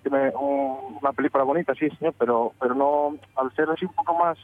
que 0.05 0.09
me- 0.11 0.29
un- 0.29 0.97
una 1.01 1.11
película 1.11 1.43
bonita, 1.43 1.73
sí, 1.73 1.89
señor, 1.97 2.13
pero, 2.17 2.53
pero 2.59 2.73
no, 2.75 3.15
al 3.35 3.53
ser 3.55 3.69
así 3.69 3.85
un 3.85 3.93
poco 3.93 4.15
más, 4.17 4.37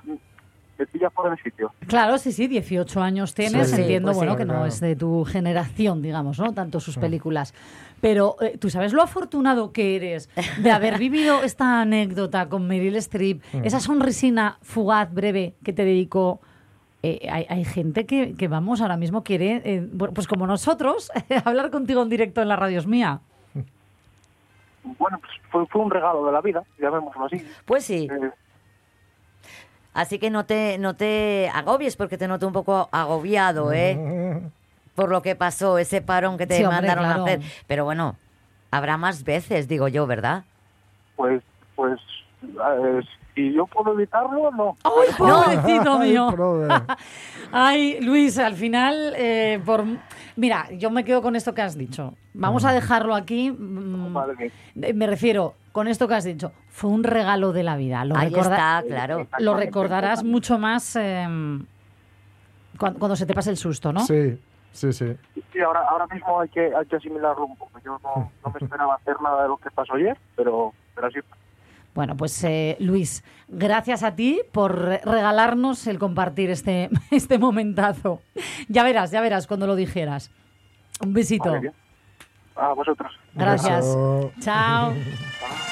fuera 1.13 1.35
de 1.35 1.41
sitio. 1.43 1.71
Claro, 1.87 2.17
sí, 2.17 2.31
sí, 2.31 2.47
18 2.47 3.01
años 3.01 3.35
tienes, 3.35 3.69
Sí, 3.69 3.81
entiendo, 3.81 4.07
pues 4.07 4.17
sí. 4.17 4.25
bueno, 4.25 4.35
que 4.35 4.45
no 4.45 4.65
es 4.65 4.79
de 4.79 4.95
tu 4.95 5.23
generación, 5.25 6.01
digamos, 6.01 6.39
¿no? 6.39 6.53
Tanto 6.53 6.79
sus 6.79 6.97
películas. 6.97 7.53
Pero 8.01 8.35
eh, 8.41 8.57
tú 8.57 8.71
sabes 8.71 8.91
lo 8.91 9.03
afortunado 9.03 9.71
que 9.73 9.95
eres 9.95 10.27
de 10.57 10.71
haber 10.71 10.97
vivido 10.97 11.43
esta 11.43 11.81
anécdota 11.81 12.49
con 12.49 12.67
Meryl 12.67 12.95
Streep, 12.95 13.43
Mm. 13.53 13.65
esa 13.65 13.79
sonrisina 13.79 14.57
fugaz, 14.63 15.13
breve, 15.13 15.53
que 15.63 15.71
te 15.73 15.85
dedicó. 15.85 16.41
Eh, 17.03 17.27
hay, 17.31 17.45
hay 17.49 17.63
gente 17.65 18.05
que, 18.07 18.33
que, 18.35 18.47
vamos, 18.47 18.81
ahora 18.81 18.97
mismo 18.97 19.23
quiere, 19.23 19.61
eh, 19.65 19.87
pues 20.15 20.27
como 20.27 20.47
nosotros, 20.47 21.11
hablar 21.45 21.69
contigo 21.69 22.01
en 22.01 22.09
directo 22.09 22.41
en 22.41 22.47
la 22.47 22.55
radio 22.55 22.79
es 22.79 22.87
mía. 22.87 23.21
Bueno, 24.83 25.19
pues 25.19 25.31
fue, 25.51 25.65
fue 25.67 25.81
un 25.81 25.91
regalo 25.91 26.25
de 26.25 26.31
la 26.31 26.41
vida, 26.41 26.63
llamémoslo 26.79 27.25
así. 27.25 27.45
Pues 27.65 27.85
sí. 27.85 28.07
Eh, 28.11 28.31
Así 29.93 30.19
que 30.19 30.29
no 30.29 30.45
te, 30.45 30.77
no 30.77 30.95
te 30.95 31.49
agobies 31.53 31.97
porque 31.97 32.17
te 32.17 32.27
noto 32.27 32.47
un 32.47 32.53
poco 32.53 32.87
agobiado, 32.93 33.73
¿eh? 33.73 34.41
Por 34.95 35.09
lo 35.09 35.21
que 35.21 35.35
pasó, 35.35 35.77
ese 35.77 36.01
parón 36.01 36.37
que 36.37 36.47
te 36.47 36.57
Sí, 36.57 36.63
hombre, 36.63 36.77
mandaron 36.77 37.03
claro. 37.05 37.21
a 37.21 37.25
hacer. 37.25 37.41
Pero 37.67 37.83
bueno, 37.85 38.15
habrá 38.71 38.97
más 38.97 39.23
veces, 39.23 39.67
digo 39.67 39.87
yo, 39.87 40.07
¿verdad? 40.07 40.43
pues, 41.15 41.43
pues, 41.75 41.99
eh, 42.43 43.01
si 43.35 43.53
yo 43.53 43.65
puedo 43.67 43.93
evitarlo, 43.93 44.51
no. 44.51 44.75
¡Ay, 44.83 45.09
pobrecito 45.17 45.99
mío! 45.99 46.27
Ay, 47.51 47.99
Luis, 48.01 48.37
al 48.37 48.53
final, 48.55 49.13
eh, 49.17 49.61
por... 49.65 49.83
mira, 50.35 50.69
yo 50.71 50.89
me 50.91 51.03
quedo 51.03 51.21
con 51.21 51.35
esto 51.35 51.53
que 51.53 51.61
has 51.61 51.77
dicho. 51.77 52.13
Vamos 52.33 52.63
a 52.65 52.71
dejarlo 52.71 53.15
aquí. 53.15 53.51
mm, 53.51 54.11
Madre 54.11 54.35
mía. 54.37 54.51
eh, 54.89 54.93
Me 54.93 55.07
refiero, 55.07 55.53
con 55.71 55.87
esto 55.87 56.07
que 56.07 56.13
has 56.15 56.23
dicho, 56.23 56.51
fue 56.69 56.89
un 56.89 57.03
regalo 57.03 57.51
de 57.51 57.63
la 57.63 57.75
vida. 57.75 58.05
Lo, 58.05 58.15
Ahí 58.17 58.29
recorda- 58.29 58.79
está, 58.79 58.83
claro. 58.87 59.27
lo 59.39 59.55
recordarás 59.55 60.23
mucho 60.23 60.57
más 60.57 60.95
eh, 60.95 61.27
cuando, 62.77 62.99
cuando 62.99 63.15
se 63.15 63.25
te 63.25 63.33
pase 63.33 63.49
el 63.51 63.57
susto, 63.57 63.91
¿no? 63.91 63.99
Sí, 64.01 64.39
sí, 64.71 64.93
sí. 64.93 65.15
Sí, 65.51 65.59
ahora, 65.59 65.81
ahora 65.89 66.07
mismo 66.07 66.39
hay 66.39 66.49
que, 66.49 66.73
hay 66.73 66.85
que 66.85 66.95
asimilarlo 66.95 67.45
un 67.45 67.57
poco. 67.57 67.79
Yo 67.83 67.99
no, 68.03 68.31
no 68.45 68.51
me 68.51 68.59
esperaba 68.59 68.95
hacer 68.95 69.21
nada 69.21 69.43
de 69.43 69.47
lo 69.49 69.57
que 69.57 69.69
pasó 69.71 69.95
ayer, 69.95 70.17
pero, 70.35 70.73
pero 70.95 71.07
así. 71.07 71.19
Bueno, 71.93 72.15
pues 72.15 72.41
eh, 72.43 72.77
Luis, 72.79 73.23
gracias 73.49 74.03
a 74.03 74.15
ti 74.15 74.41
por 74.51 74.77
re- 74.79 75.01
regalarnos 75.03 75.85
el 75.87 75.99
compartir 75.99 76.49
este, 76.49 76.89
este 77.11 77.37
momentazo. 77.37 78.21
Ya 78.69 78.83
verás, 78.83 79.11
ya 79.11 79.21
verás 79.21 79.45
cuando 79.47 79.67
lo 79.67 79.75
dijeras. 79.75 80.31
Un 81.03 81.13
besito. 81.13 81.53
A 82.55 82.73
vosotros. 82.73 83.11
Gracias. 83.33 83.85
Chao. 84.39 84.93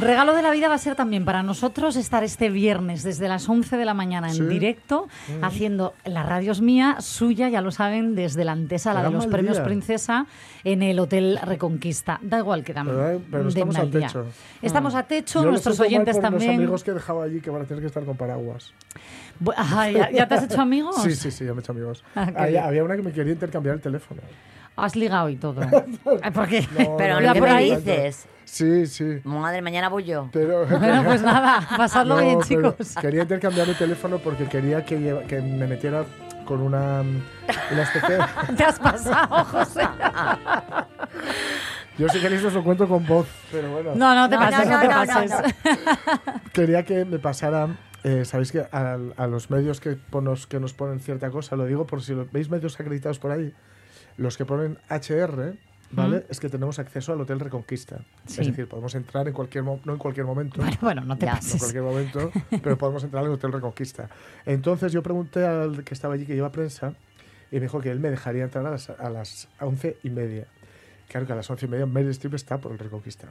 Regalo 0.00 0.34
de 0.34 0.42
la 0.42 0.50
vida 0.50 0.68
va 0.68 0.74
a 0.76 0.78
ser 0.78 0.94
también 0.94 1.24
para 1.24 1.42
nosotros 1.42 1.96
estar 1.96 2.24
este 2.24 2.48
viernes 2.48 3.02
desde 3.02 3.28
las 3.28 3.46
11 3.48 3.76
de 3.76 3.84
la 3.84 3.92
mañana 3.92 4.28
en 4.28 4.34
Sí. 4.34 4.42
directo 4.44 5.08
Mm. 5.28 5.44
haciendo 5.44 5.94
la 6.04 6.22
radio 6.22 6.52
es 6.52 6.60
mía, 6.62 6.96
suya, 7.00 7.48
ya 7.50 7.60
lo 7.60 7.70
saben, 7.70 8.14
desde 8.14 8.44
la 8.44 8.52
antesala 8.52 9.02
de 9.02 9.10
los 9.10 9.26
premios 9.26 9.56
día. 9.58 9.64
Princesa 9.64 10.26
en 10.64 10.82
el 10.82 10.98
Hotel 10.98 11.38
Reconquista. 11.42 12.18
Da 12.22 12.38
igual 12.38 12.64
que 12.64 12.72
también. 12.72 12.96
Pero, 12.96 13.10
eh, 13.10 13.20
pero 13.30 13.48
estamos 13.48 13.76
a 13.76 13.86
techo. 13.90 14.26
Estamos 14.62 14.94
a 14.94 15.02
techo, 15.02 15.40
Yo 15.40 15.44
lo 15.44 15.50
nuestros 15.52 15.78
oyentes 15.80 16.16
por 16.16 16.22
también. 16.22 16.50
los 16.52 16.58
amigos 16.58 16.84
que 16.84 16.90
he 16.92 16.94
dejado 16.94 17.22
allí 17.22 17.40
que 17.40 17.50
van 17.50 17.62
a 17.62 17.64
tener 17.66 17.80
que 17.82 17.86
estar 17.88 18.04
con 18.04 18.16
paraguas. 18.16 18.72
Ajá, 19.56 19.90
¿ya, 19.90 20.10
ya 20.10 20.26
te 20.28 20.34
has 20.34 20.44
hecho 20.44 20.60
amigos? 20.62 20.96
Sí, 21.02 21.14
sí, 21.14 21.30
sí, 21.30 21.44
ya 21.44 21.52
me 21.52 21.60
he 21.60 21.62
hecho 21.62 21.72
amigos. 21.72 22.02
Ah, 22.14 22.30
Había, 22.36 22.84
una 22.84 22.96
que 22.96 23.02
me 23.02 23.12
quería 23.12 23.32
intercambiar 23.32 23.74
el 23.76 23.80
teléfono. 23.82 24.22
Has 24.76 24.96
ligado 24.96 25.28
y 25.28 25.36
todo. 25.36 25.60
¿Por 26.34 26.48
qué? 26.48 26.66
No, 26.78 26.96
Pero 26.96 27.20
no, 27.20 27.32
¿qué 27.34 27.40
no, 27.40 27.46
me 27.46 27.52
no, 27.68 27.76
dices? 27.76 28.26
Sí, 28.52 28.86
sí. 28.86 29.20
Madre, 29.24 29.62
mañana 29.62 29.88
voy 29.88 30.04
yo. 30.04 30.28
Pero, 30.32 30.66
Bueno, 30.78 31.04
pues 31.04 31.22
nada, 31.22 31.66
pasadlo 31.76 32.16
No, 32.16 32.22
bien, 32.22 32.40
chicos. 32.42 32.94
Quería 33.00 33.22
intercambiar 33.22 33.68
mi 33.68 33.74
teléfono 33.74 34.18
porque 34.18 34.46
quería 34.46 34.84
que, 34.84 34.98
lleva- 34.98 35.22
que 35.22 35.40
me 35.40 35.66
metiera 35.68 36.04
con 36.44 36.60
una, 36.60 37.00
una 37.02 37.82
especie 37.82 38.16
de... 38.16 38.24
Te 38.56 38.64
has 38.64 38.78
pasado, 38.80 39.44
José. 39.44 39.82
Yo 41.96 42.08
si 42.08 42.18
queréis 42.18 42.42
os 42.44 42.52
lo 42.54 42.64
cuento 42.64 42.88
con 42.88 43.06
voz, 43.06 43.28
pero 43.52 43.70
bueno. 43.70 43.92
No, 43.94 44.14
no 44.14 44.28
te 44.28 44.34
No, 44.34 44.40
pases, 44.42 44.68
no, 44.68 44.74
no, 44.74 44.80
te 44.80 44.88
no, 44.88 45.04
no, 45.04 45.06
pases. 45.06 45.54
Quería 46.52 46.84
que 46.84 47.04
me 47.04 47.18
pasara... 47.20 47.68
eh, 48.02 48.24
Sabéis 48.24 48.50
que 48.52 48.60
a, 48.72 48.98
a 49.16 49.26
los 49.28 49.50
medios 49.50 49.78
que, 49.80 49.96
ponos- 50.10 50.46
que 50.48 50.58
nos 50.58 50.72
ponen 50.72 50.98
cierta 51.00 51.30
cosa, 51.30 51.54
lo 51.56 51.66
digo 51.66 51.86
por 51.86 52.02
si 52.02 52.14
lo, 52.14 52.26
veis 52.32 52.50
medios 52.50 52.80
acreditados 52.80 53.18
por 53.20 53.30
ahí, 53.30 53.54
los 54.16 54.36
que 54.36 54.44
ponen 54.44 54.78
HR, 54.88 55.54
¿vale? 55.90 56.18
Mm. 56.18 56.22
Es 56.28 56.40
que 56.40 56.48
tenemos 56.48 56.78
acceso 56.78 57.12
al 57.12 57.20
Hotel 57.20 57.40
Reconquista. 57.40 57.98
Sí. 58.26 58.40
Es 58.40 58.46
decir, 58.48 58.68
podemos 58.68 58.94
entrar 58.94 59.26
en 59.28 59.34
cualquier 59.34 59.64
no 59.64 59.80
en 59.84 59.98
cualquier 59.98 60.26
momento. 60.26 60.60
Bueno, 60.60 60.76
bueno, 60.80 61.00
no 61.02 61.16
te 61.16 61.26
Ya, 61.26 61.34
no 61.34 61.52
en 61.52 61.58
cualquier 61.58 61.82
momento, 61.82 62.32
pero 62.62 62.78
podemos 62.78 63.04
entrar 63.04 63.24
al 63.24 63.30
Hotel 63.30 63.52
Reconquista. 63.52 64.08
Entonces 64.46 64.92
yo 64.92 65.02
pregunté 65.02 65.46
al 65.46 65.84
que 65.84 65.94
estaba 65.94 66.14
allí, 66.14 66.26
que 66.26 66.34
lleva 66.34 66.52
prensa, 66.52 66.94
y 67.50 67.56
me 67.56 67.62
dijo 67.62 67.80
que 67.80 67.90
él 67.90 68.00
me 68.00 68.10
dejaría 68.10 68.44
entrar 68.44 68.66
a 68.66 68.70
las, 68.70 68.90
a 68.90 69.10
las 69.10 69.48
once 69.60 69.98
y 70.02 70.10
media. 70.10 70.46
Claro 71.08 71.26
que 71.26 71.32
a 71.32 71.36
las 71.36 71.50
once 71.50 71.66
y 71.66 71.68
media 71.68 71.86
Meryl 71.86 72.10
Streep 72.10 72.34
está 72.34 72.58
por 72.58 72.72
el 72.72 72.78
Reconquista. 72.78 73.28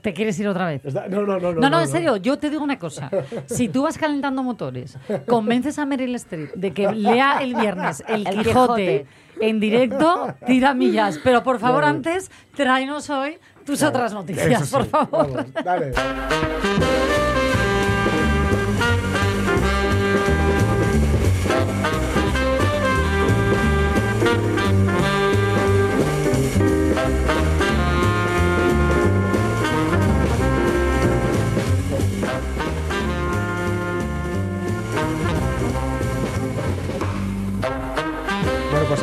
¿Te 0.00 0.12
quieres 0.14 0.38
ir 0.38 0.46
otra 0.46 0.66
vez? 0.66 0.82
No, 0.84 1.08
no, 1.26 1.40
no. 1.40 1.52
No, 1.52 1.68
no, 1.68 1.80
en 1.80 1.88
serio, 1.88 2.16
yo 2.16 2.38
te 2.38 2.48
digo 2.48 2.62
una 2.62 2.78
cosa. 2.78 3.10
Si 3.46 3.68
tú 3.68 3.82
vas 3.82 3.98
calentando 3.98 4.42
motores, 4.44 4.96
convences 5.26 5.80
a 5.80 5.84
Meryl 5.86 6.14
Streep 6.14 6.54
de 6.54 6.72
que 6.72 6.92
lea 6.92 7.38
el 7.42 7.56
viernes 7.56 8.04
El 8.06 8.24
El 8.26 8.38
Quijote 8.44 8.44
Quijote. 8.44 9.06
en 9.40 9.58
directo, 9.58 10.32
tira 10.46 10.74
millas. 10.74 11.18
Pero 11.24 11.42
por 11.42 11.58
favor, 11.58 11.84
antes, 11.84 12.30
tráenos 12.54 13.10
hoy 13.10 13.38
tus 13.66 13.82
otras 13.82 14.12
noticias, 14.12 14.70
por 14.70 14.84
favor. 14.86 15.32
vamos, 15.32 15.54
dale. 15.64 15.92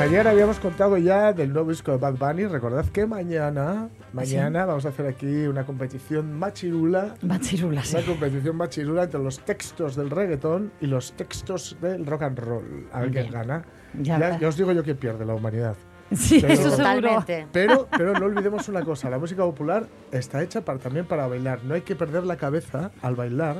Ayer 0.01 0.27
habíamos 0.27 0.59
contado 0.59 0.97
ya 0.97 1.31
del 1.33 1.53
nuevo 1.53 1.69
disco 1.69 1.91
de 1.91 1.97
Bad 1.97 2.15
Bunny. 2.15 2.45
Recordad 2.47 2.85
que 2.87 3.05
mañana, 3.05 3.89
mañana 4.13 4.65
vamos 4.65 4.85
a 4.85 4.89
hacer 4.89 5.05
aquí 5.05 5.45
una 5.47 5.65
competición 5.65 6.33
machirula. 6.33 7.15
Machirula, 7.21 7.83
sí. 7.83 7.95
Una 7.97 8.05
competición 8.05 8.55
machirula 8.55 9.03
entre 9.03 9.19
los 9.21 9.39
textos 9.39 9.95
del 9.95 10.09
reggaetón 10.09 10.71
y 10.81 10.87
los 10.87 11.13
textos 11.13 11.77
del 11.81 12.05
rock 12.05 12.23
and 12.23 12.39
roll. 12.39 12.87
A 12.91 13.01
ver 13.01 13.11
quién 13.11 13.23
Bien. 13.29 13.33
gana. 13.33 13.63
Ya 13.99 14.19
Ya, 14.19 14.39
ya 14.39 14.47
os 14.47 14.57
digo 14.57 14.71
yo 14.71 14.83
quién 14.83 14.97
pierde, 14.97 15.25
la 15.25 15.35
humanidad. 15.35 15.75
Sí, 16.11 16.39
Pero- 16.41 16.53
eso 16.53 16.63
seguro. 16.71 16.77
Totalmente. 17.09 17.47
Pero, 17.53 17.87
pero 17.95 18.13
no 18.19 18.25
olvidemos 18.25 18.67
una 18.69 18.83
cosa, 18.83 19.09
la 19.09 19.17
música 19.17 19.43
popular 19.43 19.87
está 20.11 20.41
hecha 20.43 20.61
para, 20.61 20.77
también 20.79 21.05
para 21.05 21.27
bailar. 21.27 21.63
No 21.63 21.73
hay 21.73 21.81
que 21.81 21.95
perder 21.95 22.25
la 22.25 22.35
cabeza 22.35 22.91
al 23.01 23.15
bailar, 23.15 23.57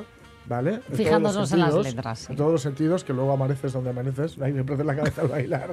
¿vale? 0.48 0.82
En 0.90 0.96
Fijándonos 0.96 1.52
en 1.54 1.60
las 1.60 1.70
sentidos, 1.70 1.96
letras, 1.96 2.20
sí. 2.20 2.26
En 2.32 2.36
todos 2.38 2.52
los 2.52 2.62
sentidos, 2.62 3.04
que 3.06 3.14
luego 3.14 3.32
amaneces 3.32 3.72
donde 3.72 3.92
amaneces, 3.92 4.38
no 4.38 4.44
hay 4.46 4.54
que 4.54 4.64
perder 4.66 4.86
la 4.86 4.96
cabeza 4.96 5.22
al 5.22 5.28
bailar. 5.30 5.70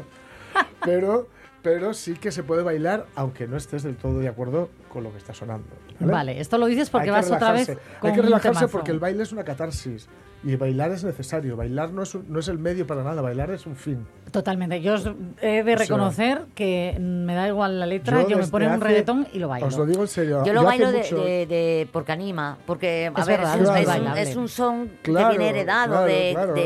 Pero, 0.85 1.29
pero 1.63 1.95
sí 1.95 2.15
que 2.15 2.31
se 2.31 2.43
puede 2.43 2.63
bailar, 2.63 3.07
aunque 3.15 3.47
no 3.47 3.57
estés 3.57 3.83
del 3.83 3.97
todo 3.97 4.19
de 4.19 4.29
acuerdo 4.29 4.71
con 4.89 5.05
lo 5.05 5.13
que 5.13 5.19
está 5.19 5.35
sonando. 5.35 5.69
¿vale? 6.01 6.13
Vale, 6.13 6.41
esto 6.41 6.59
lo 6.59 6.67
dices 6.67 6.91
porque 6.91 7.11
vas 7.11 7.31
otra 7.31 7.53
vez 7.53 7.77
con 8.01 8.11
Hay 8.11 8.17
que 8.17 8.23
relajarse 8.23 8.69
porque 8.69 8.91
el 8.91 8.99
baile 8.99 9.23
es 9.23 9.33
una 9.33 9.45
catarsis. 9.45 10.09
Y 10.45 10.55
bailar 10.55 10.93
es 10.93 11.03
necesario. 11.03 11.57
Bailar 11.57 11.91
no 11.91 12.03
es, 12.05 12.15
un- 12.15 12.25
no 12.29 12.39
es 12.39 12.47
el 12.47 12.59
medio 12.61 12.87
para 12.87 13.03
nada. 13.03 13.21
Bailar 13.21 13.51
es 13.51 13.67
un 13.67 13.75
fin. 13.75 14.07
Totalmente. 14.31 14.81
Yo 14.81 14.95
os 14.95 15.11
he 15.43 15.63
de 15.65 15.75
O 15.75 15.77
sea, 15.77 15.77
reconocer 15.77 16.43
que 16.55 16.97
me 17.01 17.35
da 17.35 17.49
igual 17.49 17.81
la 17.81 17.87
letra, 17.87 18.23
yo, 18.23 18.29
me 18.31 18.37
desde 18.37 18.51
ponen 18.53 18.71
un 18.73 18.81
reggaetón 18.81 19.27
y 19.33 19.41
lo 19.41 19.49
bailo. 19.49 19.67
Os 19.67 19.77
lo 19.77 19.85
digo 19.85 20.03
en 20.03 20.09
serio. 20.09 20.45
Yo 20.45 20.53
lo 20.53 20.63
bailo 20.63 20.93
de, 20.93 20.99
mucho- 20.99 21.25
de- 21.25 21.47
de- 21.47 21.89
porque 21.93 22.13
anima, 22.13 22.57
porque 22.67 23.11
a 23.13 23.21
Es 23.21 23.27
ver, 23.27 23.39
verdad, 23.41 23.55
es, 23.61 23.61
un- 23.67 23.73
muy 23.73 23.81
es 23.81 23.87
un, 23.87 23.93
bailable. 23.95 24.23
es 24.23 24.37
un 24.37 24.49
son 24.49 24.91
Claro, 25.03 25.33
que 25.33 25.39
viene 25.39 25.59
heredado 25.59 25.91
claro, 25.93 26.07
de, 26.07 26.31
claro. 26.33 26.55
de, 26.55 26.61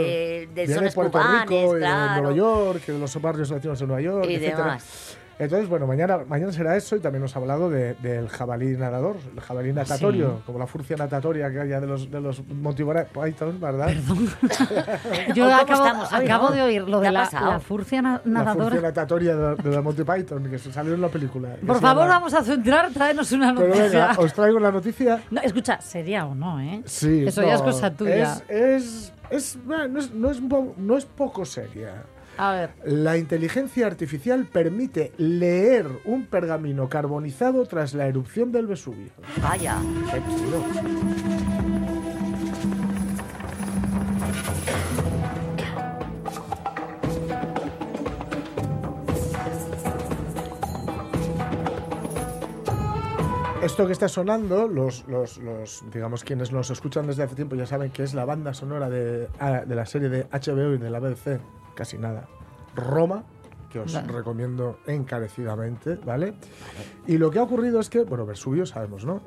de 0.54 0.66
Viene 0.66 0.74
sones 0.74 0.94
Puerto 0.94 1.12
cubanes, 1.18 1.40
Rico 1.48 1.76
y 1.76 1.80
de. 1.80 1.86
Nueva 2.20 2.32
York, 2.32 2.86
de 2.86 2.98
los 2.98 3.22
barrios 3.22 3.50
latinos 3.50 3.78
de 3.80 3.86
Nueva 3.86 4.02
York, 4.02 4.26
Y 4.28 4.34
etcétera. 4.34 4.56
demás. 4.58 5.18
Entonces, 5.38 5.68
bueno, 5.68 5.86
mañana, 5.86 6.18
mañana 6.28 6.52
será 6.52 6.76
eso 6.76 6.94
y 6.94 7.00
también 7.00 7.22
nos 7.22 7.34
ha 7.34 7.38
hablado 7.40 7.68
de- 7.70 7.94
del 7.94 8.28
jabalí 8.28 8.76
nadador, 8.76 9.16
el 9.34 9.40
jabalí 9.40 9.72
natatorio, 9.72 10.40
como 10.46 10.58
la 10.58 10.66
furcia 10.66 10.96
natatoria 10.96 11.50
que 11.50 11.58
haya 11.60 11.80
de 11.80 11.86
los, 11.86 12.10
de 12.10 12.20
los 12.20 12.46
Monty 12.46 12.84
Python, 12.84 13.58
¿verdad? 13.60 13.90
Yo 15.34 15.44
¿Cómo 15.44 15.56
acabo, 15.56 15.84
estamos 15.86 16.12
hoy, 16.12 16.24
acabo 16.24 16.48
no? 16.50 16.54
de 16.54 16.62
oír 16.62 16.82
lo 16.82 17.00
¿Qué 17.00 17.06
de 17.06 17.12
la, 17.12 17.28
la 17.32 17.60
furcia 17.60 18.02
na- 18.02 18.20
La 18.24 18.32
nadadora. 18.40 18.64
furcia 18.66 18.80
natatoria 18.82 19.36
de, 19.36 19.54
de 19.56 19.70
la 19.74 19.82
Monty 19.82 20.04
Python, 20.04 20.48
que 20.50 20.58
salió 20.58 20.94
en 20.94 21.00
la 21.00 21.08
película. 21.08 21.56
Por 21.66 21.80
favor, 21.80 22.04
llama- 22.04 22.14
vamos 22.14 22.34
a 22.34 22.42
centrar, 22.42 22.90
tráenos 22.92 23.32
una 23.32 23.54
Pero 23.54 23.68
noticia. 23.68 24.06
venga, 24.08 24.14
os 24.18 24.32
traigo 24.34 24.58
la 24.60 24.70
noticia. 24.70 25.22
No, 25.30 25.40
escucha, 25.40 25.80
sería 25.80 26.26
o 26.26 26.34
no, 26.34 26.60
¿eh? 26.60 26.82
Sí, 26.84 27.24
Eso 27.26 27.42
ya 27.42 27.54
es 27.54 27.60
no, 27.60 27.66
cosa 27.66 27.90
tuya. 27.92 28.40
Es, 28.48 29.12
es, 29.30 29.58
no, 29.66 29.98
es, 29.98 30.12
no, 30.12 30.30
es, 30.30 30.40
no 30.76 30.96
es 30.96 31.04
poco 31.06 31.44
seria. 31.44 32.04
A 32.38 32.52
ver. 32.52 32.70
La 32.84 33.18
inteligencia 33.18 33.86
artificial 33.86 34.46
permite 34.46 35.12
leer 35.18 35.86
un 36.04 36.26
pergamino 36.26 36.88
carbonizado 36.88 37.66
tras 37.66 37.94
la 37.94 38.06
erupción 38.06 38.52
del 38.52 38.66
Vesubio. 38.66 39.12
Vaya. 39.42 39.78
Qué 40.10 40.20
chulo. 40.28 40.62
Esto 53.62 53.86
que 53.86 53.92
está 53.92 54.08
sonando, 54.08 54.66
los, 54.66 55.06
los, 55.06 55.38
los, 55.38 55.84
digamos, 55.92 56.24
quienes 56.24 56.50
nos 56.50 56.70
escuchan 56.70 57.06
desde 57.06 57.22
hace 57.22 57.36
tiempo 57.36 57.54
ya 57.54 57.64
saben 57.64 57.92
que 57.92 58.02
es 58.02 58.12
la 58.12 58.24
banda 58.24 58.54
sonora 58.54 58.90
de, 58.90 59.28
ah, 59.38 59.62
de 59.64 59.74
la 59.76 59.86
serie 59.86 60.08
de 60.08 60.24
HBO 60.24 60.74
y 60.74 60.78
de 60.78 60.90
la 60.90 60.98
BBC, 60.98 61.38
casi 61.74 61.98
nada. 61.98 62.28
Roma, 62.74 63.24
que 63.70 63.78
os 63.80 63.92
Vale. 63.94 64.12
recomiendo 64.12 64.78
encarecidamente, 64.86 65.96
¿vale? 66.04 66.34
Y 67.06 67.18
lo 67.18 67.30
que 67.30 67.38
ha 67.38 67.42
ocurrido 67.42 67.80
es 67.80 67.88
que, 67.90 68.04
bueno, 68.04 68.26
Vesubio 68.26 68.66
sabemos, 68.66 69.04
¿no? 69.04 69.20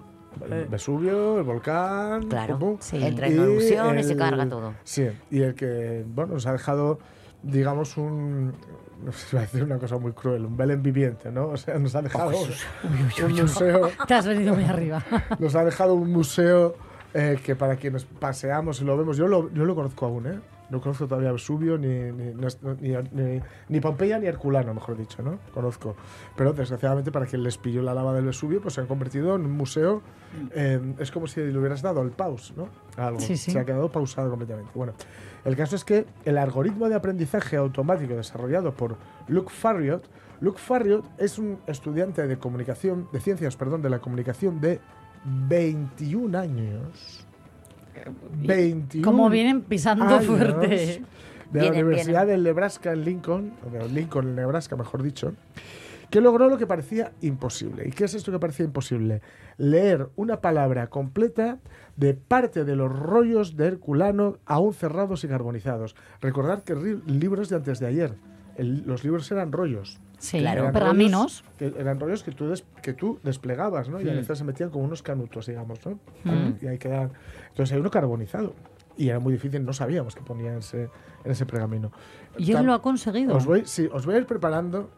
El. 0.49 0.65
Vesubio, 0.65 1.37
el 1.37 1.43
volcán, 1.43 2.27
Claro, 2.27 2.59
pum, 2.59 2.69
pum. 2.71 2.77
sí. 2.81 3.03
entra 3.03 3.27
en 3.27 3.39
erupción 3.39 3.97
y 3.99 4.03
se 4.03 4.15
carga 4.17 4.47
todo. 4.49 4.73
Sí, 4.83 5.07
y 5.31 5.41
el 5.41 5.55
que, 5.55 6.03
bueno, 6.07 6.33
nos 6.33 6.45
ha 6.45 6.51
dejado, 6.51 6.99
digamos, 7.41 7.95
un. 7.97 8.53
No 9.03 9.11
sé 9.11 9.27
si 9.27 9.37
a 9.37 9.41
decir 9.41 9.63
una 9.63 9.77
cosa 9.77 9.97
muy 9.97 10.11
cruel, 10.13 10.45
un 10.45 10.55
Belén 10.57 10.81
viviente, 10.81 11.31
¿no? 11.31 11.47
O 11.49 11.57
sea, 11.57 11.77
nos 11.79 11.95
ha 11.95 12.01
dejado 12.01 12.31
un 13.23 13.31
museo. 13.41 13.89
Te 14.07 14.13
has 14.13 14.25
venido 14.27 14.55
muy 14.55 14.63
arriba. 14.63 15.03
Nos 15.39 15.53
ha 15.55 15.63
dejado 15.65 15.93
un 15.95 16.11
museo 16.11 16.75
eh, 17.13 17.37
que 17.43 17.55
para 17.55 17.75
quienes 17.75 18.05
paseamos 18.05 18.81
y 18.81 18.85
lo 18.85 18.97
vemos, 18.97 19.17
yo 19.17 19.27
lo, 19.27 19.51
yo 19.53 19.65
lo 19.65 19.75
conozco 19.75 20.05
aún, 20.05 20.27
¿eh? 20.27 20.39
No 20.69 20.81
conozco 20.81 21.07
todavía 21.07 21.31
Vesubio, 21.31 21.77
ni, 21.77 21.87
ni, 21.87 22.33
ni, 23.11 23.41
ni- 23.69 23.79
Pompeya, 23.79 24.17
ni 24.17 24.25
Herculano, 24.27 24.73
mejor 24.73 24.97
dicho, 24.97 25.21
¿no? 25.21 25.37
Conozco. 25.53 25.95
Pero 26.35 26.53
desgraciadamente 26.53 27.11
para 27.11 27.25
quien 27.27 27.43
les 27.43 27.57
pilló 27.57 27.81
la 27.83 27.93
lava 27.93 28.13
del 28.13 28.25
Vesubio, 28.25 28.61
pues 28.61 28.73
se 28.73 28.81
han 28.81 28.87
convertido 28.87 29.35
en 29.35 29.45
un 29.45 29.51
museo. 29.51 30.01
eh, 30.55 30.81
es 30.99 31.11
como 31.11 31.27
si 31.27 31.41
le 31.41 31.57
hubieras 31.57 31.81
dado 31.81 32.01
el 32.01 32.11
pause, 32.11 32.53
¿no? 32.57 32.67
Algo. 32.97 33.19
Sí, 33.19 33.37
sí. 33.37 33.51
Se 33.51 33.59
ha 33.59 33.65
quedado 33.65 33.89
pausado 33.91 34.29
completamente. 34.29 34.71
Bueno, 34.73 34.93
el 35.45 35.55
caso 35.55 35.75
es 35.75 35.85
que 35.85 36.05
el 36.25 36.37
algoritmo 36.37 36.89
de 36.89 36.95
aprendizaje 36.95 37.57
automático 37.57 38.15
desarrollado 38.15 38.73
por 38.73 38.97
Luke 39.27 39.51
Farriot, 39.51 40.09
Luke 40.41 40.59
Farriot 40.59 41.05
es 41.19 41.37
un 41.39 41.59
estudiante 41.67 42.25
de 42.27 42.37
comunicación, 42.37 43.07
de 43.13 43.19
ciencias, 43.21 43.55
perdón, 43.55 43.81
de 43.81 43.89
la 43.89 43.99
comunicación 43.99 44.59
de 44.59 44.79
21 45.47 46.35
años. 46.37 47.24
21 48.41 49.05
Como 49.05 49.29
vienen 49.29 49.61
pisando 49.61 50.05
años 50.05 50.25
fuerte. 50.25 51.01
De 51.51 51.59
la 51.61 51.69
Vienen, 51.69 51.85
Universidad 51.85 52.27
del 52.27 52.43
Nebraska 52.43 52.91
en 52.91 53.05
Lincoln, 53.05 53.53
o 53.65 53.69
de 53.69 53.87
Lincoln, 53.89 54.29
en 54.29 54.35
Nebraska, 54.35 54.75
mejor 54.75 55.03
dicho, 55.03 55.33
que 56.09 56.19
logró 56.19 56.49
lo 56.49 56.57
que 56.57 56.65
parecía 56.67 57.11
imposible. 57.21 57.87
¿Y 57.87 57.91
qué 57.91 58.05
es 58.05 58.13
esto 58.15 58.31
que 58.31 58.39
parecía 58.39 58.65
imposible? 58.65 59.21
Leer 59.57 60.09
una 60.15 60.41
palabra 60.41 60.87
completa 60.87 61.59
de 61.95 62.13
parte 62.15 62.65
de 62.65 62.75
los 62.75 62.91
rollos 62.91 63.55
de 63.55 63.67
Herculano 63.67 64.37
aún 64.45 64.73
cerrados 64.73 65.23
y 65.23 65.27
carbonizados. 65.27 65.95
Recordad 66.19 66.63
que 66.63 66.75
libros 66.75 67.49
de 67.49 67.55
antes 67.57 67.79
de 67.79 67.87
ayer, 67.87 68.15
el- 68.57 68.83
los 68.85 69.03
libros 69.03 69.31
eran 69.31 69.51
rollos. 69.51 69.99
Sí, 70.25 70.37
Eran 70.39 70.71
pergaminos. 70.73 71.43
rollos 71.59 71.73
que 71.75 71.79
eran 71.81 71.99
rollos 71.99 72.23
que 72.23 72.31
tú, 72.31 72.47
des- 72.49 72.65
que 72.81 72.93
tú 72.93 73.19
desplegabas, 73.23 73.89
¿no? 73.89 74.01
Y 74.01 74.09
a 74.09 74.13
Mm. 74.13 74.15
veces 74.17 74.37
se 74.37 74.43
metían 74.43 74.69
como 74.69 74.83
unos 74.85 75.01
canutos, 75.03 75.45
digamos, 75.45 75.79
¿no? 75.85 75.99
Mm. 76.23 76.55
Y 76.61 76.67
ahí 76.67 76.77
quedaban. 76.77 77.11
Entonces 77.49 77.73
hay 77.73 77.79
uno 77.79 77.91
carbonizado. 77.91 78.53
Y 78.97 79.09
era 79.09 79.19
muy 79.19 79.33
difícil, 79.33 79.63
no 79.65 79.73
sabíamos 79.73 80.15
que 80.15 80.21
ponía 80.21 80.53
en 80.53 80.59
ese, 80.59 80.89
en 81.23 81.31
ese 81.31 81.45
pergamino. 81.45 81.91
Y 82.37 82.53
él 82.53 82.65
lo 82.65 82.73
ha 82.73 82.81
conseguido. 82.81 83.35
Os 83.35 83.45
voy, 83.45 83.63
sí, 83.65 83.89
os 83.91 84.05
voy 84.05 84.15
a 84.15 84.17
ir 84.19 84.25
preparando 84.25 84.89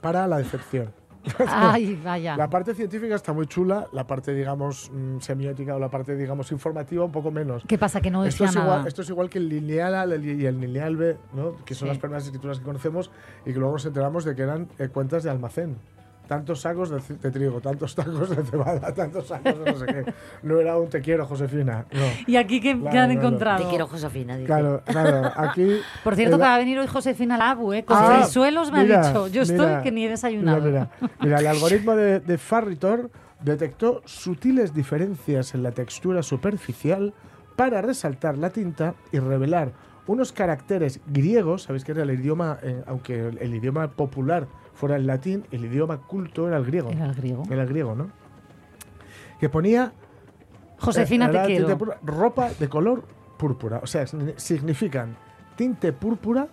para 0.00 0.26
la 0.26 0.38
decepción. 0.38 0.92
Ay, 1.48 2.00
vaya. 2.02 2.36
La 2.36 2.48
parte 2.48 2.74
científica 2.74 3.14
está 3.14 3.32
muy 3.32 3.46
chula, 3.46 3.86
la 3.92 4.06
parte, 4.06 4.32
digamos, 4.34 4.90
mm, 4.92 5.18
semiótica 5.20 5.76
o 5.76 5.78
la 5.78 5.88
parte, 5.90 6.16
digamos, 6.16 6.52
informativa 6.52 7.04
un 7.04 7.12
poco 7.12 7.30
menos. 7.30 7.64
¿Qué 7.66 7.78
pasa? 7.78 8.00
Que 8.00 8.10
no 8.10 8.24
esto, 8.24 8.44
es 8.44 8.54
igual, 8.54 8.86
esto 8.86 9.02
es 9.02 9.08
igual 9.10 9.28
que 9.30 9.38
el 9.38 9.48
lineal 9.48 9.94
A 9.94 10.06
y 10.16 10.46
el 10.46 10.60
lineal 10.60 10.96
B, 10.96 11.16
¿no? 11.34 11.56
que 11.64 11.74
son 11.74 11.86
Sí. 11.86 11.88
las 11.90 11.98
primeras 11.98 12.24
escrituras 12.24 12.58
que 12.58 12.64
conocemos 12.64 13.10
y 13.44 13.52
que 13.52 13.58
luego 13.58 13.72
nos 13.74 13.86
enteramos 13.86 14.24
de 14.24 14.34
que 14.34 14.42
eran 14.42 14.68
eh, 14.78 14.88
cuentas 14.88 15.22
de 15.24 15.30
almacén. 15.30 15.76
Tantos 16.26 16.60
sacos 16.60 16.90
de, 16.90 17.30
trigo, 17.30 17.60
tantos 17.60 17.94
tacos 17.94 18.30
de 18.30 18.42
cebada, 18.44 18.92
tantos 18.94 19.28
sacos 19.28 19.58
de 19.58 19.70
no 19.72 19.78
sé 19.78 19.86
qué. 19.86 20.12
No 20.42 20.58
era 20.60 20.76
un 20.76 20.88
te 20.88 21.00
quiero, 21.00 21.24
Josefina. 21.26 21.86
No. 21.92 22.00
¿Y 22.26 22.36
aquí 22.36 22.60
qué, 22.60 22.72
Claro, 22.76 22.90
qué 22.90 22.98
han 22.98 23.10
encontrado? 23.12 23.62
Te 23.62 23.68
quiero, 23.68 23.86
Josefina. 23.86 24.34
dice. 24.36 24.46
Claro, 24.46 24.82
claro. 24.84 25.30
Aquí. 25.36 25.78
Por 26.04 26.16
cierto, 26.16 26.36
el- 26.36 26.40
que 26.40 26.46
va 26.46 26.54
a 26.54 26.58
venir 26.58 26.78
hoy 26.78 26.86
Josefina 26.86 27.36
Labu, 27.38 27.72
¿eh? 27.72 27.84
Con 27.84 27.96
Ah, 27.98 28.18
frisuelos 28.20 28.72
me 28.72 28.82
mira, 28.82 29.00
ha 29.02 29.06
dicho. 29.08 29.28
Yo 29.28 29.42
estoy 29.42 29.58
mira, 29.66 29.82
que 29.82 29.92
ni 29.92 30.04
he 30.04 30.08
desayunado. 30.08 30.60
Mira, 30.62 30.90
mira. 31.00 31.10
Mira, 31.20 31.38
el 31.38 31.46
algoritmo 31.46 31.94
de, 31.94 32.20
de 32.20 32.38
Farritor 32.38 33.10
detectó 33.42 34.02
sutiles 34.04 34.74
diferencias 34.74 35.54
en 35.54 35.62
la 35.62 35.70
textura 35.72 36.22
superficial 36.22 37.14
para 37.54 37.80
resaltar 37.82 38.36
la 38.36 38.50
tinta 38.50 38.94
y 39.12 39.18
revelar 39.18 39.72
unos 40.06 40.32
caracteres 40.32 41.00
griegos. 41.06 41.62
Sabéis 41.64 41.84
que 41.84 41.92
era 41.92 42.02
el 42.02 42.10
idioma, 42.10 42.58
eh, 42.62 42.82
aunque 42.86 43.28
el, 43.28 43.38
el 43.38 43.54
idioma 43.54 43.88
popular 43.92 44.46
fuera 44.76 44.96
el 44.96 45.06
latín, 45.06 45.44
el 45.50 45.64
idioma 45.64 45.98
culto 46.02 46.46
era 46.46 46.56
el 46.56 46.64
griego. 46.64 46.90
Era 46.90 47.06
el 47.06 47.14
griego. 47.14 47.42
Era 47.50 47.62
el 47.62 47.68
griego, 47.68 47.94
¿no? 47.96 48.10
Que 49.40 49.48
ponía. 49.48 49.92
Josefina, 50.78 51.26
eh, 51.26 51.30
te 51.32 51.46
quiero. 51.46 51.78
ropa 52.04 52.50
de 52.58 52.68
color 52.68 53.02
púrpura. 53.38 53.80
O 53.82 53.86
sea, 53.86 54.04
signi- 54.04 54.36
significan 54.36 55.16
tinte 55.56 55.92
púrpura 55.92 56.48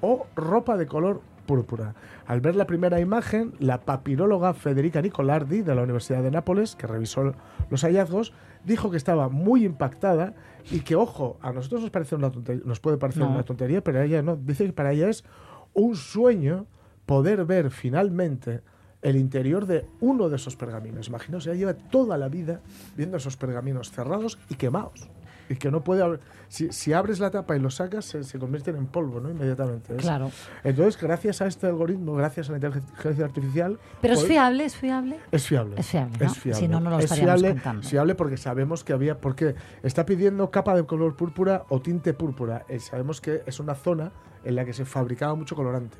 o 0.00 0.26
ropa 0.36 0.76
de 0.76 0.86
color 0.86 1.20
púrpura. 1.46 1.94
Al 2.26 2.40
ver 2.40 2.56
la 2.56 2.66
primera 2.66 3.00
imagen, 3.00 3.54
la 3.58 3.80
papiróloga 3.82 4.52
Federica 4.52 5.00
Nicolardi 5.00 5.62
de 5.62 5.74
la 5.74 5.82
Universidad 5.82 6.22
de 6.22 6.30
Nápoles, 6.30 6.74
que 6.76 6.86
revisó 6.86 7.34
los 7.70 7.82
hallazgos, 7.82 8.32
dijo 8.64 8.90
que 8.90 8.96
estaba 8.96 9.28
muy 9.28 9.64
impactada 9.64 10.34
y 10.70 10.80
que, 10.80 10.96
ojo, 10.96 11.38
a 11.40 11.52
nosotros 11.52 11.82
nos, 11.82 11.90
parece 11.90 12.16
una 12.16 12.30
tontería, 12.30 12.62
nos 12.66 12.80
puede 12.80 12.96
parecer 12.98 13.22
No. 13.22 13.30
una 13.30 13.44
tontería, 13.44 13.82
pero 13.82 14.02
ella 14.02 14.22
no. 14.22 14.36
Dice 14.36 14.66
que 14.66 14.72
para 14.72 14.92
ella 14.92 15.08
es 15.08 15.24
un 15.72 15.94
sueño 15.96 16.66
poder 17.06 17.44
ver 17.44 17.70
finalmente 17.70 18.60
el 19.02 19.16
interior 19.16 19.66
de 19.66 19.86
uno 20.00 20.28
de 20.28 20.36
esos 20.36 20.56
pergaminos. 20.56 21.08
Imaginaos, 21.08 21.46
ella 21.46 21.54
lleva 21.56 21.74
toda 21.74 22.18
la 22.18 22.28
vida 22.28 22.60
viendo 22.96 23.16
esos 23.16 23.36
pergaminos 23.36 23.90
cerrados 23.92 24.38
y 24.48 24.56
quemados. 24.56 25.08
Y 25.48 25.54
que 25.54 25.70
no 25.70 25.84
puede 25.84 26.02
abrir. 26.02 26.18
Si, 26.48 26.72
si 26.72 26.92
abres 26.92 27.20
la 27.20 27.30
tapa 27.30 27.56
y 27.56 27.60
los 27.60 27.76
sacas, 27.76 28.04
se, 28.04 28.24
se 28.24 28.36
convierten 28.36 28.74
en 28.74 28.86
polvo, 28.86 29.20
¿no? 29.20 29.30
Inmediatamente. 29.30 29.94
Es- 29.94 30.02
Claro. 30.02 30.32
Entonces, 30.64 31.00
gracias 31.00 31.40
a 31.40 31.46
este 31.46 31.68
algoritmo, 31.68 32.14
gracias 32.14 32.48
a 32.48 32.52
la 32.52 32.56
inteligencia 32.58 33.24
artificial. 33.24 33.78
Pero 34.00 34.14
es 34.14 34.24
pod- 34.24 34.26
fiable, 34.26 34.64
es 34.64 34.74
fiable. 34.74 35.20
Es 35.30 35.46
fiable. 35.46 35.76
Es 35.78 35.86
fiable, 35.86 36.18
¿no? 36.18 36.26
Es 36.26 36.36
fiable. 36.36 36.60
Si 36.60 36.66
no, 36.66 36.80
no 36.80 36.90
lo 36.90 36.98
es 36.98 37.04
estaríamos 37.04 37.40
fiable, 37.40 37.54
contando. 37.54 37.82
es 37.82 37.88
fiable 37.88 38.14
porque 38.16 38.36
sabemos 38.38 38.82
que 38.82 38.92
había. 38.92 39.20
Porque 39.20 39.54
está 39.84 40.04
pidiendo 40.04 40.50
capa 40.50 40.74
de 40.74 40.84
color 40.84 41.14
púrpura 41.14 41.64
o 41.68 41.80
tinte 41.80 42.12
púrpura. 42.12 42.64
Eh, 42.68 42.80
sabemos 42.80 43.20
que 43.20 43.42
es 43.46 43.60
una 43.60 43.76
zona 43.76 44.10
en 44.42 44.56
la 44.56 44.64
que 44.64 44.72
se 44.72 44.84
fabricaba 44.84 45.36
mucho 45.36 45.54
colorante. 45.54 45.98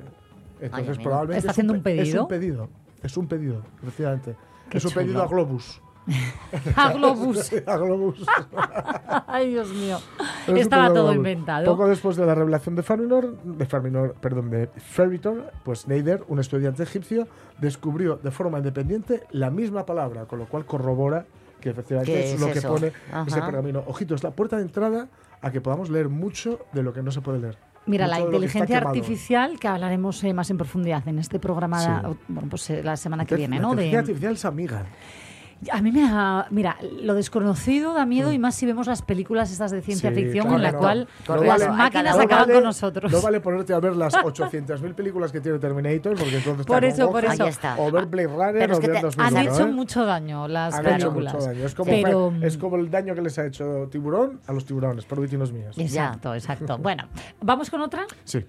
Entonces, 0.61 0.97
probablemente. 0.97 1.37
¿Está 1.39 1.51
es 1.51 1.57
un 1.57 1.61
haciendo 1.61 1.73
un 1.73 1.83
pe- 1.83 1.93
Es 2.01 2.07
pedido? 2.07 2.21
un 2.23 2.27
pedido. 2.27 2.69
Es 3.03 3.17
un 3.17 3.27
pedido, 3.27 3.61
efectivamente. 3.81 4.35
Qué 4.69 4.77
es 4.79 4.85
un 4.85 4.91
pedido 4.91 5.21
a 5.21 5.27
Globus. 5.27 5.81
A 6.77 6.93
Globus. 6.93 7.39
Sí, 7.39 7.57
a 7.67 7.75
Globus. 7.77 8.25
Ay, 9.27 9.49
Dios 9.49 9.69
mío. 9.73 9.97
Es 10.47 10.55
Estaba 10.61 10.83
pedido 10.83 10.93
todo 10.95 11.03
Globus. 11.11 11.17
inventado. 11.17 11.65
Poco 11.65 11.87
después 11.87 12.15
de 12.15 12.25
la 12.25 12.33
revelación 12.33 12.75
de 12.75 12.83
Ferminor, 12.83 13.37
de 13.43 13.65
Ferminor, 13.65 14.15
perdón, 14.21 14.49
de 14.49 14.67
Ferritor, 14.77 15.51
pues 15.65 15.87
Neider, 15.87 16.23
un 16.29 16.39
estudiante 16.39 16.83
egipcio, 16.83 17.27
descubrió 17.59 18.15
de 18.17 18.31
forma 18.31 18.57
independiente 18.59 19.23
la 19.31 19.49
misma 19.49 19.85
palabra, 19.85 20.25
con 20.25 20.39
lo 20.39 20.45
cual 20.47 20.65
corrobora 20.65 21.25
que 21.59 21.71
efectivamente 21.71 22.13
¿Qué 22.13 22.23
es, 22.23 22.33
es 22.35 22.39
lo 22.39 22.53
que 22.53 22.61
pone 22.61 22.91
Ajá. 23.11 23.25
ese 23.27 23.41
pergamino. 23.41 23.83
Ojito, 23.87 24.15
es 24.15 24.23
la 24.23 24.31
puerta 24.31 24.55
de 24.57 24.61
entrada 24.61 25.07
a 25.41 25.51
que 25.51 25.59
podamos 25.59 25.89
leer 25.89 26.07
mucho 26.07 26.59
de 26.71 26.83
lo 26.83 26.93
que 26.93 27.01
no 27.03 27.11
se 27.11 27.19
puede 27.21 27.39
leer. 27.39 27.57
Mira, 27.87 28.05
Mucho 28.05 28.11
la 28.11 28.17
de 28.17 28.21
que 28.29 28.35
inteligencia 28.35 28.77
artificial, 28.79 29.59
que 29.59 29.67
hablaremos 29.67 30.23
eh, 30.23 30.33
más 30.33 30.49
en 30.51 30.57
profundidad 30.57 31.07
en 31.07 31.19
este 31.19 31.39
programa, 31.39 31.79
Sí. 31.79 32.17
bueno, 32.27 32.49
pues 32.49 32.69
eh, 32.69 32.83
la 32.83 32.95
semana 32.97 33.25
que 33.25 33.35
La 33.35 33.37
viene, 33.39 33.59
¿no? 33.59 33.69
De- 33.69 33.87
inteligencia 33.87 33.99
artificial 33.99 34.33
es 34.33 34.45
amiga. 34.45 34.85
A 35.71 35.81
mí 35.81 35.91
me 35.91 36.01
da, 36.01 36.45
mira, 36.51 36.77
lo 37.01 37.15
desconocido 37.15 37.93
da 37.93 38.05
miedo 38.05 38.31
y 38.31 38.37
más 38.37 38.53
si 38.53 38.65
vemos 38.67 38.85
las 38.85 39.01
películas 39.01 39.51
estas 39.51 39.71
de 39.71 39.81
ciencia 39.81 40.11
Mm. 40.11 40.13
Sí, 40.15 40.21
ficción 40.23 40.43
claro, 40.45 40.57
en 40.57 40.63
la 40.63 40.71
no. 40.71 40.77
cual 40.79 41.07
No 41.27 41.35
las 41.37 41.47
vale- 41.47 41.69
máquinas 41.69 42.15
no 42.15 42.21
acaban 42.23 42.41
vale- 42.43 42.53
con 42.53 42.63
nosotros. 42.63 43.11
No 43.11 43.21
vale 43.21 43.39
ponerte 43.41 43.73
a 43.73 43.79
ver 43.79 43.95
las 43.95 44.13
800.000 44.23 44.93
películas 44.93 45.31
que 45.31 45.41
tiene 45.41 45.57
Terminator, 45.57 46.15
porque 46.15 46.37
entonces 46.37 46.65
Por 46.65 46.85
eso, 46.85 47.09
por 47.11 47.25
eso. 47.25 47.45
O 47.79 47.91
ver 47.91 48.05
Blade 48.05 48.27
Runner 48.27 48.53
Pero 48.59 48.73
es 48.73 48.77
o 48.77 48.81
que 48.81 48.87
ver 48.87 48.95
te- 48.97 49.01
2001, 49.01 49.39
han 49.39 49.47
hecho 49.47 49.61
¿eh? 49.63 49.71
mucho 49.71 50.05
daño 50.05 50.47
las 50.47 50.75
Han 50.75 50.83
películas. 50.83 51.33
hecho 51.33 51.39
mucho 51.41 51.47
daño. 51.53 51.65
Es 51.65 51.75
como, 51.75 51.91
Pero- 51.91 52.33
es 52.41 52.57
como 52.57 52.75
el 52.77 52.91
daño 52.91 53.15
que 53.15 53.21
les 53.23 53.39
ha 53.39 53.45
hecho 53.47 53.87
Tiburón 53.91 54.39
a 54.47 54.53
los 54.53 54.63
tiburones, 54.65 55.05
por 55.05 55.19
vecinos 55.19 55.51
míos. 55.51 55.75
Exacto, 55.77 56.33
exacto. 56.35 56.77
Bueno, 56.87 57.05
¿vamos 57.41 57.69
con 57.69 57.81
otra? 57.81 58.05
Sí. 58.23 58.45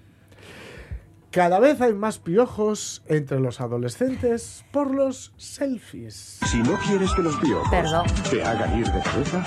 Cada 1.31 1.59
vez 1.59 1.79
hay 1.79 1.93
más 1.93 2.17
piojos 2.17 3.03
entre 3.07 3.39
los 3.39 3.61
adolescentes 3.61 4.65
por 4.71 4.91
los 4.91 5.31
selfies. 5.37 6.39
Si 6.47 6.57
no 6.57 6.75
quieres 6.87 7.11
que 7.13 7.21
los 7.21 7.35
piojos 7.37 7.69
Perdón. 7.69 8.07
te 8.31 8.43
hagan 8.43 8.79
ir 8.79 8.87
de 8.91 8.99
cabeza, 8.99 9.43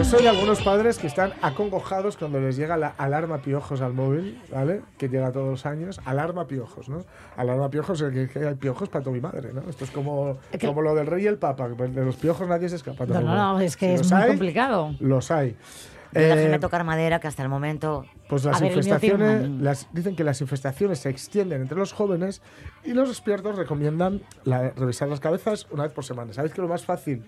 Yo 0.00 0.04
soy 0.06 0.22
de 0.22 0.30
algunos 0.30 0.62
padres 0.62 0.98
que 0.98 1.06
están 1.06 1.34
acongojados 1.42 2.16
cuando 2.16 2.40
les 2.40 2.56
llega 2.56 2.78
la 2.78 2.94
alarma 2.96 3.42
piojos 3.42 3.82
al 3.82 3.92
móvil, 3.92 4.40
¿vale? 4.50 4.80
Que 4.96 5.10
llega 5.10 5.30
todos 5.30 5.46
los 5.50 5.66
años. 5.66 6.00
Alarma 6.06 6.46
piojos, 6.46 6.88
¿no? 6.88 7.04
Alarma 7.36 7.68
piojos, 7.68 8.00
el 8.00 8.10
que, 8.14 8.26
que 8.30 8.46
hay 8.48 8.54
piojos 8.54 8.88
para 8.88 9.04
todo 9.04 9.12
mi 9.12 9.20
madre, 9.20 9.52
¿no? 9.52 9.60
Esto 9.68 9.84
es 9.84 9.90
como, 9.90 10.38
que- 10.58 10.66
como 10.66 10.80
lo 10.80 10.94
del 10.94 11.06
rey 11.06 11.24
y 11.24 11.26
el 11.26 11.36
papa, 11.36 11.68
que 11.76 11.82
de 11.88 12.02
los 12.02 12.16
piojos 12.16 12.48
nadie 12.48 12.70
se 12.70 12.76
escapa. 12.76 13.04
No, 13.04 13.20
no, 13.20 13.34
no, 13.34 13.60
es 13.60 13.76
que 13.76 13.88
Si 13.88 13.92
es 13.92 14.00
los 14.00 14.12
muy 14.12 14.22
hay, 14.22 14.28
complicado. 14.28 14.94
Los 15.00 15.30
hay. 15.30 15.54
Eh, 16.14 16.56
tocar 16.62 16.82
madera, 16.82 17.20
que 17.20 17.28
hasta 17.28 17.42
el 17.42 17.50
momento... 17.50 18.06
Pues 18.26 18.42
las 18.46 18.58
ver, 18.58 18.70
infestaciones, 18.70 19.50
las, 19.60 19.86
dicen 19.92 20.16
que 20.16 20.24
las 20.24 20.40
infestaciones 20.40 21.00
se 21.00 21.10
extienden 21.10 21.60
entre 21.60 21.76
los 21.76 21.92
jóvenes 21.92 22.40
y 22.84 22.94
los 22.94 23.10
expertos 23.10 23.54
recomiendan 23.56 24.22
la- 24.44 24.70
revisar 24.70 25.08
las 25.08 25.20
cabezas 25.20 25.66
una 25.70 25.82
vez 25.82 25.92
por 25.92 26.04
semana. 26.04 26.32
¿Sabéis 26.32 26.54
que 26.54 26.62
lo 26.62 26.68
más 26.68 26.84
fácil, 26.86 27.22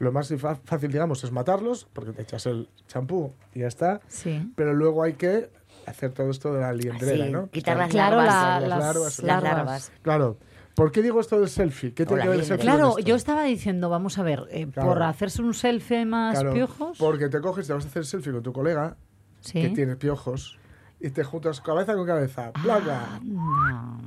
lo 0.00 0.10
más 0.12 0.34
fácil, 0.64 0.90
digamos, 0.90 1.22
es 1.22 1.30
matarlos, 1.30 1.86
porque 1.92 2.12
te 2.12 2.22
echas 2.22 2.46
el 2.46 2.68
champú 2.88 3.32
y 3.54 3.60
ya 3.60 3.68
está, 3.68 4.00
Sí. 4.08 4.50
pero 4.56 4.74
luego 4.74 5.02
hay 5.04 5.12
que 5.12 5.50
hacer 5.86 6.12
todo 6.12 6.30
esto 6.30 6.52
de 6.52 6.60
la 6.62 6.72
liendrera, 6.72 7.26
Sí, 7.26 7.30
¿no? 7.30 7.48
quitar 7.50 7.76
las 7.76 7.90
Claro, 7.90 8.16
larvas. 8.16 8.34
la- 8.34 8.60
las 8.60 8.68
las 8.68 8.78
larvas, 8.80 9.18
las 9.18 9.24
larvas. 9.42 9.56
larvas. 9.56 9.92
Claro. 10.02 10.36
¿Por 10.74 10.90
qué 10.92 11.02
digo 11.02 11.20
esto 11.20 11.38
del 11.38 11.50
selfie? 11.50 11.92
¿Qué 11.92 12.06
tiene 12.06 12.14
Hola, 12.14 12.22
que 12.24 12.28
ver 12.30 12.38
el 12.40 12.44
selfie 12.46 12.66
con 12.66 12.76
Claro, 12.76 12.88
esto? 12.98 13.00
yo 13.08 13.14
estaba 13.14 13.42
diciendo, 13.44 13.90
vamos 13.90 14.16
a 14.18 14.22
ver, 14.22 14.44
eh, 14.50 14.66
Claro. 14.72 14.88
por 14.88 15.02
hacerse 15.02 15.42
un 15.42 15.52
selfie 15.52 16.06
más 16.06 16.34
Claro, 16.38 16.54
piojos. 16.54 16.96
Porque 16.98 17.28
te 17.28 17.40
coges, 17.40 17.66
te 17.66 17.72
vas 17.74 17.84
a 17.84 17.88
hacer 17.88 18.06
selfie 18.06 18.32
con 18.32 18.42
tu 18.42 18.52
colega 18.52 18.96
Sí. 19.40 19.60
que 19.60 19.68
tiene 19.70 19.96
piojos 19.96 20.58
y 21.00 21.10
te 21.10 21.24
juntas 21.24 21.60
cabeza 21.60 21.94
con 21.94 22.06
cabeza. 22.06 22.52
¡Plaga! 22.62 23.00
Ah, 23.12 23.20
No. 23.24 24.00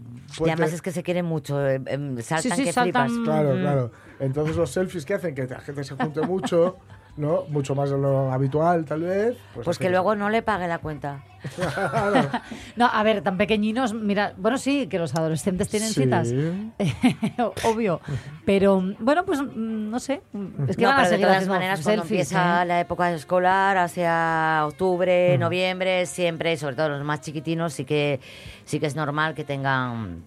Y 0.45 0.49
además 0.49 0.73
es 0.73 0.81
que 0.81 0.91
se 0.91 1.03
quieren 1.03 1.25
mucho, 1.25 1.63
eh, 1.67 1.79
em, 1.85 2.19
saltan 2.21 2.57
sí, 2.57 2.63
que 2.63 2.73
saltan. 2.73 3.07
flipas. 3.09 3.23
Claro, 3.25 3.55
Mm. 3.55 3.59
claro. 3.61 3.91
Entonces 4.19 4.55
los 4.55 4.71
selfies 4.71 5.05
que 5.05 5.13
hacen 5.13 5.35
que 5.35 5.45
la 5.45 5.59
gente 5.59 5.83
se 5.83 5.95
junte 5.95 6.21
mucho, 6.21 6.77
¿no? 7.17 7.43
Mucho 7.49 7.75
más 7.75 7.89
de 7.89 7.97
lo 7.97 8.31
habitual, 8.31 8.85
tal 8.85 9.01
vez. 9.01 9.37
Pues 9.53 9.67
hace 9.67 9.79
que 9.79 9.89
luego 9.89 10.15
no 10.15 10.29
le 10.29 10.41
pague 10.41 10.67
la 10.67 10.79
cuenta. 10.79 11.23
No, 12.75 12.85
a 12.91 13.03
ver, 13.03 13.21
tan 13.21 13.37
pequeñinos, 13.37 13.93
mira, 13.93 14.33
bueno, 14.37 14.57
sí, 14.57 14.87
que 14.87 14.97
los 14.97 15.13
adolescentes 15.15 15.69
tienen 15.69 15.89
Sí. 15.89 16.03
citas, 16.03 16.33
obvio, 17.65 17.99
pero 18.45 18.81
bueno, 18.99 19.25
pues 19.25 19.41
mm, 19.41 19.89
no 19.89 19.99
sé, 19.99 20.21
es 20.67 20.75
que 20.77 20.83
no, 20.83 20.89
van 20.89 21.05
a 21.05 21.09
de 21.09 21.17
todas 21.19 21.47
maneras, 21.47 21.81
cuando 21.81 22.03
selfies, 22.03 22.31
empieza 22.31 22.63
¿eh? 22.63 22.65
la 22.65 22.79
época 22.79 23.11
escolar, 23.11 23.77
hacia 23.77 24.65
octubre, 24.65 25.37
noviembre, 25.37 26.05
siempre, 26.05 26.57
sobre 26.57 26.75
todo 26.75 26.89
los 26.89 27.03
más 27.03 27.21
chiquitinos, 27.21 27.73
sí 27.73 27.85
que 27.85 28.19
sí 28.65 28.79
que 28.79 28.85
es 28.87 28.95
normal 28.95 29.35
que 29.35 29.43
tengan 29.43 30.23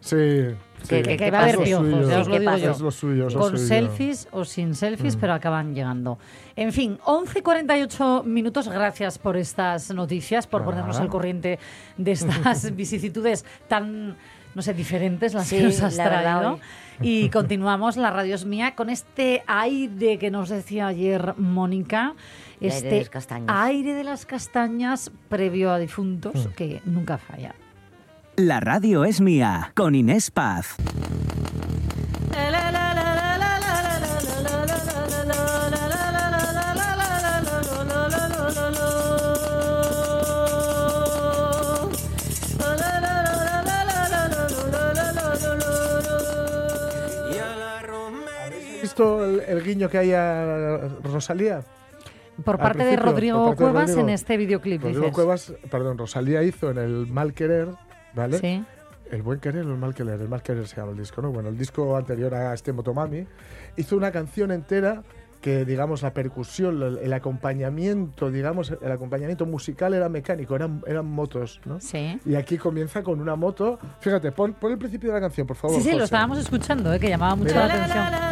Sí. 0.00 0.16
Que- 0.16 0.56
sí. 0.82 1.02
que- 1.02 1.16
que 1.18 1.30
va 1.30 1.40
a 1.40 1.42
haber 1.42 1.58
piojos, 1.58 2.08
ya 2.08 2.20
os 2.20 2.28
lo. 2.28 2.36
Es 2.36 2.80
lo 2.80 2.90
suyo, 2.90 3.26
es 3.26 3.34
lo 3.34 3.40
Con 3.40 3.50
suyo. 3.52 3.66
selfies 3.66 4.28
o 4.32 4.44
sin 4.46 4.74
selfies, 4.74 5.16
Mm. 5.16 5.20
pero 5.20 5.34
acaban 5.34 5.74
llegando. 5.74 6.18
En 6.56 6.72
fin, 6.72 6.98
11.48 7.04 8.22
minutos. 8.24 8.68
Gracias 8.68 9.18
por 9.18 9.36
estas 9.36 9.90
noticias, 9.92 10.46
por 10.46 10.62
Ah. 10.62 10.64
ponernos 10.64 10.98
al 10.98 11.08
corriente 11.08 11.58
de 11.98 12.12
estas 12.12 12.74
vicisitudes 12.76 13.44
tan, 13.68 14.16
no 14.54 14.62
sé, 14.62 14.72
diferentes 14.72 15.34
las 15.34 15.50
que 15.50 15.58
Sí, 15.58 15.64
nos 15.64 15.82
has 15.82 15.96
traído. 15.96 16.58
Y 17.02 17.28
continuamos, 17.30 17.96
la 17.98 18.10
radio 18.10 18.34
es 18.34 18.46
mía, 18.46 18.74
con 18.74 18.88
este 18.88 19.42
aire 19.46 20.18
que 20.18 20.30
nos 20.30 20.48
decía 20.48 20.86
ayer 20.86 21.34
Mónica. 21.36 22.14
Aire 22.62 22.74
Este 22.74 22.88
de 22.90 22.98
las 23.00 23.10
castañas. 23.10 23.48
aire 23.50 23.94
de 23.94 24.04
las 24.04 24.24
castañas 24.26 25.10
previo 25.28 25.70
a 25.72 25.78
difuntos, 25.78 26.46
Mm. 26.46 26.50
que 26.52 26.80
nunca 26.86 27.18
falla. 27.18 27.54
La 28.42 28.58
radio 28.58 29.04
es 29.04 29.20
mía, 29.20 29.70
con 29.76 29.94
Inés 29.94 30.30
Paz. 30.30 30.76
¿Has 48.76 48.82
visto 48.82 49.24
el, 49.24 49.40
el 49.40 49.62
guiño 49.62 49.88
que 49.88 49.98
hay 49.98 50.12
a 50.12 50.88
Rosalía? 51.02 51.62
Por 52.44 52.54
Al 52.54 52.60
parte 52.60 52.78
de 52.78 52.84
principio, 52.84 53.10
Rodrigo 53.10 53.36
por 53.38 53.44
parte 53.48 53.62
de 53.64 53.70
Cuevas 53.70 53.88
Rodrigo. 53.90 54.08
en 54.08 54.14
este 54.14 54.36
videoclip, 54.38 54.82
Rodrigo 54.82 55.00
dices. 55.02 55.14
Cuevas, 55.14 55.52
perdón, 55.70 55.98
Rosalía 55.98 56.42
hizo 56.42 56.70
en 56.70 56.78
el 56.78 57.06
Mal 57.06 57.34
Querer, 57.34 57.68
¿vale? 58.14 58.38
Sí. 58.38 58.64
El 59.10 59.22
buen 59.22 59.40
querer 59.40 59.66
o 59.66 59.72
el 59.72 59.78
mal 59.78 59.94
querer, 59.94 60.20
el 60.20 60.28
mal 60.28 60.42
querer 60.42 60.66
se 60.68 60.76
llama 60.76 60.92
el 60.92 60.98
disco, 60.98 61.20
¿no? 61.20 61.32
Bueno, 61.32 61.48
el 61.48 61.58
disco 61.58 61.96
anterior 61.96 62.32
a 62.34 62.54
este 62.54 62.72
Motomami 62.72 63.26
hizo 63.76 63.96
una 63.96 64.12
canción 64.12 64.52
entera 64.52 65.02
que, 65.40 65.64
digamos, 65.64 66.02
la 66.02 66.12
percusión, 66.12 66.82
el, 66.82 66.98
el 66.98 67.12
acompañamiento, 67.12 68.30
digamos, 68.30 68.72
el 68.80 68.92
acompañamiento 68.92 69.46
musical 69.46 69.94
era 69.94 70.08
mecánico, 70.08 70.54
eran, 70.54 70.82
eran 70.86 71.06
motos, 71.06 71.60
¿no? 71.64 71.80
Sí. 71.80 72.20
Y 72.24 72.34
aquí 72.34 72.58
comienza 72.58 73.02
con 73.02 73.20
una 73.20 73.36
moto. 73.36 73.78
Fíjate, 74.00 74.32
pon, 74.32 74.52
pon 74.52 74.72
el 74.72 74.78
principio 74.78 75.08
de 75.08 75.14
la 75.14 75.20
canción, 75.20 75.46
por 75.46 75.56
favor. 75.56 75.80
Sí, 75.80 75.90
sí, 75.90 75.96
lo 75.96 76.04
estábamos 76.04 76.38
escuchando, 76.38 76.92
¿eh? 76.92 77.00
que 77.00 77.08
llamaba 77.08 77.34
mucho 77.34 77.54
Mira. 77.54 77.66
la 77.66 77.74
atención. 77.74 78.30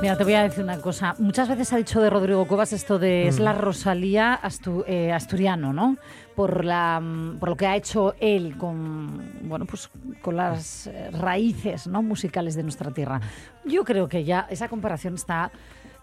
Mira, 0.00 0.16
te 0.16 0.22
voy 0.22 0.34
a 0.34 0.44
decir 0.44 0.62
una 0.62 0.78
cosa. 0.80 1.16
Muchas 1.18 1.48
veces 1.48 1.72
ha 1.72 1.76
dicho 1.76 2.00
de 2.00 2.08
Rodrigo 2.08 2.46
Cuevas 2.46 2.72
esto 2.72 3.00
de 3.00 3.26
es 3.26 3.40
Mm. 3.40 3.42
la 3.42 3.52
Rosalía 3.52 4.38
astu- 4.40 4.84
eh, 4.86 5.12
asturiano, 5.12 5.72
¿no? 5.72 5.96
Por, 6.36 6.64
la, 6.64 7.00
mm, 7.00 7.38
por 7.40 7.48
lo 7.48 7.56
que 7.56 7.66
ha 7.66 7.74
hecho 7.74 8.14
él 8.20 8.56
con, 8.56 9.32
bueno, 9.42 9.64
pues, 9.66 9.90
con 10.22 10.36
las 10.36 10.86
eh, 10.86 11.10
raíces 11.10 11.88
¿no? 11.88 12.00
musicales 12.02 12.54
de 12.54 12.62
nuestra 12.62 12.92
tierra. 12.92 13.20
Yo 13.64 13.82
creo 13.82 14.08
que 14.08 14.22
ya 14.22 14.46
esa 14.50 14.68
comparación 14.68 15.14
está... 15.14 15.50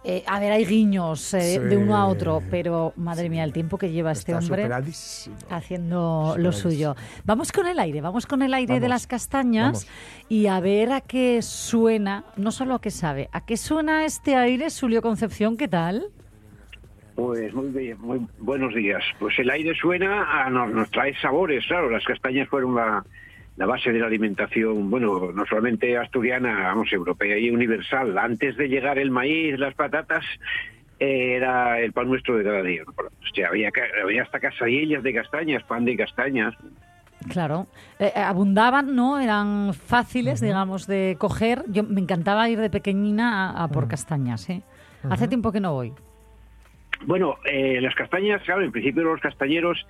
eh, 0.08 0.24
a 0.28 0.40
ver, 0.40 0.52
hay 0.52 0.66
guiños 0.66 1.34
eh, 1.34 1.60
de 1.60 1.78
uno 1.78 1.98
a 1.98 2.06
otro, 2.06 2.44
pero 2.52 2.94
madre 2.96 3.28
mía, 3.28 3.44
el 3.44 3.52
tiempo 3.52 3.80
que 3.80 3.92
lleva 3.92 4.12
este 4.12 4.36
hombre 4.36 4.70
haciendo 5.50 6.36
lo 6.38 6.52
suyo. 6.52 6.96
Vamos 7.24 7.52
con 7.52 7.66
el 7.66 7.80
aire, 7.80 8.02
vamos 8.02 8.28
con 8.28 8.44
el 8.44 8.54
aire 8.54 8.80
de 8.80 8.88
las 8.88 9.08
castañas 9.08 9.88
y 10.30 10.46
a 10.46 10.60
ver 10.60 10.92
a 10.92 11.02
qué 11.02 11.42
suena, 11.42 12.24
no 12.38 12.52
solo 12.52 12.76
a 12.76 12.82
qué 12.82 12.92
sabe, 12.92 13.30
a 13.32 13.46
qué 13.46 13.58
suena 13.58 14.06
este 14.06 14.36
aire, 14.36 14.68
Julio 14.70 15.02
Concepción, 15.02 15.58
¿qué 15.58 15.68
tal? 15.68 16.06
Pues 17.16 17.52
muy 17.56 17.70
bien, 17.70 18.00
muy 18.00 18.28
buenos 18.38 18.76
días. 18.76 19.04
Pues 19.18 19.40
el 19.40 19.50
aire 19.50 19.74
suena, 19.74 20.46
a, 20.46 20.50
nos, 20.52 20.70
nos 20.72 20.92
trae 20.92 21.16
sabores, 21.20 21.66
claro. 21.66 21.90
Las 21.90 22.04
castañas 22.04 22.48
fueron 22.50 22.76
la, 22.76 23.04
la 23.58 23.66
base 23.66 23.92
de 23.92 24.00
la 24.00 24.08
alimentación, 24.08 24.90
bueno, 24.90 25.32
no 25.34 25.46
solamente 25.46 25.98
asturiana, 25.98 26.64
vamos, 26.64 26.92
europea 26.92 27.38
y 27.38 27.50
universal. 27.50 28.18
Antes 28.18 28.58
de 28.58 28.68
llegar 28.68 28.98
el 29.00 29.12
maíz, 29.12 29.58
las 29.58 29.74
patatas, 29.76 30.26
eh, 31.00 31.36
era 31.38 31.80
el 31.80 31.94
pan 31.94 32.08
nuestro 32.10 32.38
de 32.38 32.44
cada 32.44 32.62
día. 32.62 32.84
¿no? 32.86 32.94
O 33.04 33.34
sea, 33.36 33.48
había, 33.50 33.72
ca- 33.72 33.84
había 34.04 34.24
hasta 34.24 34.40
casadillas 34.40 35.04
de 35.04 35.14
castañas, 35.14 35.64
pan 35.64 35.86
de 35.86 35.96
castañas. 35.96 36.54
Claro, 37.30 37.66
Eh, 37.98 38.12
eh, 38.14 38.20
abundaban, 38.20 38.94
¿no? 38.96 39.20
Eran 39.20 39.74
fáciles, 39.74 40.42
digamos, 40.42 40.86
de 40.86 41.16
coger. 41.18 41.64
Yo 41.68 41.84
me 41.84 42.02
encantaba 42.02 42.50
ir 42.50 42.60
de 42.60 42.70
pequeñina 42.70 43.52
a, 43.52 43.64
a 43.64 43.68
por 43.70 43.88
castañas, 43.88 44.50
¿eh? 44.50 44.62
Hace 45.10 45.28
tiempo 45.28 45.52
que 45.52 45.60
no 45.62 45.72
voy. 45.74 45.94
Bueno, 47.06 47.36
eh, 47.46 47.80
las 47.82 47.96
castañas, 47.96 48.42
claro, 48.44 48.62
en 48.64 48.72
principio 48.72 49.04
los 49.04 49.22
castañeros 49.22 49.86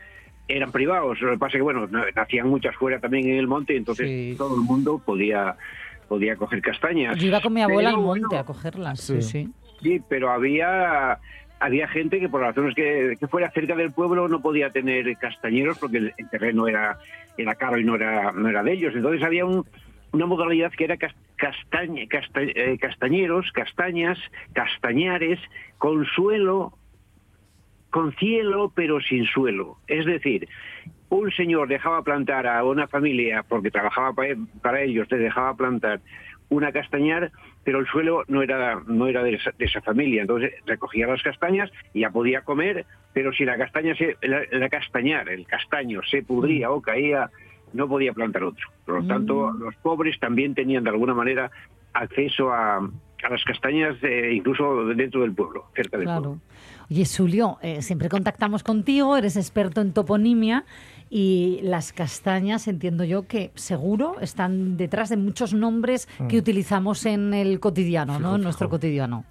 eran 0.47 0.71
privados. 0.71 1.19
Lo 1.21 1.31
que 1.31 1.37
pasa 1.37 1.51
es 1.57 1.59
que, 1.59 1.63
bueno, 1.63 1.87
na- 1.87 2.05
nacían 2.15 2.47
muchas 2.47 2.75
fuera 2.75 2.99
también 2.99 3.29
en 3.29 3.37
el 3.37 3.47
monte, 3.47 3.75
entonces 3.75 4.37
todo 4.37 4.55
el 4.55 4.61
mundo 4.61 5.01
podía, 5.03 5.55
podía 6.07 6.35
coger 6.35 6.61
castañas. 6.61 7.17
Yo 7.17 7.27
iba 7.27 7.41
con 7.41 7.53
mi 7.53 7.61
abuela 7.61 7.89
al 7.89 7.97
monte 7.97 8.25
bueno, 8.27 8.41
a 8.41 8.45
cogerlas. 8.45 8.99
Sí, 8.99 9.21
sí. 9.21 9.49
Sí, 9.81 10.01
pero 10.07 10.29
había 10.31 11.19
había 11.59 11.87
gente 11.87 12.19
que 12.19 12.27
por 12.29 12.41
razones 12.41 12.75
que, 12.75 13.15
que 13.19 13.27
fuera 13.27 13.49
cerca 13.51 13.75
del 13.75 13.91
pueblo 13.91 14.27
no 14.27 14.41
podía 14.41 14.69
tener 14.71 15.17
castañeros 15.17 15.77
porque 15.79 15.97
el, 15.97 16.13
el 16.17 16.29
terreno 16.29 16.67
era 16.67 16.97
era 17.37 17.55
caro 17.55 17.77
y 17.79 17.83
no 17.83 17.95
era 17.95 18.31
no 18.31 18.47
era 18.49 18.61
de 18.63 18.73
ellos. 18.73 18.93
Entonces 18.95 19.23
había 19.23 19.45
un- 19.45 19.65
una 20.11 20.25
modalidad 20.27 20.71
que 20.71 20.83
era 20.85 20.95
cas- 20.97 21.15
castaña- 21.37 22.07
casta- 22.07 22.41
eh, 22.43 22.77
castañeros, 22.79 23.51
castañas, 23.51 24.17
castañares, 24.53 25.39
con 25.77 26.05
suelo, 26.05 26.77
con 27.95 28.11
cielo 28.17 28.73
pero 28.75 28.99
sin 28.99 29.23
suelo. 29.25 29.77
Es 29.87 30.05
decir, 30.05 30.49
un 31.07 31.31
señor 31.31 31.69
dejaba 31.69 32.01
plantar 32.03 32.45
a 32.45 32.61
una 32.65 32.87
familia 32.89 33.43
porque 33.47 33.71
trabajaba 33.71 34.11
pa- 34.11 34.35
para 34.61 34.81
ellos, 34.81 35.07
te 35.07 35.15
dejaba 35.17 35.55
plantar 35.55 36.01
una 36.49 36.73
castañar, 36.73 37.31
pero 37.63 37.79
el 37.79 37.87
suelo 37.87 38.23
no 38.27 38.41
era 38.43 38.81
no 38.85 39.07
era 39.07 39.23
de 39.23 39.35
esa, 39.35 39.51
de 39.57 39.63
esa 39.63 39.79
familia, 39.81 40.23
entonces 40.23 40.51
recogía 40.65 41.07
las 41.07 41.23
castañas 41.23 41.71
y 41.93 42.01
ya 42.01 42.09
podía 42.09 42.41
comer, 42.41 42.85
pero 43.13 43.31
si 43.31 43.45
la 43.45 43.57
castaña 43.57 43.95
se 43.95 44.17
la, 44.23 44.41
la 44.51 44.67
castañar, 44.67 45.29
el 45.29 45.47
castaño 45.47 46.01
se 46.03 46.21
pudría 46.21 46.71
o 46.71 46.81
caía, 46.81 47.29
no 47.71 47.87
podía 47.87 48.11
plantar 48.11 48.43
otro. 48.43 48.67
Por 48.85 48.95
lo 49.01 49.07
tanto, 49.07 49.51
los 49.51 49.73
pobres 49.77 50.19
también 50.19 50.53
tenían 50.53 50.83
de 50.83 50.89
alguna 50.89 51.13
manera 51.13 51.49
acceso 51.93 52.51
a, 52.51 52.81
a 53.25 53.29
las 53.29 53.43
castañas 53.43 53.95
eh, 54.03 54.33
incluso 54.33 54.85
dentro 54.85 55.21
del 55.21 55.33
pueblo, 55.33 55.65
cerca 55.75 55.97
del 55.97 56.05
pueblo. 56.05 56.21
Claro. 56.21 56.39
Oye, 56.91 57.03
Julio, 57.05 57.57
eh, 57.61 57.81
siempre 57.81 58.09
contactamos 58.09 58.61
contigo, 58.63 59.17
eres 59.17 59.35
experto 59.37 59.81
en 59.81 59.91
toponimia 59.93 60.65
y 61.09 61.59
las 61.63 61.93
castañas, 61.93 62.67
entiendo 62.67 63.03
yo 63.03 63.27
que 63.27 63.51
seguro 63.55 64.17
están 64.21 64.77
detrás 64.77 65.09
de 65.09 65.17
muchos 65.17 65.53
nombres 65.53 66.07
que 66.29 66.35
Mm. 66.37 66.39
utilizamos 66.39 67.05
en 67.05 67.33
el 67.33 67.59
cotidiano, 67.59 68.19
¿no? 68.19 68.35
En 68.35 68.41
nuestro 68.41 68.69
cotidiano. 68.69 69.25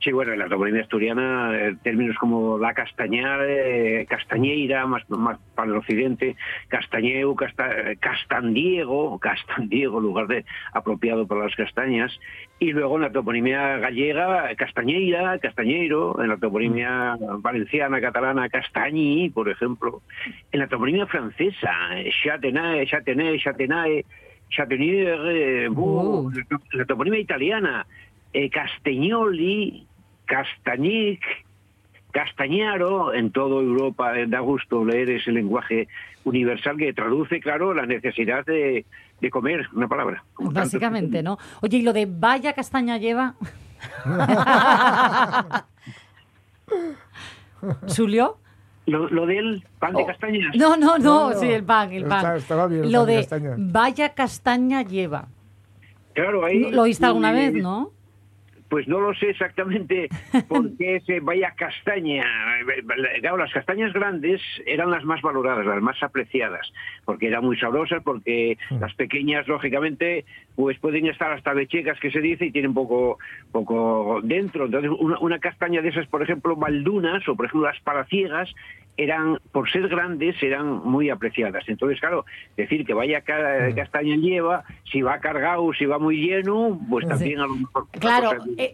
Sí, 0.00 0.12
bueno, 0.12 0.32
en 0.32 0.38
la 0.38 0.48
toponimia 0.48 0.82
asturiana, 0.82 1.76
términos 1.82 2.16
como 2.18 2.56
la 2.56 2.72
castañar, 2.72 3.40
eh, 3.42 4.06
castañeira, 4.08 4.86
más, 4.86 5.08
más 5.10 5.38
para 5.56 5.70
el 5.70 5.76
occidente, 5.76 6.36
castañeu, 6.68 7.34
casta, 7.34 7.96
castandiego, 7.98 9.18
castandiego, 9.18 9.98
lugar 9.98 10.28
de 10.28 10.44
apropiado 10.72 11.26
para 11.26 11.44
las 11.44 11.56
castañas, 11.56 12.16
y 12.60 12.70
luego 12.70 12.94
en 12.96 13.02
la 13.02 13.10
toponimia 13.10 13.78
gallega, 13.78 14.54
castañeira, 14.54 15.38
castañeiro, 15.40 16.22
en 16.22 16.28
la 16.28 16.36
toponimia 16.36 17.16
valenciana, 17.40 18.00
catalana, 18.00 18.48
castañi, 18.48 19.30
por 19.30 19.48
ejemplo, 19.48 20.00
en 20.52 20.60
la 20.60 20.68
toponimia 20.68 21.06
francesa, 21.06 21.72
châtenae, 22.22 22.86
châtenay, 22.86 23.38
châtenae, 23.40 24.04
Chatenier, 24.50 25.20
eh, 25.28 25.68
bu, 25.68 26.30
la, 26.72 26.84
toponimia 26.86 27.20
italiana, 27.20 27.86
eh, 28.32 28.48
Castagnoli, 28.48 29.86
Castagnic, 30.28 31.20
Castañaro, 32.12 33.12
en 33.14 33.30
toda 33.32 33.60
Europa 33.62 34.16
eh, 34.18 34.26
da 34.28 34.40
gusto 34.40 34.84
leer 34.84 35.10
ese 35.10 35.32
lenguaje 35.32 35.88
universal 36.24 36.76
que 36.76 36.92
traduce, 36.92 37.40
claro, 37.40 37.74
la 37.74 37.86
necesidad 37.86 38.44
de, 38.46 38.84
de 39.20 39.30
comer, 39.30 39.66
una 39.74 39.88
palabra. 39.88 40.22
tanto- 40.36 40.52
Básicamente, 40.52 41.22
¿no? 41.22 41.38
Oye, 41.62 41.78
¿y 41.78 41.82
lo 41.82 41.92
de 41.92 42.06
vaya 42.06 42.52
castaña 42.52 42.98
lleva? 42.98 43.34
¿Julio? 47.96 48.36
Lo, 48.86 49.08
lo 49.10 49.26
del 49.26 49.62
pan 49.78 49.94
de 49.94 50.06
castañas. 50.06 50.54
Oh. 50.54 50.58
No, 50.58 50.76
no, 50.76 50.98
no, 50.98 51.30
No, 51.30 51.38
sí, 51.38 51.46
el 51.50 51.62
pan, 51.64 51.92
el 51.92 52.04
pan. 52.04 52.18
está- 52.18 52.36
estaba 52.36 52.66
bien 52.68 52.84
el 52.84 52.92
lo 52.92 53.00
pan 53.00 53.06
de 53.06 53.12
de 53.14 53.20
castaña. 53.20 53.54
vaya 53.58 54.08
castaña 54.14 54.82
lleva. 54.82 55.28
Claro, 56.14 56.44
ahí... 56.44 56.70
¿Lo 56.72 56.82
oíste 56.82 57.04
alguna 57.06 57.32
vez, 57.32 57.52
no? 57.54 57.90
Pues 58.68 58.86
no 58.86 59.00
lo 59.00 59.14
sé 59.14 59.30
exactamente 59.30 60.08
por 60.48 60.76
qué 60.76 61.00
se 61.06 61.20
vaya 61.20 61.54
castaña. 61.56 62.24
Claro, 63.20 63.36
las 63.38 63.52
castañas 63.52 63.92
grandes 63.92 64.40
eran 64.66 64.90
las 64.90 65.04
más 65.04 65.22
valoradas, 65.22 65.64
las 65.64 65.82
más 65.82 66.02
apreciadas, 66.02 66.72
porque 67.04 67.28
eran 67.28 67.44
muy 67.44 67.58
sabrosas, 67.58 68.02
porque 68.02 68.58
las 68.80 68.94
pequeñas, 68.94 69.48
lógicamente, 69.48 70.24
pues 70.58 70.76
pueden 70.80 71.06
estar 71.06 71.30
hasta 71.30 71.52
bechecas, 71.54 72.00
que 72.00 72.10
se 72.10 72.20
dice, 72.20 72.46
y 72.46 72.50
tienen 72.50 72.74
poco, 72.74 73.18
poco 73.52 74.18
dentro. 74.24 74.64
Entonces, 74.64 74.90
una, 74.98 75.16
una 75.20 75.38
castaña 75.38 75.80
de 75.82 75.90
esas, 75.90 76.08
por 76.08 76.20
ejemplo, 76.20 76.56
maldunas, 76.56 77.26
o 77.28 77.36
por 77.36 77.46
ejemplo 77.46 77.68
las 77.68 77.80
palaciegas, 77.82 78.52
eran, 78.96 79.38
por 79.52 79.70
ser 79.70 79.86
grandes, 79.86 80.34
eran 80.42 80.66
muy 80.84 81.08
apreciadas. 81.10 81.62
Entonces, 81.68 82.00
claro, 82.00 82.24
decir 82.56 82.84
que 82.84 82.92
vaya 82.94 83.20
ca- 83.20 83.72
castaña 83.76 84.16
lleva, 84.16 84.64
si 84.90 85.02
va 85.02 85.20
cargado, 85.20 85.72
si 85.78 85.86
va 85.86 86.00
muy 86.00 86.16
lleno, 86.16 86.76
pues 86.90 87.04
Sí. 87.04 87.08
también 87.10 87.38
a 87.38 87.46
lo 87.46 87.54
mejor... 87.54 87.86
la 87.92 88.00
Claro, 88.00 88.30
eh. 88.56 88.72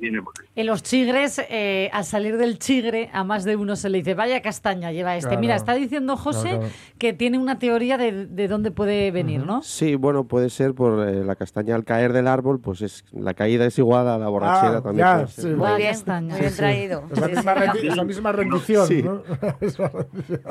En 0.57 0.66
los 0.66 0.82
chigres, 0.82 1.45
eh, 1.51 1.91
al 1.93 2.05
salir 2.05 2.39
del 2.39 2.59
chigre, 2.59 3.11
a 3.12 3.22
más 3.22 3.45
de 3.45 3.57
uno 3.57 3.76
se 3.76 3.91
le 3.91 3.99
dice, 3.99 4.14
vaya 4.14 4.41
castaña 4.41 4.93
lleva 4.93 5.14
este. 5.14 5.28
Claro. 5.28 5.41
Mira, 5.43 5.57
está 5.57 5.74
diciendo 5.74 6.16
José 6.16 6.49
Claro, 6.57 6.68
que 6.99 7.12
tiene 7.12 7.37
una 7.39 7.59
teoría 7.59 7.99
de, 7.99 8.24
de 8.26 8.49
dónde 8.49 8.70
puede 8.70 9.11
venir, 9.11 9.45
¿no? 9.45 9.61
Sí, 9.61 9.95
bueno, 9.95 10.24
puede 10.24 10.49
ser 10.49 10.72
por 10.72 11.07
eh, 11.07 11.22
la 11.22 11.37
castaña 11.37 11.74
al 11.75 11.85
caer 11.85 12.12
del 12.12 12.27
árbol, 12.29 12.61
pues 12.61 12.83
es 12.83 13.05
la 13.12 13.35
caída 13.35 13.66
es 13.66 13.79
igual 13.79 14.09
a 14.09 14.18
la 14.18 14.29
borrachera 14.29 14.79
Ah, 14.79 14.83
también. 14.83 15.07
ya, 15.07 15.14
puede 15.16 15.27
ser. 15.29 15.45
sí. 15.45 15.51
Muy 15.51 15.68
Muy 15.68 15.77
bien, 15.79 15.91
castaña. 15.93 16.29
muy 16.31 16.41
bien 16.41 16.51
Sí, 16.51 16.57
sí. 16.57 16.62
traído. 16.62 17.05
Es 17.12 17.20
la 17.20 17.29
misma, 17.29 17.53
es 17.83 17.97
la 17.97 18.05
misma 18.05 18.33
rendición, 18.33 18.87
Sí. 18.87 19.03
¿no? 19.03 19.22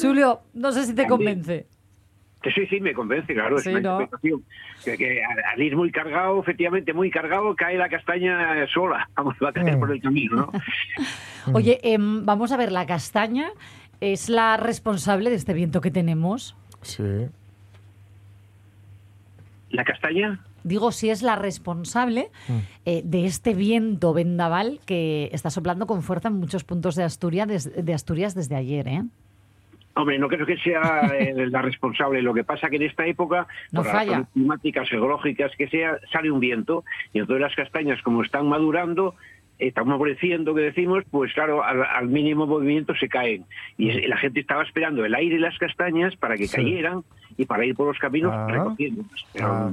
Julio, 0.00 0.40
no 0.54 0.72
sé 0.72 0.86
si 0.86 0.94
te 0.94 1.06
convence. 1.06 1.66
Que 2.40 2.52
sí, 2.52 2.66
sí, 2.68 2.80
me 2.80 2.92
convence, 2.94 3.34
claro, 3.34 3.58
Sí, 3.58 3.70
es 3.70 3.74
una 3.76 3.80
¿no? 3.80 4.00
interpretación. 4.02 4.44
Que, 4.84 4.96
que 4.96 5.22
al 5.24 5.60
ir 5.60 5.76
muy 5.76 5.90
cargado, 5.90 6.40
efectivamente, 6.40 6.92
muy 6.92 7.10
cargado, 7.10 7.54
cae 7.56 7.76
la 7.76 7.88
castaña 7.88 8.64
sola. 8.72 9.10
Vamos, 9.16 9.34
va 9.42 9.48
a 9.48 9.52
caer 9.52 9.76
Mm. 9.76 9.80
por 9.80 9.90
el 9.90 10.00
camino, 10.00 10.36
¿no? 10.36 10.52
Oye, 11.54 11.80
em, 11.82 12.24
vamos 12.24 12.52
a 12.52 12.56
ver, 12.56 12.70
la 12.70 12.86
castaña 12.86 13.48
es 14.00 14.28
la 14.28 14.56
responsable 14.56 15.30
de 15.30 15.36
este 15.36 15.52
viento 15.52 15.80
que 15.80 15.90
tenemos. 15.90 16.56
Sí. 16.82 17.02
¿La 19.70 19.84
castaña? 19.84 20.40
Digo, 20.64 20.92
si 20.92 21.10
es 21.10 21.22
la 21.22 21.36
responsable 21.36 22.28
eh, 22.84 23.02
de 23.04 23.26
este 23.26 23.54
viento 23.54 24.12
vendaval 24.14 24.80
que 24.86 25.28
está 25.32 25.50
soplando 25.50 25.86
con 25.86 26.02
fuerza 26.02 26.28
en 26.28 26.34
muchos 26.34 26.64
puntos 26.64 26.94
de 26.96 27.04
Asturias, 27.04 27.46
des- 27.48 27.84
de 27.84 27.94
Asturias 27.94 28.34
desde 28.34 28.56
ayer, 28.56 28.88
¿eh? 28.88 29.02
Hombre, 29.94 30.18
no 30.18 30.28
creo 30.28 30.46
que 30.46 30.56
sea 30.58 31.10
eh, 31.18 31.34
la 31.50 31.60
responsable. 31.62 32.22
Lo 32.22 32.32
que 32.34 32.44
pasa 32.44 32.70
que 32.70 32.76
en 32.76 32.82
esta 32.82 33.04
época, 33.06 33.46
No 33.72 33.80
por 33.80 33.86
las 33.86 33.94
falla. 33.94 34.10
razones 34.10 34.28
climáticas, 34.32 34.88
geológicas, 34.88 35.52
que 35.56 35.68
sea, 35.68 35.98
sale 36.12 36.30
un 36.30 36.40
viento 36.40 36.84
y 37.12 37.18
entonces 37.18 37.40
las 37.42 37.54
castañas, 37.54 38.00
como 38.02 38.22
están 38.22 38.48
madurando, 38.48 39.14
están 39.58 39.86
floreciendo, 39.86 40.54
que 40.54 40.60
decimos, 40.62 41.02
pues 41.10 41.32
claro, 41.34 41.64
al, 41.64 41.82
al 41.84 42.06
mínimo 42.08 42.46
movimiento 42.46 42.94
se 42.94 43.08
caen. 43.08 43.44
Y 43.76 43.90
la 44.06 44.16
gente 44.16 44.38
estaba 44.40 44.62
esperando 44.62 45.04
el 45.04 45.14
aire 45.14 45.34
y 45.34 45.38
las 45.40 45.58
castañas 45.58 46.14
para 46.16 46.36
que 46.36 46.46
Sí. 46.46 46.56
cayeran 46.56 47.02
y 47.38 47.46
para 47.46 47.64
ir 47.64 47.74
por 47.74 47.86
los 47.86 47.98
caminos 47.98 48.32
Ah. 48.34 48.46
recogiéndolas. 48.50 49.24
Pero 49.32 49.46
Ah. 49.46 49.70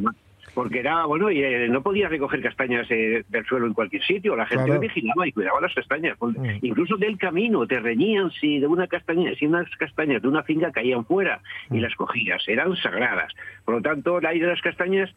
porque 0.54 0.80
era, 0.80 1.04
bueno, 1.06 1.30
y 1.30 1.44
eh, 1.44 1.68
no 1.68 1.82
podías 1.82 2.10
recoger 2.10 2.42
castañas 2.42 2.88
eh, 2.90 3.26
del 3.28 3.46
suelo 3.46 3.66
en 3.68 3.74
cualquier 3.74 4.02
sitio, 4.06 4.38
la 4.38 4.46
gente 4.46 4.64
Claro. 4.64 4.80
vigilaba 4.80 5.28
y 5.28 5.34
cuidaba 5.34 5.60
las 5.60 5.74
castañas, 5.74 6.16
Mm. 6.22 6.36
incluso 6.62 6.96
del 6.96 7.18
camino, 7.18 7.68
te 7.68 7.78
reñían 7.82 8.32
si 8.32 8.60
de 8.60 8.68
una 8.68 8.88
castaña, 8.88 9.36
si 9.36 9.48
unas 9.48 9.70
castañas 9.78 10.22
de 10.22 10.30
una 10.30 10.44
finca 10.44 10.72
caían 10.72 11.04
fuera 11.04 11.42
Mm. 11.70 11.76
y 11.76 11.80
las 11.82 11.94
cogías, 11.96 12.42
eran 12.48 12.74
sagradas. 12.78 13.34
Por 13.66 13.76
lo 13.76 13.82
tanto, 13.82 14.20
el 14.20 14.26
aire 14.28 14.46
de 14.46 14.52
las 14.54 14.62
castañas 14.62 15.10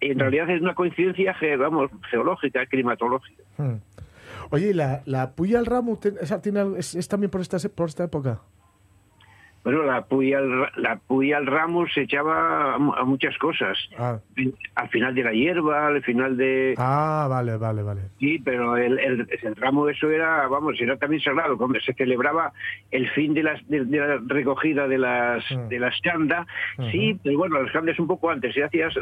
en 0.00 0.18
realidad 0.18 0.50
es 0.50 0.60
una 0.60 0.74
coincidencia, 0.74 1.32
ge- 1.34 1.56
vamos, 1.56 1.90
geológica, 2.10 2.66
climatológica. 2.66 3.42
Hmm. 3.58 3.76
Oye, 4.50 4.70
¿y 4.70 4.72
la, 4.74 5.02
la 5.06 5.30
puya 5.34 5.58
al 5.58 5.66
ramo 5.66 5.98
esa 6.20 6.42
tiene 6.42 6.62
es, 6.78 6.94
es 6.94 7.08
también 7.08 7.30
por 7.30 7.40
esta, 7.40 7.56
por 7.68 7.88
esta 7.88 8.04
época? 8.04 8.40
Bueno, 9.66 9.82
la 9.82 10.02
puya 10.04 10.38
la 10.76 10.94
puya 11.08 11.38
al 11.38 11.46
ramo 11.46 11.88
se 11.88 12.02
echaba 12.02 12.74
a, 12.74 12.78
mu- 12.78 12.94
a 12.94 13.02
muchas 13.02 13.36
cosas. 13.38 13.76
Ah. 13.98 14.20
Al 14.76 14.88
final 14.90 15.12
de 15.12 15.24
la 15.24 15.32
hierba, 15.32 15.88
al 15.88 16.02
final 16.04 16.36
de... 16.36 16.74
Ah, 16.78 17.26
vale, 17.28 17.56
vale, 17.56 17.82
vale. 17.82 18.02
Sí, 18.20 18.38
pero 18.44 18.76
el, 18.76 18.96
el, 19.00 19.28
el 19.42 19.56
ramo 19.56 19.88
eso 19.88 20.08
era, 20.08 20.46
vamos, 20.46 20.80
era 20.80 20.96
también 20.96 21.20
sagrado, 21.20 21.58
cuando 21.58 21.80
se 21.80 21.94
celebraba 21.94 22.52
el 22.92 23.10
fin 23.10 23.34
de, 23.34 23.42
las, 23.42 23.68
de, 23.68 23.84
de 23.86 23.98
la 23.98 24.20
recogida 24.28 24.86
de 24.86 24.98
las 24.98 25.42
Mm. 25.50 25.66
de 25.68 25.78
las 25.80 26.00
chandas, 26.00 26.46
sí, 26.92 27.18
pero 27.24 27.38
bueno, 27.38 27.60
las 27.60 27.72
chandas 27.72 27.98
un 27.98 28.06
poco 28.06 28.30
antes, 28.30 28.54
se 28.54 28.62
hacías 28.62 28.94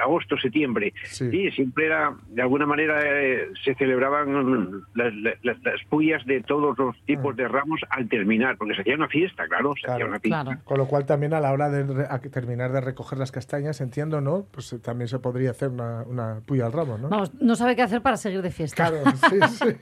agosto, 0.00 0.36
septiembre. 0.38 0.92
Sí. 1.04 1.50
siempre 1.50 1.86
era, 1.86 2.14
de 2.28 2.42
alguna 2.42 2.66
manera, 2.66 3.00
eh, 3.04 3.48
se 3.64 3.74
celebraban 3.74 4.82
las, 4.94 5.12
las- 5.42 5.62
las 5.62 5.84
pullas 5.88 6.24
de 6.26 6.40
todos 6.42 6.78
los 6.78 6.96
tipos 7.04 7.34
de 7.36 7.48
ramos 7.48 7.80
al 7.90 8.08
terminar, 8.08 8.56
porque 8.56 8.74
se 8.74 8.82
hacía 8.82 8.94
una 8.94 9.08
fiesta, 9.08 9.46
claro, 9.48 9.72
se 9.80 9.90
hacía 9.90 10.06
una 10.06 10.20
fiesta. 10.20 10.60
Con 10.64 10.78
lo 10.78 10.86
cual 10.86 11.06
también 11.06 11.34
a 11.34 11.40
la 11.40 11.52
hora 11.52 11.68
de 11.70 11.84
re- 11.84 12.30
terminar 12.30 12.72
de 12.72 12.80
recoger 12.80 13.18
las 13.18 13.32
castañas, 13.32 13.80
entiendo, 13.80 14.20
¿no? 14.20 14.46
Pues 14.52 14.72
eh, 14.72 14.78
también 14.78 15.08
se 15.08 15.18
podría 15.18 15.50
hacer 15.50 15.68
una, 15.68 16.02
una 16.02 16.40
puya 16.46 16.66
al 16.66 16.72
ramo, 16.72 16.98
¿no? 16.98 17.08
Vamos, 17.08 17.32
no 17.40 17.54
sabe 17.56 17.76
qué 17.76 17.82
hacer 17.82 18.00
para 18.02 18.16
seguir 18.16 18.42
de 18.42 18.50
fiesta. 18.50 18.88
Claro, 18.90 19.10
sí, 19.28 19.38
sí. 19.64 19.76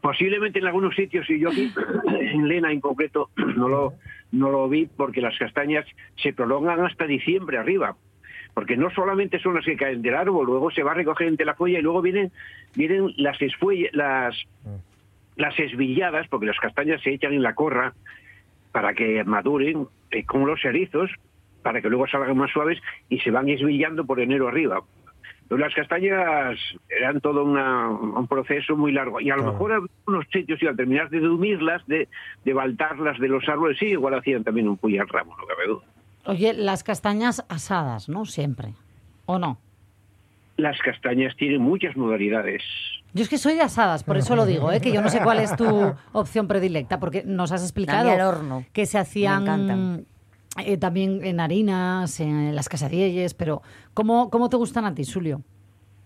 Posiblemente 0.00 0.58
en 0.58 0.66
algunos 0.66 0.94
sitios, 0.94 1.28
y 1.28 1.40
yo 1.40 1.50
aquí, 1.50 1.72
en 2.08 2.48
Lena 2.48 2.72
en 2.72 2.80
concreto, 2.80 3.30
no 3.56 3.68
lo, 3.68 3.94
no 4.32 4.50
lo 4.50 4.68
vi 4.68 4.86
porque 4.86 5.20
las 5.20 5.36
castañas 5.38 5.84
se 6.22 6.32
prolongan 6.32 6.84
hasta 6.84 7.06
diciembre 7.06 7.58
arriba. 7.58 7.96
Porque 8.54 8.76
no 8.76 8.90
solamente 8.90 9.38
son 9.38 9.54
las 9.54 9.64
que 9.64 9.76
caen 9.76 10.02
del 10.02 10.14
árbol, 10.14 10.46
luego 10.46 10.70
se 10.70 10.82
va 10.82 10.92
a 10.92 10.94
recoger 10.94 11.28
entre 11.28 11.46
la 11.46 11.54
folla 11.54 11.78
y 11.78 11.82
luego 11.82 12.02
vienen, 12.02 12.32
vienen 12.74 13.12
las, 13.16 13.38
esfuelle- 13.40 13.90
las, 13.92 14.36
las 15.36 15.58
esvilladas, 15.58 16.26
porque 16.28 16.46
las 16.46 16.58
castañas 16.58 17.00
se 17.02 17.10
echan 17.14 17.32
en 17.32 17.42
la 17.42 17.54
corra 17.54 17.94
para 18.72 18.92
que 18.94 19.24
maduren 19.24 19.86
eh, 20.10 20.24
como 20.24 20.46
los 20.46 20.64
erizos, 20.64 21.10
para 21.62 21.80
que 21.80 21.88
luego 21.88 22.06
salgan 22.06 22.36
más 22.36 22.50
suaves 22.50 22.80
y 23.08 23.18
se 23.20 23.30
van 23.30 23.48
esvillando 23.48 24.04
por 24.04 24.20
enero 24.20 24.48
arriba. 24.48 24.82
Pero 25.48 25.58
las 25.60 25.74
castañas 25.74 26.56
eran 26.88 27.20
todo 27.20 27.42
una- 27.44 27.88
un 27.88 28.26
proceso 28.28 28.76
muy 28.76 28.92
largo. 28.92 29.20
Y 29.20 29.30
a 29.30 29.36
lo 29.36 29.42
mejor 29.52 29.72
había 29.72 29.88
unos 30.06 30.24
sitios, 30.32 30.62
y 30.62 30.66
al 30.66 30.76
terminar 30.76 31.10
de 31.10 31.18
dumirlas, 31.20 31.84
de, 31.88 32.08
de 32.44 32.52
baltarlas 32.52 33.18
de 33.18 33.28
los 33.28 33.48
árboles, 33.48 33.76
sí, 33.78 33.86
igual 33.86 34.14
hacían 34.14 34.44
también 34.44 34.68
un 34.68 34.76
puy 34.76 34.96
al 34.98 35.08
ramo, 35.08 35.36
no 35.36 35.46
cabe 35.46 35.66
duda. 35.66 35.84
Oye, 36.26 36.52
las 36.54 36.82
castañas 36.82 37.44
asadas, 37.48 38.08
¿no? 38.08 38.26
Siempre. 38.26 38.74
¿O 39.26 39.38
no? 39.38 39.58
Las 40.56 40.78
castañas 40.80 41.34
tienen 41.36 41.62
muchas 41.62 41.96
modalidades. 41.96 42.62
Yo 43.12 43.22
es 43.22 43.28
que 43.28 43.38
soy 43.38 43.54
de 43.54 43.62
asadas, 43.62 44.04
por 44.04 44.16
eso 44.16 44.36
lo 44.36 44.46
digo, 44.46 44.70
¿eh? 44.70 44.80
que 44.80 44.92
yo 44.92 45.02
no 45.02 45.08
sé 45.08 45.20
cuál 45.20 45.40
es 45.40 45.56
tu 45.56 45.94
opción 46.12 46.46
predilecta, 46.46 47.00
porque 47.00 47.24
nos 47.24 47.50
has 47.50 47.62
explicado 47.62 48.10
al 48.10 48.20
horno. 48.20 48.64
que 48.72 48.86
se 48.86 48.98
hacían 48.98 50.06
eh, 50.64 50.76
también 50.76 51.24
en 51.24 51.40
harinas, 51.40 52.20
en 52.20 52.54
las 52.54 52.68
quesadillas, 52.68 53.34
pero 53.34 53.62
¿cómo, 53.94 54.30
¿cómo 54.30 54.48
te 54.48 54.56
gustan 54.56 54.84
a 54.84 54.94
ti, 54.94 55.04
Julio? 55.04 55.42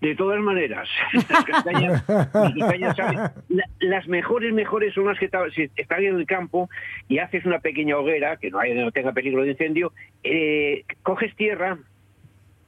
De 0.01 0.15
todas 0.17 0.39
maneras, 0.41 0.87
las 1.31 1.45
castañas, 1.45 2.05
las 2.09 2.31
castañas 2.31 2.97
saben- 2.97 3.31
la- 3.49 3.65
las 3.81 4.07
mejores, 4.07 4.53
mejores 4.53 4.93
son 4.93 5.07
las 5.07 5.19
que 5.19 5.31
si 5.55 5.71
están 5.77 6.05
en 6.05 6.17
el 6.17 6.27
campo 6.27 6.69
y 7.09 7.19
haces 7.19 7.47
una 7.47 7.61
pequeña 7.61 7.97
hoguera, 7.97 8.37
que 8.37 8.51
no, 8.51 8.59
haya, 8.59 8.75
no 8.75 8.91
tenga 8.93 9.13
peligro 9.13 9.43
de 9.43 9.53
incendio, 9.53 9.93
eh, 10.23 10.85
coges 11.03 11.35
tierra, 11.37 11.79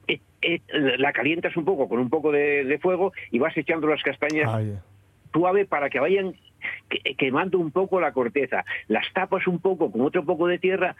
eh, 0.07 0.19
eh, 0.41 0.61
la 0.97 1.11
calientas 1.13 1.55
un 1.57 1.65
poco 1.65 1.87
con 1.87 1.99
un 1.99 2.09
poco 2.09 2.31
de, 2.31 2.63
de 2.63 2.79
fuego 2.79 3.13
y 3.29 3.37
vas 3.39 3.55
echando 3.55 3.87
las 3.87 4.01
castañas 4.01 4.49
suave 5.33 5.65
para 5.65 5.89
que 5.91 5.99
vayan 5.99 6.33
quemando 7.17 7.59
un 7.59 7.71
poco 7.71 7.99
la 7.99 8.11
corteza. 8.11 8.65
Las 8.87 9.05
tapas 9.13 9.47
un 9.47 9.59
poco 9.59 9.91
con 9.91 10.01
otro 10.01 10.23
poco 10.23 10.47
de 10.47 10.57
tierra, 10.59 10.95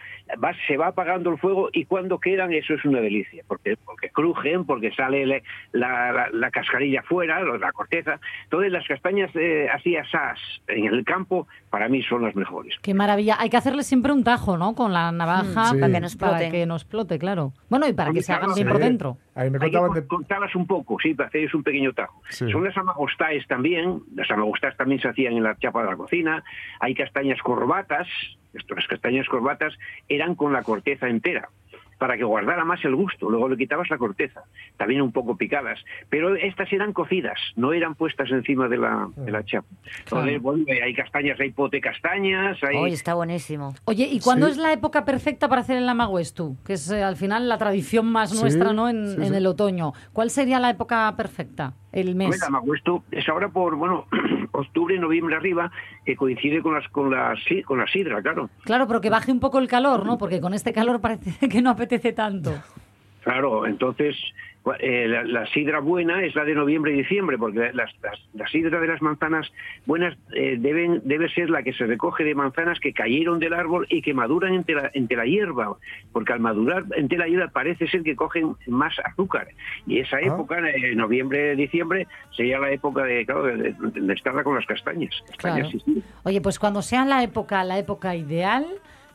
se 0.67 0.77
va 0.77 0.87
apagando 0.87 1.29
el 1.31 1.37
fuego 1.37 1.69
y 1.73 1.85
cuando 1.85 2.19
quedan 2.19 2.53
eso 2.53 2.73
es 2.73 2.83
una 2.85 2.99
delicia, 2.99 3.43
porque, 3.47 3.77
porque 3.85 4.09
crujen, 4.09 4.65
porque 4.65 4.91
sale 4.91 5.25
le- 5.25 5.43
la, 5.71 6.11
la- 6.11 6.29
la 6.31 6.51
cascarilla 6.51 7.01
fuera, 7.03 7.41
la 7.41 7.71
corteza. 7.71 8.19
Entonces 8.43 8.71
las 8.71 8.87
castañas 8.87 9.29
eh, 9.35 9.67
así 9.73 9.95
asadas 9.95 10.39
en 10.67 10.85
el 10.85 11.03
campo 11.03 11.47
para 11.69 11.87
mí 11.89 12.01
son 12.03 12.23
las 12.23 12.35
mejores. 12.35 12.75
Qué 12.81 12.93
maravilla. 12.93 13.35
Hay 13.39 13.49
que 13.49 13.57
hacerle 13.57 13.83
siempre 13.83 14.11
un 14.13 14.23
tajo, 14.23 14.57
¿no? 14.57 14.73
Con 14.75 14.93
la 14.93 15.11
navaja 15.11 15.73
Mm, 15.73 15.75
sí. 15.75 15.79
para 15.79 15.93
que 15.93 15.99
nos 15.99 16.15
Para 16.15 16.49
que 16.49 16.65
no 16.65 16.75
explote, 16.75 17.19
claro. 17.19 17.53
Bueno, 17.69 17.87
y 17.87 17.93
para 17.93 18.11
que 18.11 18.21
se 18.21 18.33
hagan 18.33 18.53
bien 18.55 18.67
por 18.67 18.77
Sí. 18.77 18.83
dentro. 18.83 19.17
Ahí 19.37 19.51
me 19.51 19.59
Hay 19.61 19.69
que 19.69 20.07
contaban 20.07 20.49
un 20.55 20.65
poco, 20.65 20.97
sí, 20.99 21.13
para 21.13 21.29
hacerles 21.29 21.53
un 21.53 21.61
pequeño 21.61 21.93
tajo. 21.93 22.23
Sí. 22.27 22.49
Son 22.51 22.63
las 22.63 22.75
amagostáes 22.75 23.45
también, 23.45 24.01
las 24.15 24.31
amagostáes 24.31 24.75
también 24.77 24.99
se 24.99 25.09
hacían 25.09 25.33
en 25.33 25.43
la 25.43 25.55
chapa 25.59 25.83
de 25.83 25.91
la 25.91 25.95
cocina, 25.95 26.43
hay 26.79 26.95
castañas 26.95 27.39
corbatas, 27.43 28.07
las 28.53 28.87
castañas 28.87 29.27
corbatas 29.27 29.75
eran 30.09 30.33
con 30.33 30.53
la 30.53 30.63
corteza 30.63 31.07
entera, 31.07 31.49
para 31.97 32.15
que 32.17 32.23
guardara 32.23 32.63
más 32.63 32.83
el 32.85 32.95
gusto, 32.95 33.29
luego 33.29 33.49
le 33.49 33.57
quitabas 33.57 33.89
la 33.89 33.97
corteza, 33.97 34.43
también 34.77 35.01
un 35.01 35.11
poco 35.11 35.35
picadas, 35.35 35.79
pero 36.09 36.35
estas 36.35 36.71
eran 36.71 36.93
cocidas, 36.93 37.39
no 37.55 37.73
eran 37.73 37.95
puestas 37.95 38.29
encima 38.31 38.67
de 38.67 38.77
la, 38.77 39.09
de 39.15 39.31
la 39.31 39.43
chapa. 39.43 39.67
Entonces, 39.99 40.41
bueno, 40.41 40.65
hay 40.83 40.93
castañas, 40.93 41.39
hay 41.39 41.51
pote 41.51 41.81
castañas, 41.81 42.57
hay... 42.63 42.77
Hoy 42.77 42.93
está 42.93 43.13
buenísimo. 43.15 43.73
Oye, 43.85 44.07
¿y 44.11 44.19
cuándo 44.19 44.45
Sí. 44.47 44.51
es 44.53 44.57
la 44.57 44.73
época 44.73 45.05
perfecta 45.05 45.49
para 45.49 45.61
hacer 45.61 45.77
el 45.77 45.89
amaguestu? 45.89 46.55
Que 46.63 46.73
es 46.73 46.89
eh, 46.91 47.03
al 47.03 47.15
final 47.15 47.49
la 47.49 47.57
tradición 47.57 48.05
más 48.05 48.29
Sí, 48.31 48.39
nuestra, 48.41 48.73
¿no? 48.73 48.89
En, 48.89 49.07
sí, 49.15 49.21
en 49.21 49.29
sí. 49.29 49.35
el 49.35 49.47
otoño. 49.47 49.93
¿Cuál 50.13 50.29
sería 50.29 50.59
la 50.59 50.69
época 50.69 51.13
perfecta? 51.17 51.73
El 51.97 52.13
mes. 52.13 52.27
Hombre, 52.27 52.39
Amaguesto 52.45 53.03
es 53.09 53.27
ahora 53.27 53.49
por, 53.49 53.75
bueno, 53.75 54.05
octubre, 54.51 54.99
noviembre 54.99 55.35
arriba, 55.35 55.71
que 56.05 56.15
coincide 56.15 56.61
con 56.61 56.75
las 56.75 56.87
con 56.89 57.09
la, 57.09 57.33
con 57.65 57.79
la 57.79 57.87
sidra, 57.87 58.21
claro. 58.21 58.51
Claro, 58.65 58.87
pero 58.87 59.01
que 59.01 59.09
baje 59.09 59.31
un 59.31 59.39
poco 59.39 59.57
el 59.57 59.67
calor, 59.67 60.05
¿no? 60.05 60.19
Porque 60.19 60.39
con 60.39 60.53
este 60.53 60.73
calor 60.73 61.01
parece 61.01 61.49
que 61.49 61.59
no 61.59 61.71
apetece 61.71 62.13
tanto. 62.13 62.53
Claro, 63.23 63.65
entonces 63.65 64.15
eh, 64.79 65.07
la, 65.07 65.23
la 65.23 65.45
sidra 65.47 65.79
buena 65.79 66.23
es 66.23 66.35
la 66.35 66.43
de 66.45 66.55
noviembre 66.55 66.93
y 66.93 66.97
diciembre, 66.97 67.37
porque 67.37 67.71
las, 67.73 67.91
las, 68.01 68.19
la 68.33 68.47
sidra 68.47 68.79
de 68.79 68.87
las 68.87 69.01
manzanas 69.01 69.51
buenas 69.85 70.17
eh, 70.33 70.55
deben 70.59 71.01
debe 71.05 71.29
ser 71.29 71.49
la 71.49 71.63
que 71.63 71.73
se 71.73 71.85
recoge 71.85 72.23
de 72.23 72.35
manzanas 72.35 72.79
que 72.79 72.93
cayeron 72.93 73.39
del 73.39 73.53
árbol 73.53 73.85
y 73.89 74.01
que 74.01 74.13
maduran 74.13 74.53
entre 74.53 74.75
la, 74.75 74.91
entre 74.93 75.17
la 75.17 75.25
hierba, 75.25 75.77
porque 76.11 76.33
al 76.33 76.39
madurar 76.39 76.83
entre 76.95 77.17
la 77.17 77.27
hierba 77.27 77.47
parece 77.49 77.87
ser 77.87 78.03
que 78.03 78.15
cogen 78.15 78.55
más 78.67 78.93
azúcar. 79.03 79.47
Y 79.85 79.99
esa 79.99 80.19
época, 80.21 80.57
eh, 80.69 80.95
noviembre, 80.95 81.55
diciembre, 81.55 82.07
sería 82.35 82.59
la 82.59 82.71
época 82.71 83.03
de, 83.03 83.25
claro, 83.25 83.43
de, 83.43 83.57
de- 83.73 84.01
de 84.01 84.13
estarla 84.13 84.43
con 84.43 84.55
las 84.55 84.65
castañas. 84.65 85.13
Castañas, 85.27 85.69
Claro. 85.69 85.83
sí, 85.85 85.93
sí. 85.93 86.03
Oye, 86.23 86.41
pues 86.41 86.59
cuando 86.59 86.81
sea 86.81 87.05
la 87.05 87.23
época, 87.23 87.63
la 87.63 87.77
época 87.79 88.15
ideal, 88.15 88.65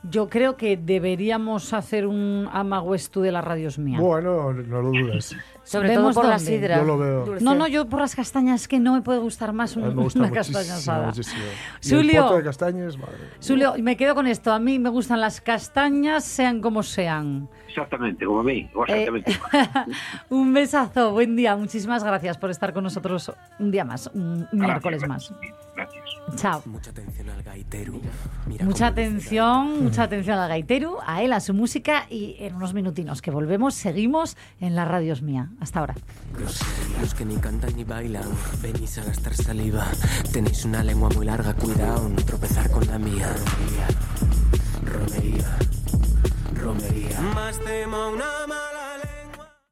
yo 0.09 0.29
creo 0.29 0.57
que 0.57 0.75
deberíamos 0.77 1.73
hacer 1.73 2.05
un 2.07 2.49
amaguestu 2.51 3.21
de 3.21 3.31
las 3.31 3.43
radios 3.43 3.79
mías. 3.79 4.01
Bueno, 4.01 4.51
no 4.53 4.81
lo 4.81 4.89
dudes. 4.89 5.35
Sobre 5.63 5.93
todo 5.95 6.11
por 6.11 6.25
la 6.25 6.35
dónde. 6.37 6.45
sidra. 6.51 6.77
Yo 6.79 6.83
lo 6.83 6.97
veo. 6.97 7.25
No, 7.39 7.55
no, 7.55 7.67
yo 7.67 7.87
por 7.87 8.01
las 8.01 8.15
castañas 8.15 8.67
que 8.67 8.79
no 8.81 8.93
me 8.95 9.01
puede 9.01 9.19
gustar 9.19 9.53
más 9.53 9.77
un- 9.77 9.83
me 9.95 10.03
gusta 10.03 10.19
una 10.19 10.27
muchísimo, 10.27 10.57
castaña 10.57 10.77
asada. 10.77 11.05
muchísimo. 11.07 11.41
Y 11.81 11.89
el 11.89 11.95
Julio. 11.95 12.29
de 12.35 12.43
castañas, 12.43 12.97
madre. 12.97 13.13
Julio, 13.45 13.73
me 13.79 13.95
quedo 13.95 14.13
con 14.13 14.27
esto. 14.27 14.51
A 14.51 14.59
mí 14.59 14.77
me 14.77 14.89
gustan 14.89 15.21
las 15.21 15.39
castañas, 15.39 16.25
sean 16.25 16.59
como 16.59 16.83
sean. 16.83 17.47
Exactamente, 17.75 18.23
como 18.23 18.41
a 18.41 18.43
mí. 18.43 18.59
Eh, 18.59 18.69
Exactamente. 18.87 19.39
un 20.29 20.53
besazo, 20.53 21.11
buen 21.11 21.35
día. 21.35 21.55
Muchísimas 21.55 22.03
gracias 22.03 22.37
por 22.37 22.51
estar 22.51 22.71
con 22.71 22.83
nosotros 22.83 23.31
un 23.57 23.71
día 23.71 23.83
más, 23.83 24.11
un 24.13 24.47
miércoles 24.51 25.07
más. 25.07 25.33
Gracias. 25.75 26.03
Chao. 26.35 26.61
Mucha 26.65 26.91
atención 26.91 27.29
al 27.29 27.41
gaitero. 27.41 27.93
Mucha 28.61 28.87
atención, 28.87 29.83
mucha 29.83 30.03
atención 30.03 30.37
al 30.37 30.49
gaitero, 30.49 30.99
a 31.05 31.23
él, 31.23 31.33
a 31.33 31.39
su 31.39 31.53
música 31.55 32.05
y 32.09 32.35
en 32.39 32.55
unos 32.55 32.75
minutinos 32.75 33.21
que 33.21 33.31
volvemos, 33.31 33.73
seguimos 33.73 34.37
en 34.59 34.75
la 34.75 34.85
radios 34.85 35.23
mía. 35.23 35.49
Hasta 35.59 35.79
ahora. 35.79 35.95
Los 37.01 37.13
que 37.15 37.25
ni 37.25 37.37
cantan 37.37 37.75
ni 37.75 37.83
bailan, 37.83 38.29
venís 38.61 38.99
a 38.99 39.03
gastar 39.03 39.33
saliva. 39.33 39.87
Tenéis 40.31 40.63
una 40.65 40.83
lengua 40.83 41.09
muy 41.15 41.25
larga, 41.25 41.53
cuidado, 41.55 42.07
no 42.07 42.21
tropezar 42.23 42.69
con 42.69 42.85
la 42.87 42.99
mía. 42.99 43.29
Romería, 44.85 45.57
romería. 46.63 47.19
Más 47.35 47.59
temo 47.59 48.09
una 48.09 48.47
mala 48.47 48.92